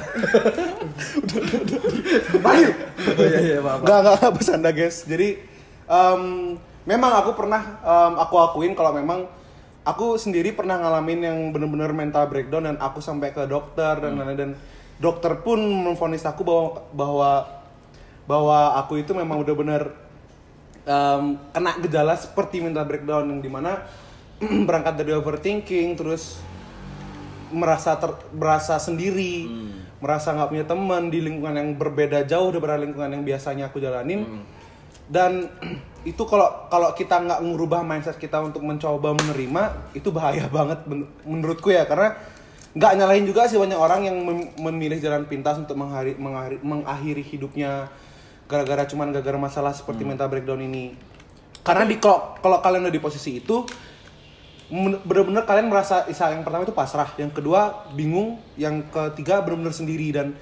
Bayu. 2.42 2.70
Oh 3.14 3.26
iya 3.30 3.40
iya 3.46 3.58
maaf 3.62 3.86
Enggak, 3.86 3.98
enggak, 4.02 4.30
bercanda 4.34 4.70
guys. 4.74 5.06
Jadi 5.06 5.38
em, 5.86 6.22
memang 6.82 7.14
aku 7.22 7.30
pernah 7.38 7.78
em, 7.78 8.18
aku 8.18 8.34
akuin 8.42 8.74
kalau 8.74 8.90
memang 8.90 9.30
aku 9.86 10.18
sendiri 10.18 10.50
pernah 10.50 10.82
ngalamin 10.82 11.20
yang 11.22 11.38
bener-bener 11.54 11.94
mental 11.94 12.26
breakdown 12.26 12.66
dan 12.66 12.74
aku 12.82 12.98
sampai 12.98 13.30
ke 13.30 13.46
dokter 13.46 13.94
dan 14.02 14.18
lain-lain. 14.18 14.34
Dan 14.34 14.50
dokter 14.98 15.46
pun 15.46 15.62
memvonis 15.62 16.26
aku 16.26 16.42
bahwa 16.42 16.82
bahwa 16.90 17.30
bahwa 18.24 18.76
aku 18.80 19.00
itu 19.00 19.12
memang 19.12 19.40
udah 19.40 19.54
bener 19.56 19.82
em, 20.84 21.36
kena 21.52 21.72
gejala 21.80 22.14
seperti 22.16 22.60
mental 22.60 22.84
breakdown 22.88 23.28
yang 23.28 23.40
di 23.40 23.50
mana 23.52 23.84
berangkat 24.68 25.00
dari 25.00 25.12
overthinking 25.12 25.96
terus 25.96 26.40
merasa 27.54 27.94
ter, 27.94 28.10
merasa 28.34 28.82
sendiri, 28.82 29.46
merasa 30.02 30.34
nggak 30.34 30.50
punya 30.50 30.66
teman 30.66 31.06
di 31.06 31.22
lingkungan 31.22 31.54
yang 31.54 31.70
berbeda 31.78 32.26
jauh 32.26 32.50
daripada 32.50 32.82
lingkungan 32.82 33.14
yang 33.14 33.22
biasanya 33.22 33.70
aku 33.70 33.78
jalanin. 33.78 34.26
Dan 35.06 35.46
itu 36.10 36.18
kalau 36.26 36.66
kalau 36.66 36.90
kita 36.98 37.22
nggak 37.22 37.40
ngubah 37.46 37.86
mindset 37.86 38.18
kita 38.18 38.42
untuk 38.42 38.64
mencoba 38.66 39.14
menerima 39.14 39.94
itu 39.94 40.10
bahaya 40.10 40.50
banget 40.56 40.82
men- 40.88 41.06
menurutku 41.22 41.70
ya. 41.70 41.86
Karena 41.86 42.18
nggak 42.74 42.92
nyalahin 42.98 43.22
juga 43.22 43.46
sih 43.46 43.54
banyak 43.54 43.78
orang 43.78 44.02
yang 44.02 44.16
mem- 44.18 44.50
memilih 44.58 44.98
jalan 44.98 45.22
pintas 45.30 45.54
untuk 45.54 45.78
menghari- 45.78 46.18
mengakhiri 46.58 47.22
hidupnya 47.22 47.86
gara-gara 48.54 48.86
cuman 48.86 49.10
gara-gara 49.10 49.34
masalah 49.34 49.74
seperti 49.74 50.06
mental 50.06 50.30
breakdown 50.30 50.62
ini. 50.62 50.94
Karena 51.66 51.82
di 51.82 51.98
kalau 51.98 52.38
kalau 52.38 52.62
kalian 52.62 52.86
udah 52.86 52.94
di 52.94 53.02
posisi 53.02 53.42
itu 53.42 53.66
bener-bener 54.70 55.44
kalian 55.44 55.68
merasa 55.68 56.06
isa 56.06 56.30
yang 56.30 56.46
pertama 56.46 56.62
itu 56.62 56.72
pasrah, 56.72 57.10
yang 57.18 57.34
kedua 57.34 57.90
bingung, 57.98 58.38
yang 58.54 58.86
ketiga 58.88 59.42
bener-bener 59.42 59.74
sendiri 59.74 60.14
dan 60.14 60.38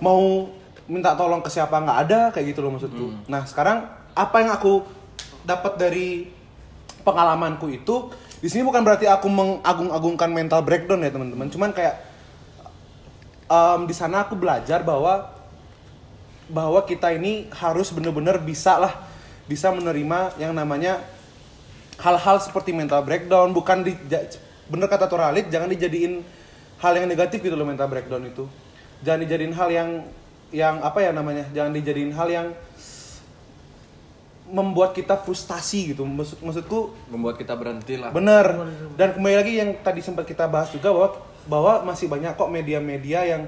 mau 0.00 0.48
minta 0.88 1.12
tolong 1.14 1.44
ke 1.44 1.52
siapa 1.52 1.76
nggak 1.76 1.98
ada 2.08 2.20
kayak 2.32 2.56
gitu 2.56 2.64
loh 2.64 2.74
maksudku. 2.74 3.28
Nah 3.28 3.44
sekarang 3.44 3.84
apa 4.16 4.36
yang 4.40 4.50
aku 4.56 4.82
dapat 5.44 5.76
dari 5.76 6.08
pengalamanku 7.06 7.70
itu 7.70 8.10
di 8.40 8.48
sini 8.48 8.64
bukan 8.64 8.80
berarti 8.82 9.04
aku 9.04 9.28
mengagung-agungkan 9.28 10.32
mental 10.32 10.64
breakdown 10.64 11.04
ya 11.04 11.12
teman-teman, 11.12 11.46
cuman 11.52 11.70
kayak 11.76 11.94
em, 13.46 13.80
di 13.84 13.94
sana 13.94 14.24
aku 14.24 14.34
belajar 14.34 14.80
bahwa 14.80 15.39
bahwa 16.50 16.82
kita 16.82 17.14
ini 17.14 17.46
harus 17.54 17.94
bener-bener 17.94 18.36
bisa 18.42 18.76
lah 18.76 18.94
bisa 19.50 19.70
menerima 19.74 20.38
yang 20.38 20.54
namanya 20.54 21.02
hal-hal 21.98 22.38
seperti 22.38 22.70
mental 22.70 23.02
breakdown. 23.02 23.50
Bukan 23.50 23.82
di 23.82 23.98
bener 24.70 24.86
kata 24.86 25.10
Toralit 25.10 25.50
jangan 25.50 25.66
dijadiin 25.66 26.22
hal 26.78 26.92
yang 26.94 27.10
negatif 27.10 27.42
gitu 27.42 27.58
loh 27.58 27.66
mental 27.66 27.90
breakdown 27.90 28.22
itu. 28.26 28.46
Jangan 29.02 29.26
dijadiin 29.26 29.54
hal 29.54 29.68
yang 29.74 29.90
yang 30.50 30.82
apa 30.82 30.98
ya 31.02 31.10
namanya 31.14 31.46
jangan 31.54 31.74
dijadiin 31.74 32.14
hal 32.14 32.28
yang 32.30 32.46
membuat 34.50 34.94
kita 34.94 35.18
frustasi 35.18 35.94
gitu. 35.94 36.06
Maksud 36.06 36.42
maksudku 36.42 36.94
membuat 37.10 37.38
kita 37.38 37.54
berhenti 37.54 37.98
lah. 37.98 38.10
bener 38.14 38.46
dan 38.94 39.14
kembali 39.18 39.34
lagi 39.34 39.52
yang 39.58 39.70
tadi 39.82 40.02
sempat 40.02 40.26
kita 40.26 40.46
bahas 40.46 40.70
juga 40.70 40.90
bahwa 40.94 41.10
bahwa 41.50 41.72
masih 41.90 42.06
banyak 42.06 42.38
kok 42.38 42.50
media-media 42.50 43.26
yang 43.26 43.42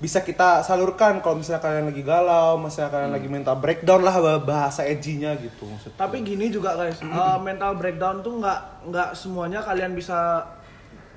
bisa 0.00 0.24
kita 0.24 0.64
salurkan 0.64 1.20
kalau 1.20 1.36
misalnya 1.36 1.60
kalian 1.60 1.92
lagi 1.92 2.00
galau, 2.00 2.56
misalnya 2.56 2.88
kalian 2.88 3.12
lagi 3.12 3.28
mental 3.28 3.60
breakdown 3.60 4.00
lah 4.00 4.16
bahasa 4.40 4.80
edgy-nya 4.88 5.36
gitu 5.36 5.68
maksudnya. 5.68 6.00
Tapi 6.00 6.24
gini 6.24 6.48
juga 6.48 6.72
guys, 6.72 7.04
eh, 7.04 7.38
mental 7.44 7.76
breakdown 7.76 8.24
tuh 8.24 8.40
nggak 8.40 8.88
nggak 8.88 9.08
semuanya 9.12 9.60
kalian 9.60 9.92
bisa 9.92 10.48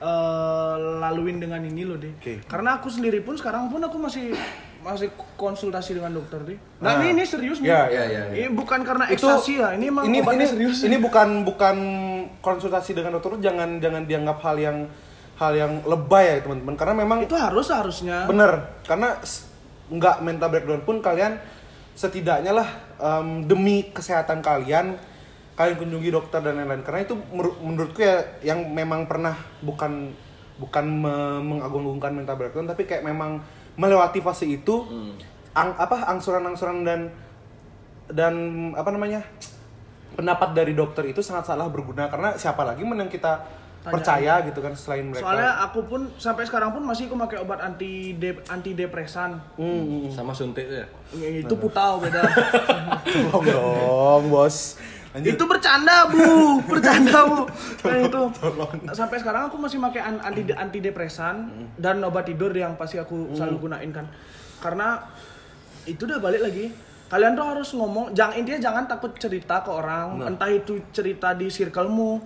eh, 0.04 0.76
laluin 1.00 1.40
dengan 1.40 1.64
ini 1.64 1.88
loh 1.88 1.96
deh. 1.96 2.12
Oke. 2.20 2.44
Karena 2.44 2.76
aku 2.76 2.92
sendiri 2.92 3.24
pun 3.24 3.40
sekarang 3.40 3.72
pun 3.72 3.80
aku 3.80 3.96
masih 3.96 4.36
masih 4.84 5.16
konsultasi 5.40 5.96
dengan 5.96 6.12
dokter 6.12 6.44
deh. 6.44 6.60
Nah, 6.84 7.00
Nah. 7.00 7.08
ini, 7.08 7.16
ini 7.16 7.24
serius 7.24 7.64
nih. 7.64 7.72
Ya, 7.72 7.88
ya, 7.88 8.04
ya, 8.04 8.24
Ini 8.36 8.52
bukan 8.52 8.84
karena 8.84 9.08
ekstasi 9.08 9.64
ya, 9.64 9.72
ini 9.80 9.88
emang 9.88 10.04
ini, 10.12 10.20
ini, 10.20 10.44
serius. 10.44 10.84
ini 10.84 11.00
bukan 11.00 11.48
bukan 11.48 11.78
konsultasi 12.44 12.92
dengan 12.92 13.16
dokter 13.16 13.40
jangan 13.40 13.80
jangan 13.80 14.04
dianggap 14.04 14.44
hal 14.44 14.60
yang 14.60 14.78
hal 15.34 15.52
yang 15.58 15.74
lebay 15.84 16.38
ya 16.38 16.46
teman-teman. 16.46 16.76
Karena 16.78 16.94
memang 16.98 17.20
itu 17.26 17.34
harus 17.34 17.68
harusnya. 17.74 18.26
bener. 18.30 18.82
Karena 18.86 19.18
nggak 19.90 20.16
mental 20.24 20.50
breakdown 20.50 20.82
pun 20.86 20.98
kalian 21.04 21.38
setidaknya 21.94 22.52
lah 22.56 22.68
em, 22.98 23.46
demi 23.46 23.94
kesehatan 23.94 24.42
kalian 24.42 24.98
kalian 25.54 25.76
kunjungi 25.78 26.10
dokter 26.10 26.42
dan 26.42 26.58
lain-lain. 26.58 26.82
Karena 26.82 27.06
itu 27.06 27.14
menur- 27.30 27.60
menurutku 27.62 28.02
ya 28.02 28.26
yang 28.42 28.66
memang 28.74 29.06
pernah 29.06 29.38
bukan 29.62 30.14
bukan 30.58 30.86
me- 30.86 31.42
mengagung-agungkan 31.46 32.14
mental 32.14 32.38
breakdown 32.38 32.66
tapi 32.70 32.86
kayak 32.86 33.06
memang 33.06 33.42
melewati 33.78 34.22
fase 34.22 34.46
itu 34.46 34.86
ang- 35.54 35.78
apa 35.78 36.10
angsuran-angsuran 36.10 36.86
dan 36.86 37.10
dan 38.10 38.34
apa 38.78 38.90
namanya 38.94 39.22
pendapat 40.14 40.54
dari 40.54 40.74
dokter 40.78 41.10
itu 41.10 41.22
sangat 41.26 41.50
salah 41.50 41.70
berguna. 41.70 42.10
Karena 42.10 42.38
siapa 42.38 42.62
lagi 42.66 42.86
men 42.86 43.02
yang 43.02 43.10
kita 43.84 43.92
percaya 43.92 44.34
gitu 44.48 44.60
kan 44.64 44.72
selain 44.74 45.12
mereka 45.12 45.28
Soalnya 45.28 45.52
aku 45.60 45.84
pun 45.84 46.08
sampai 46.16 46.48
sekarang 46.48 46.72
pun 46.72 46.80
masih 46.82 47.12
aku 47.12 47.20
pakai 47.20 47.44
obat 47.44 47.60
anti 47.60 48.16
anti 48.48 48.72
depresan. 48.72 49.36
Hmm, 49.60 50.08
Sama 50.08 50.32
suntik 50.32 50.64
tuh 50.64 50.78
ya. 50.80 50.88
Itu 51.44 51.60
putau 51.60 52.00
beda. 52.00 52.24
tolong 53.04 53.44
dong 53.44 54.24
bos 54.32 54.80
Lanjut. 55.14 55.30
itu 55.30 55.44
bercanda 55.46 56.10
bu, 56.10 56.24
bercanda 56.72 57.28
bu. 57.28 57.44
Nah 57.84 57.98
itu 58.02 58.22
sampai 58.96 59.20
sekarang 59.20 59.52
aku 59.52 59.60
masih 59.60 59.78
pakai 59.84 60.02
an- 60.02 60.24
anti 60.24 60.42
anti 60.50 60.80
depresan 60.80 61.36
dan 61.76 62.00
obat 62.02 62.26
tidur 62.26 62.50
yang 62.50 62.80
pasti 62.80 62.98
aku 62.98 63.36
selalu 63.36 63.68
gunain 63.68 63.92
kan. 63.92 64.08
Karena 64.58 65.04
itu 65.84 66.08
udah 66.08 66.24
balik 66.24 66.40
lagi. 66.40 66.72
Kalian 67.14 67.38
tuh 67.38 67.46
harus 67.46 67.70
ngomong, 67.78 68.10
jangan 68.18 68.42
intinya 68.42 68.58
jangan 68.58 68.90
takut 68.90 69.14
cerita 69.14 69.62
ke 69.62 69.70
orang, 69.70 70.18
entah 70.26 70.50
itu 70.50 70.82
cerita 70.90 71.38
di 71.38 71.46
circlemu, 71.46 72.18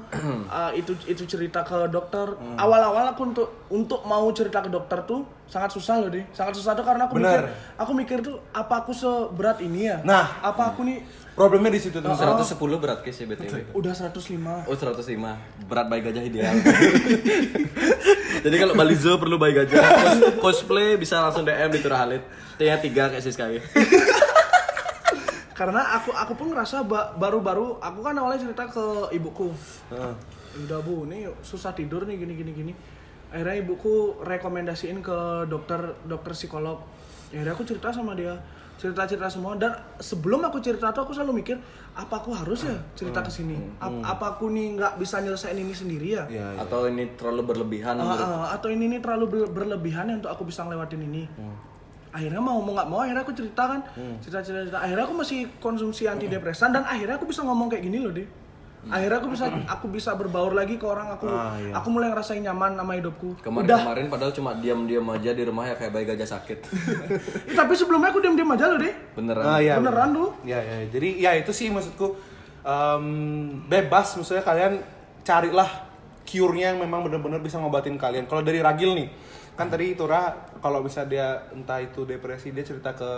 uh, 0.47 0.71
itu 0.79 0.95
itu 1.03 1.27
cerita 1.27 1.59
ke 1.59 1.91
dokter. 1.91 2.23
Awal-awal 2.55 3.11
aku 3.11 3.27
untuk 3.27 3.47
untuk 3.67 4.07
mau 4.07 4.23
cerita 4.31 4.63
ke 4.63 4.71
dokter 4.71 5.03
tuh 5.03 5.27
sangat 5.43 5.75
susah 5.75 5.99
loh 5.99 6.07
deh, 6.07 6.23
sangat 6.31 6.55
susah 6.55 6.71
tuh 6.71 6.87
karena 6.87 7.11
aku 7.11 7.19
Bener. 7.19 7.27
mikir, 7.27 7.43
aku 7.75 7.91
mikir 7.99 8.17
tuh 8.23 8.39
apa 8.55 8.79
aku 8.79 8.95
seberat 8.95 9.59
ini 9.59 9.91
ya? 9.91 9.99
Nah. 10.07 10.39
apa 10.39 10.71
aku 10.71 10.87
nih 10.87 11.03
problemnya 11.35 11.75
di 11.75 11.83
situ 11.83 11.99
tuh 11.99 12.07
110 12.07 12.55
berat 12.79 13.03
ke 13.03 13.11
sih 13.11 13.27
BTW. 13.27 13.75
udah 13.75 13.91
105 13.91 14.71
Oh 14.71 14.73
105 14.73 15.67
berat 15.67 15.85
bayi 15.91 15.99
gajah 15.99 16.23
ideal. 16.23 16.55
Jadi 18.47 18.55
kalau 18.55 18.71
Balizo 18.71 19.19
perlu 19.19 19.35
bayi 19.35 19.51
gajah 19.51 19.83
cos- 19.83 20.35
cosplay 20.39 20.95
bisa 20.95 21.19
langsung 21.19 21.43
DM 21.43 21.75
di 21.75 21.79
Turah 21.83 22.07
Halid. 22.07 22.23
T-nya 22.57 22.81
3 22.81 22.89
kayak 23.13 23.21
Siskawi. 23.21 23.59
karena 25.57 25.81
aku 25.91 26.13
aku 26.13 26.33
pun 26.33 26.53
ngerasa 26.53 26.85
ba- 26.85 27.09
baru-baru 27.11 27.81
aku 27.81 27.99
kan 27.99 28.13
awalnya 28.13 28.37
cerita 28.39 28.69
ke 28.69 28.85
ibuku. 29.11 29.49
Udah 30.57 30.79
bu 30.79 31.05
ini 31.05 31.25
susah 31.41 31.73
tidur 31.73 32.05
nih 32.05 32.15
gini 32.15 32.33
gini 32.33 32.51
gini. 32.53 32.73
Akhirnya 33.27 33.59
ibuku 33.59 34.21
rekomendasiin 34.21 35.01
ke 35.01 35.17
dokter 35.45 35.81
dokter 36.05 36.31
psikolog. 36.31 36.77
Akhirnya 37.27 37.51
aku 37.51 37.65
cerita 37.65 37.89
sama 37.89 38.13
dia. 38.13 38.37
Cerita 38.77 39.03
cerita 39.03 39.25
semua. 39.25 39.57
Dan 39.57 39.73
sebelum 39.97 40.45
aku 40.45 40.61
cerita 40.61 40.93
tuh 40.93 41.01
aku 41.01 41.11
selalu 41.11 41.41
mikir 41.41 41.57
apa 41.91 42.21
aku 42.21 42.29
harus 42.31 42.61
ya 42.61 42.77
cerita 42.93 43.19
ke 43.19 43.33
sini? 43.33 43.57
Ap- 43.81 43.89
apa 44.07 44.37
aku 44.37 44.53
nih 44.53 44.77
nggak 44.77 44.93
bisa 44.95 45.17
nyelesain 45.17 45.57
ini 45.57 45.73
sendiri 45.73 46.13
ya? 46.13 46.23
Ya, 46.29 46.53
ya. 46.53 46.61
Atau 46.61 46.85
ini 46.85 47.09
terlalu 47.17 47.41
berlebihan 47.51 47.97
menurut 47.97 48.21
ah, 48.21 48.53
atau 48.53 48.69
ini 48.69 48.85
nih 48.87 49.01
terlalu 49.01 49.25
ber- 49.27 49.49
berlebihan 49.51 50.05
ya 50.05 50.15
untuk 50.15 50.29
aku 50.29 50.45
bisa 50.45 50.61
ngelewatin 50.61 51.01
ini 51.03 51.25
akhirnya 52.17 52.41
mau 52.41 52.57
mau 52.57 52.73
nggak 52.73 52.89
mau 52.89 52.99
akhirnya 52.99 53.21
aku 53.21 53.31
cerita 53.31 53.63
kan. 53.69 53.79
Cerita 54.17 54.41
cerita 54.41 54.61
cerita 54.65 54.79
akhirnya 54.81 55.05
aku 55.05 55.15
masih 55.15 55.39
konsumsi 55.61 56.09
antidepresan 56.09 56.73
dan 56.73 56.81
akhirnya 56.81 57.15
aku 57.15 57.29
bisa 57.29 57.45
ngomong 57.45 57.69
kayak 57.69 57.85
gini 57.85 58.01
loh 58.01 58.09
deh 58.09 58.25
akhirnya 58.87 59.19
aku 59.19 59.27
bisa 59.27 59.45
aku 59.67 59.85
bisa 59.91 60.15
berbaur 60.15 60.55
lagi 60.55 60.79
ke 60.79 60.85
orang. 60.87 61.11
Aku 61.13 61.27
Ah, 61.27 61.59
iya. 61.59 61.75
aku 61.75 61.87
mulai 61.91 62.07
ngerasain 62.07 62.39
nyaman 62.39 62.71
sama 62.73 62.95
hidupku. 62.95 63.35
Kemarin-kemarin 63.43 64.07
padahal 64.07 64.31
cuma 64.31 64.55
diam-diam 64.55 65.03
aja 65.11 65.35
di 65.35 65.43
rumah 65.43 65.67
ya 65.67 65.75
kayak 65.75 65.91
bayi 65.91 66.05
gajah 66.07 66.29
sakit. 66.29 66.59
tapi 67.59 67.73
sebelumnya 67.75 68.15
aku 68.15 68.23
diam 68.23 68.33
diam 68.33 68.47
aja 68.47 68.65
loh 68.65 68.79
deh 68.79 68.95
Beneran. 69.13 69.43
Ah, 69.43 69.59
iya, 69.59 69.75
beneran 69.75 70.15
tuh 70.15 70.29
Ya, 70.41 70.63
ya, 70.63 70.87
jadi 70.87 71.09
ya 71.19 71.31
itu 71.35 71.51
sih 71.51 71.67
maksudku 71.67 72.15
em, 72.63 73.05
bebas. 73.67 74.15
Maksudnya 74.15 74.41
kalian 74.41 74.79
carilah 75.21 75.67
cure-nya 76.23 76.71
yang 76.71 76.79
memang 76.79 77.03
benar-benar 77.03 77.43
bisa 77.43 77.59
ngobatin 77.59 77.99
kalian. 77.99 78.23
Kalau 78.23 78.39
dari 78.39 78.63
Ragil 78.63 78.95
nih, 78.95 79.07
kan 79.57 79.67
tadi 79.73 79.97
Tura 79.97 80.53
kalau 80.61 80.85
bisa 80.85 81.01
dia 81.09 81.49
entah 81.49 81.81
itu 81.81 82.05
depresi 82.05 82.53
dia 82.53 82.61
cerita 82.61 82.93
ke 82.93 83.09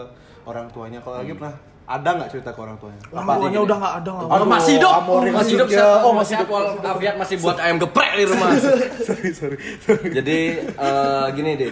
orang 0.47 0.71
tuanya. 0.71 1.03
Kalau 1.03 1.19
Ragil 1.19 1.35
pernah 1.35 1.55
ada 1.89 2.09
nggak 2.15 2.29
cerita 2.29 2.49
ke 2.53 2.59
orang 2.61 2.77
tuanya? 2.77 3.01
orang 3.11 3.27
tuanya 3.41 3.59
udah 3.65 3.75
nggak 3.81 3.93
ada 3.99 4.09
nggak 4.13 4.27
Oh, 4.29 4.47
masih 4.47 4.73
hidup. 4.77 4.91
Masih 5.35 5.53
hidup. 5.57 5.67
Oh, 6.05 6.13
masih 6.15 6.33
hidup. 6.39 6.47
Afiat 6.85 7.15
masih 7.19 7.35
buat 7.43 7.57
ayam 7.59 7.77
geprek 7.81 8.11
di 8.15 8.25
rumah. 8.29 8.49
sorry, 9.07 9.29
sorry, 9.35 9.57
sorry. 9.83 10.07
Jadi 10.15 10.37
eh, 10.63 11.25
gini 11.35 11.51
deh. 11.59 11.71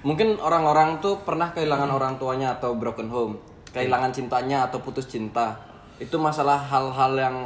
Mungkin 0.00 0.40
orang-orang 0.40 1.04
tuh 1.04 1.20
pernah 1.20 1.52
kehilangan 1.52 1.92
orang 1.92 2.16
tuanya 2.16 2.56
atau 2.56 2.72
broken 2.72 3.12
home, 3.12 3.36
kehilangan 3.76 4.16
cintanya 4.16 4.64
atau 4.64 4.80
putus 4.80 5.04
cinta. 5.04 5.60
Itu 6.00 6.16
masalah 6.16 6.56
hal-hal 6.56 7.12
yang 7.20 7.36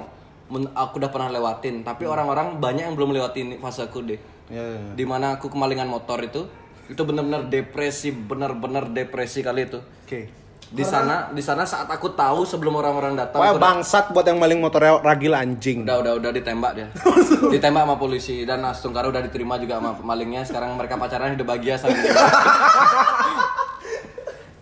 aku 0.70 1.02
udah 1.02 1.10
pernah 1.10 1.34
lewatin, 1.34 1.82
tapi 1.82 2.06
orang-orang 2.06 2.62
banyak 2.62 2.86
yang 2.86 2.94
belum 2.94 3.10
lewatin 3.10 3.58
faseku 3.58 4.06
deh. 4.06 4.20
Ya, 4.52 4.60
ya, 4.60 4.76
ya. 4.76 4.92
Di 4.92 5.04
mana 5.08 5.40
aku 5.40 5.48
kemalingan 5.48 5.88
motor 5.88 6.20
itu, 6.20 6.44
itu 6.88 7.00
bener-bener 7.00 7.48
depresi, 7.48 8.12
bener-bener 8.12 8.88
depresi 8.92 9.40
kali 9.40 9.68
itu. 9.68 9.80
Oke. 9.80 10.28
Di 10.74 10.82
sana, 10.82 11.30
di 11.30 11.38
sana 11.38 11.62
saat 11.62 11.86
aku 11.86 12.16
tahu 12.18 12.42
sebelum 12.42 12.74
orang-orang 12.80 13.14
datang, 13.14 13.38
udah- 13.38 13.62
bangsat 13.62 14.10
buat 14.10 14.26
yang 14.26 14.42
maling 14.42 14.58
motornya 14.58 14.98
Ragil 14.98 15.30
anjing. 15.30 15.86
Udah, 15.86 16.02
udah, 16.02 16.12
udah 16.18 16.30
ditembak 16.34 16.72
dia. 16.74 16.88
ditembak 17.54 17.86
sama 17.86 17.96
polisi 17.96 18.42
dan 18.42 18.64
Astungkara 18.64 19.06
udah 19.06 19.22
diterima 19.22 19.54
juga 19.60 19.78
sama 19.78 19.94
malingnya. 20.02 20.42
Sekarang 20.42 20.74
mereka 20.74 20.98
pacaran 20.98 21.36
udah 21.36 21.46
bahagia 21.46 21.78
sama. 21.78 21.94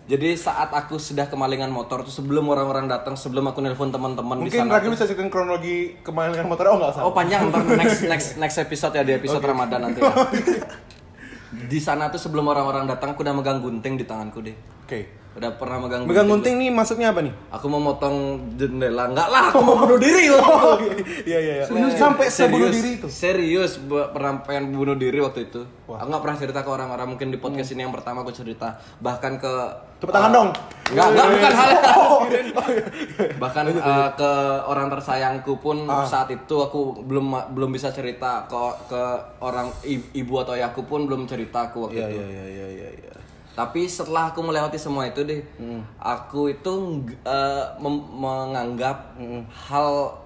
Jadi 0.03 0.35
saat 0.35 0.67
aku 0.75 0.99
sudah 0.99 1.31
kemalingan 1.31 1.71
motor 1.71 2.03
tuh 2.03 2.11
sebelum 2.11 2.51
orang-orang 2.51 2.91
datang, 2.91 3.15
sebelum 3.15 3.47
aku 3.47 3.63
nelpon 3.63 3.87
teman-teman 3.87 4.43
di 4.43 4.51
Mungkin 4.51 4.67
sana. 4.67 4.75
Ragil 4.75 4.91
bisa 4.91 5.07
ceritain 5.07 5.31
kronologi 5.31 5.95
kemalingan 6.03 6.43
motornya 6.51 6.71
oh 6.75 6.77
nggak 6.83 6.91
usah. 6.91 7.03
Oh 7.07 7.13
panjang, 7.15 7.47
ntar 7.47 7.63
next 7.79 8.03
next 8.03 8.29
next 8.35 8.57
episode 8.59 8.91
ya 8.99 9.03
di 9.07 9.15
episode 9.15 9.39
Ramadan 9.39 9.87
nanti. 9.87 10.03
Ya. 10.03 10.11
di 11.71 11.79
sana 11.79 12.11
tuh 12.11 12.19
sebelum 12.19 12.51
orang-orang 12.51 12.83
datang 12.83 13.15
aku 13.15 13.23
udah 13.23 13.31
megang 13.31 13.63
gunting 13.63 13.95
di 13.95 14.03
tanganku 14.03 14.43
deh. 14.43 14.55
Oke. 14.83 15.22
Udah 15.33 15.49
pernah 15.57 15.81
megang 15.81 16.05
Megang 16.05 16.29
gunting 16.29 16.61
nih 16.61 16.69
maksudnya 16.69 17.09
apa 17.09 17.25
nih? 17.25 17.33
Aku 17.49 17.65
mau 17.65 17.81
motong 17.81 18.37
jendela. 18.53 19.09
Enggak 19.09 19.33
lah, 19.33 19.49
aku 19.49 19.65
mau 19.65 19.75
bunuh 19.75 19.97
diri 19.97 20.29
loh. 20.29 20.77
Iya 21.25 21.39
iya 21.41 21.53
iya. 21.57 21.65
Sampai 21.91 22.29
sebunuh 22.29 22.69
Serius, 22.69 22.75
diri 22.77 22.89
itu. 22.95 23.07
Serius, 23.09 23.71
pernah 24.13 24.45
pengen 24.45 24.69
bunuh 24.69 24.93
diri 24.93 25.17
waktu 25.17 25.49
itu. 25.49 25.65
Aku 25.85 26.05
nggak 26.05 26.21
pernah 26.21 26.37
cerita 26.37 26.59
ke 26.61 26.69
orang-orang. 26.69 27.07
Mungkin 27.09 27.33
di 27.33 27.41
podcast 27.41 27.73
ini 27.73 27.81
yang 27.81 27.89
pertama 27.89 28.21
aku 28.21 28.29
cerita. 28.29 28.77
Bahkan 28.99 29.33
ke 29.37 29.53
Tepuk 29.97 30.11
tangan 30.11 30.31
dong. 30.31 30.49
Enggak, 30.91 31.07
enggak 31.09 31.27
bukan 31.31 31.51
hal 31.55 31.69
Bahkan 33.43 33.63
eh, 33.71 34.09
ke 34.13 34.31
orang 34.63 34.87
tersayangku 34.89 35.53
pun 35.57 35.77
Ah. 35.85 36.03
saat 36.03 36.27
itu 36.27 36.55
aku 36.55 37.01
belum 37.01 37.55
belum 37.55 37.71
bisa 37.71 37.89
cerita 37.89 38.45
ke 38.45 38.55
ke 38.87 39.01
orang 39.39 39.71
ibu 39.87 40.33
atau 40.37 40.53
ayahku 40.53 40.83
pun 40.83 41.07
belum 41.07 41.23
cerita 41.23 41.71
aku 41.71 41.87
waktu 41.87 41.99
Iya 41.99 42.07
itu. 42.09 42.19
iya 42.19 42.27
iya 42.27 42.43
iya 42.43 42.67
iya. 42.67 42.89
iya. 42.99 43.13
Tapi 43.53 43.85
setelah 43.85 44.33
aku 44.33 44.41
melewati 44.41 44.75
semua 44.75 45.05
itu 45.05 45.21
deh, 45.21 45.45
aku 45.95 46.49
itu 46.49 46.73
mem- 47.77 48.09
menganggap 48.11 49.13
hal 49.69 50.17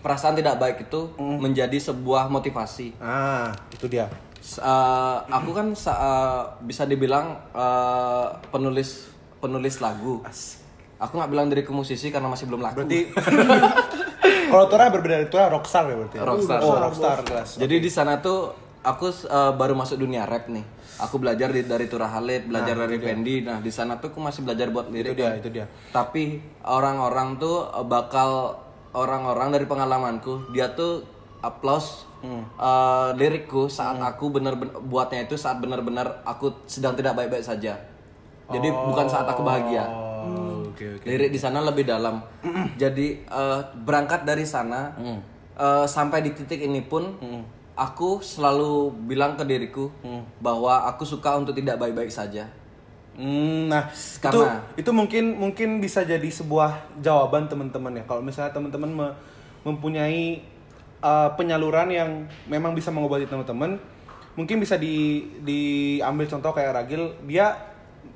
perasaan 0.00 0.32
tidak 0.32 0.56
baik 0.56 0.88
itu 0.88 1.12
menjadi 1.18 1.76
sebuah 1.76 2.32
motivasi. 2.32 2.96
Ah, 2.96 3.52
itu 3.68 3.84
dia. 3.84 4.08
Eh, 4.40 5.16
aku 5.28 5.52
kan 5.52 5.76
eh, 5.76 6.42
bisa 6.64 6.88
dibilang 6.88 7.36
eh, 7.52 8.26
penulis 8.48 9.12
penulis 9.36 9.76
lagu. 9.78 10.24
Aku 10.96 11.16
nggak 11.16 11.30
bilang 11.32 11.48
diriku 11.52 11.72
musisi 11.72 12.08
karena 12.08 12.28
masih 12.28 12.48
belum 12.48 12.60
laku. 12.60 12.80
Berarti 12.80 13.00
kalau 14.52 14.64
Tora 14.68 14.88
berbeda 14.88 15.20
dari 15.20 15.28
Tora 15.28 15.52
rockstar 15.52 15.84
ya 15.84 15.96
berarti. 15.96 16.16
ya? 16.16 16.24
Rockstar. 16.24 16.58
Oh, 16.64 16.76
rockstar 16.80 17.18
kelas. 17.24 17.50
Jadi 17.60 17.76
di 17.80 17.90
sana 17.92 18.24
tuh 18.24 18.52
aku 18.80 19.12
eh, 19.12 19.52
baru 19.52 19.76
masuk 19.76 20.00
dunia 20.00 20.24
rap 20.24 20.48
nih. 20.48 20.64
Aku 21.08 21.16
belajar 21.16 21.48
di, 21.48 21.64
dari 21.64 21.88
Tura 21.88 22.08
Halid, 22.12 22.48
belajar 22.52 22.76
dari 22.76 23.00
Fendi. 23.00 23.40
Nah 23.40 23.58
di 23.64 23.72
sana 23.72 23.96
tuh 23.96 24.12
aku 24.12 24.20
masih 24.20 24.44
belajar 24.44 24.68
buat 24.68 24.92
lirik. 24.92 25.16
Itu 25.16 25.20
dia, 25.20 25.28
kan. 25.32 25.40
itu 25.40 25.48
dia. 25.48 25.66
Tapi 25.92 26.22
orang-orang 26.68 27.40
tuh 27.40 27.68
eh, 27.72 27.86
bakal 27.88 28.60
orang-orang 28.92 29.54
dari 29.54 29.64
pengalamanku 29.70 30.50
dia 30.50 30.74
tuh 30.74 31.06
applause 31.40 32.04
eh, 32.24 33.08
lirikku 33.16 33.72
saat 33.72 33.96
aku 33.96 34.28
bener 34.28 34.58
buatnya 34.84 35.24
itu 35.24 35.40
saat 35.40 35.56
benar-benar 35.62 36.20
aku 36.28 36.68
sedang 36.68 36.92
tidak 36.92 37.16
baik-baik 37.16 37.44
saja. 37.44 37.80
Jadi 38.50 38.68
bukan 38.68 39.06
saat 39.06 39.30
aku 39.30 39.46
bahagia. 39.46 39.86
Oh, 39.86 40.66
oke 40.68 40.84
oke. 40.98 41.06
Lirik 41.06 41.30
di 41.30 41.38
sana 41.38 41.62
lebih 41.62 41.86
dalam. 41.86 42.20
Jadi 42.82 43.24
eh, 43.24 43.58
berangkat 43.86 44.28
dari 44.28 44.44
sana 44.44 44.92
eh, 45.00 45.86
sampai 45.86 46.20
di 46.20 46.36
titik 46.36 46.60
ini 46.60 46.82
pun 46.84 47.16
aku 47.80 48.20
selalu 48.20 48.92
bilang 49.08 49.40
ke 49.40 49.44
diriku 49.48 49.88
bahwa 50.36 50.84
aku 50.84 51.08
suka 51.08 51.40
untuk 51.40 51.56
tidak 51.56 51.80
baik-baik 51.80 52.12
saja. 52.12 52.44
Hmm, 53.16 53.72
nah 53.72 53.88
Karena- 54.20 54.60
itu 54.76 54.84
itu 54.84 54.90
mungkin 54.92 55.24
mungkin 55.40 55.68
bisa 55.80 56.04
jadi 56.04 56.28
sebuah 56.28 57.00
jawaban 57.00 57.48
teman-teman 57.48 57.96
ya. 57.96 58.04
Kalau 58.04 58.20
misalnya 58.20 58.52
teman-teman 58.52 58.90
me- 58.92 59.16
mempunyai 59.64 60.44
uh, 61.00 61.32
penyaluran 61.36 61.88
yang 61.88 62.10
memang 62.44 62.76
bisa 62.76 62.92
mengobati 62.92 63.24
teman-teman, 63.24 63.80
mungkin 64.36 64.60
bisa 64.60 64.76
di 64.76 65.24
diambil 65.40 66.28
contoh 66.28 66.52
kayak 66.52 66.76
Ragil, 66.76 67.16
dia 67.24 67.56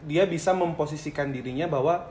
dia 0.04 0.28
bisa 0.28 0.52
memposisikan 0.52 1.32
dirinya 1.32 1.64
bahwa 1.68 2.04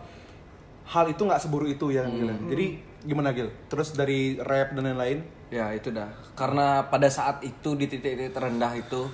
hal 0.89 1.05
itu 1.09 1.21
nggak 1.23 1.41
seburu 1.41 1.69
itu 1.69 1.93
ya 1.93 2.05
Gil. 2.09 2.29
Jadi 2.49 2.65
gimana 3.05 3.29
Gil? 3.33 3.49
Terus 3.69 3.93
dari 3.93 4.37
rap 4.41 4.73
dan 4.73 4.89
lain-lain? 4.93 5.21
Ya 5.53 5.69
itu 5.69 5.93
dah. 5.93 6.09
Karena 6.33 6.89
pada 6.89 7.05
saat 7.05 7.45
itu 7.45 7.77
di 7.77 7.85
titik-titik 7.85 8.33
terendah 8.33 8.73
itu 8.73 9.05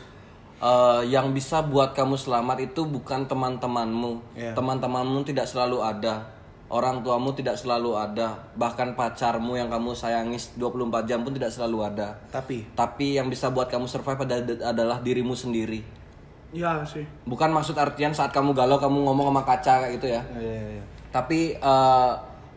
eh, 0.64 1.02
yang 1.12 1.36
bisa 1.36 1.60
buat 1.60 1.92
kamu 1.92 2.16
selamat 2.16 2.64
itu 2.64 2.88
bukan 2.88 3.28
teman-temanmu. 3.28 4.40
Iya. 4.40 4.56
Teman-temanmu 4.56 5.28
tidak 5.28 5.52
selalu 5.52 5.84
ada. 5.84 6.32
Orang 6.70 7.04
tuamu 7.04 7.36
tidak 7.36 7.60
selalu 7.60 7.98
ada. 7.98 8.40
Bahkan 8.56 8.96
pacarmu 8.96 9.60
yang 9.60 9.68
kamu 9.68 9.92
sayangi 9.92 10.40
24 10.56 11.10
jam 11.10 11.28
pun 11.28 11.36
tidak 11.36 11.52
selalu 11.52 11.92
ada. 11.92 12.16
Tapi 12.32 12.72
Tapi 12.72 13.20
yang 13.20 13.28
bisa 13.28 13.52
buat 13.52 13.68
kamu 13.68 13.90
survive 13.90 14.24
ada- 14.24 14.72
adalah 14.72 15.04
dirimu 15.04 15.36
sendiri. 15.36 15.82
Iya 16.56 16.82
sih. 16.88 17.04
Bukan 17.28 17.52
maksud 17.52 17.76
artian 17.76 18.16
saat 18.16 18.32
kamu 18.32 18.56
galau 18.56 18.80
kamu 18.80 19.02
ngomong 19.06 19.34
sama 19.34 19.44
kaca 19.44 19.74
kayak 19.86 19.92
gitu 20.00 20.08
ya. 20.08 20.22
ya, 20.38 20.40
ya, 20.40 20.68
ya. 20.80 20.84
Tapi 21.12 21.40
eh, 21.58 22.12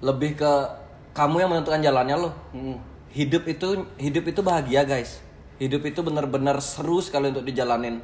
lebih 0.04 0.38
ke 0.38 0.52
kamu 1.12 1.36
yang 1.42 1.50
menentukan 1.50 1.80
jalannya 1.82 2.16
loh. 2.20 2.32
Hidup 3.12 3.44
itu 3.44 3.84
hidup 4.00 4.24
itu 4.24 4.40
bahagia 4.40 4.88
guys. 4.88 5.20
Hidup 5.60 5.84
itu 5.84 6.00
benar-benar 6.00 6.58
seru 6.64 6.98
sekali 7.04 7.28
untuk 7.28 7.44
dijalanin. 7.44 8.00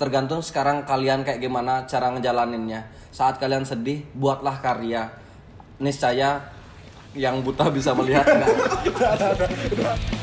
Tergantung 0.00 0.40
sekarang 0.40 0.88
kalian 0.88 1.22
kayak 1.22 1.44
gimana 1.44 1.84
cara 1.84 2.08
ngejalaninnya. 2.10 2.88
Saat 3.12 3.36
kalian 3.36 3.68
sedih, 3.68 4.02
buatlah 4.16 4.64
karya. 4.64 5.12
Niscaya 5.76 6.40
yang 7.12 7.44
buta 7.44 7.68
bisa 7.68 7.92
melihat. 7.92 8.24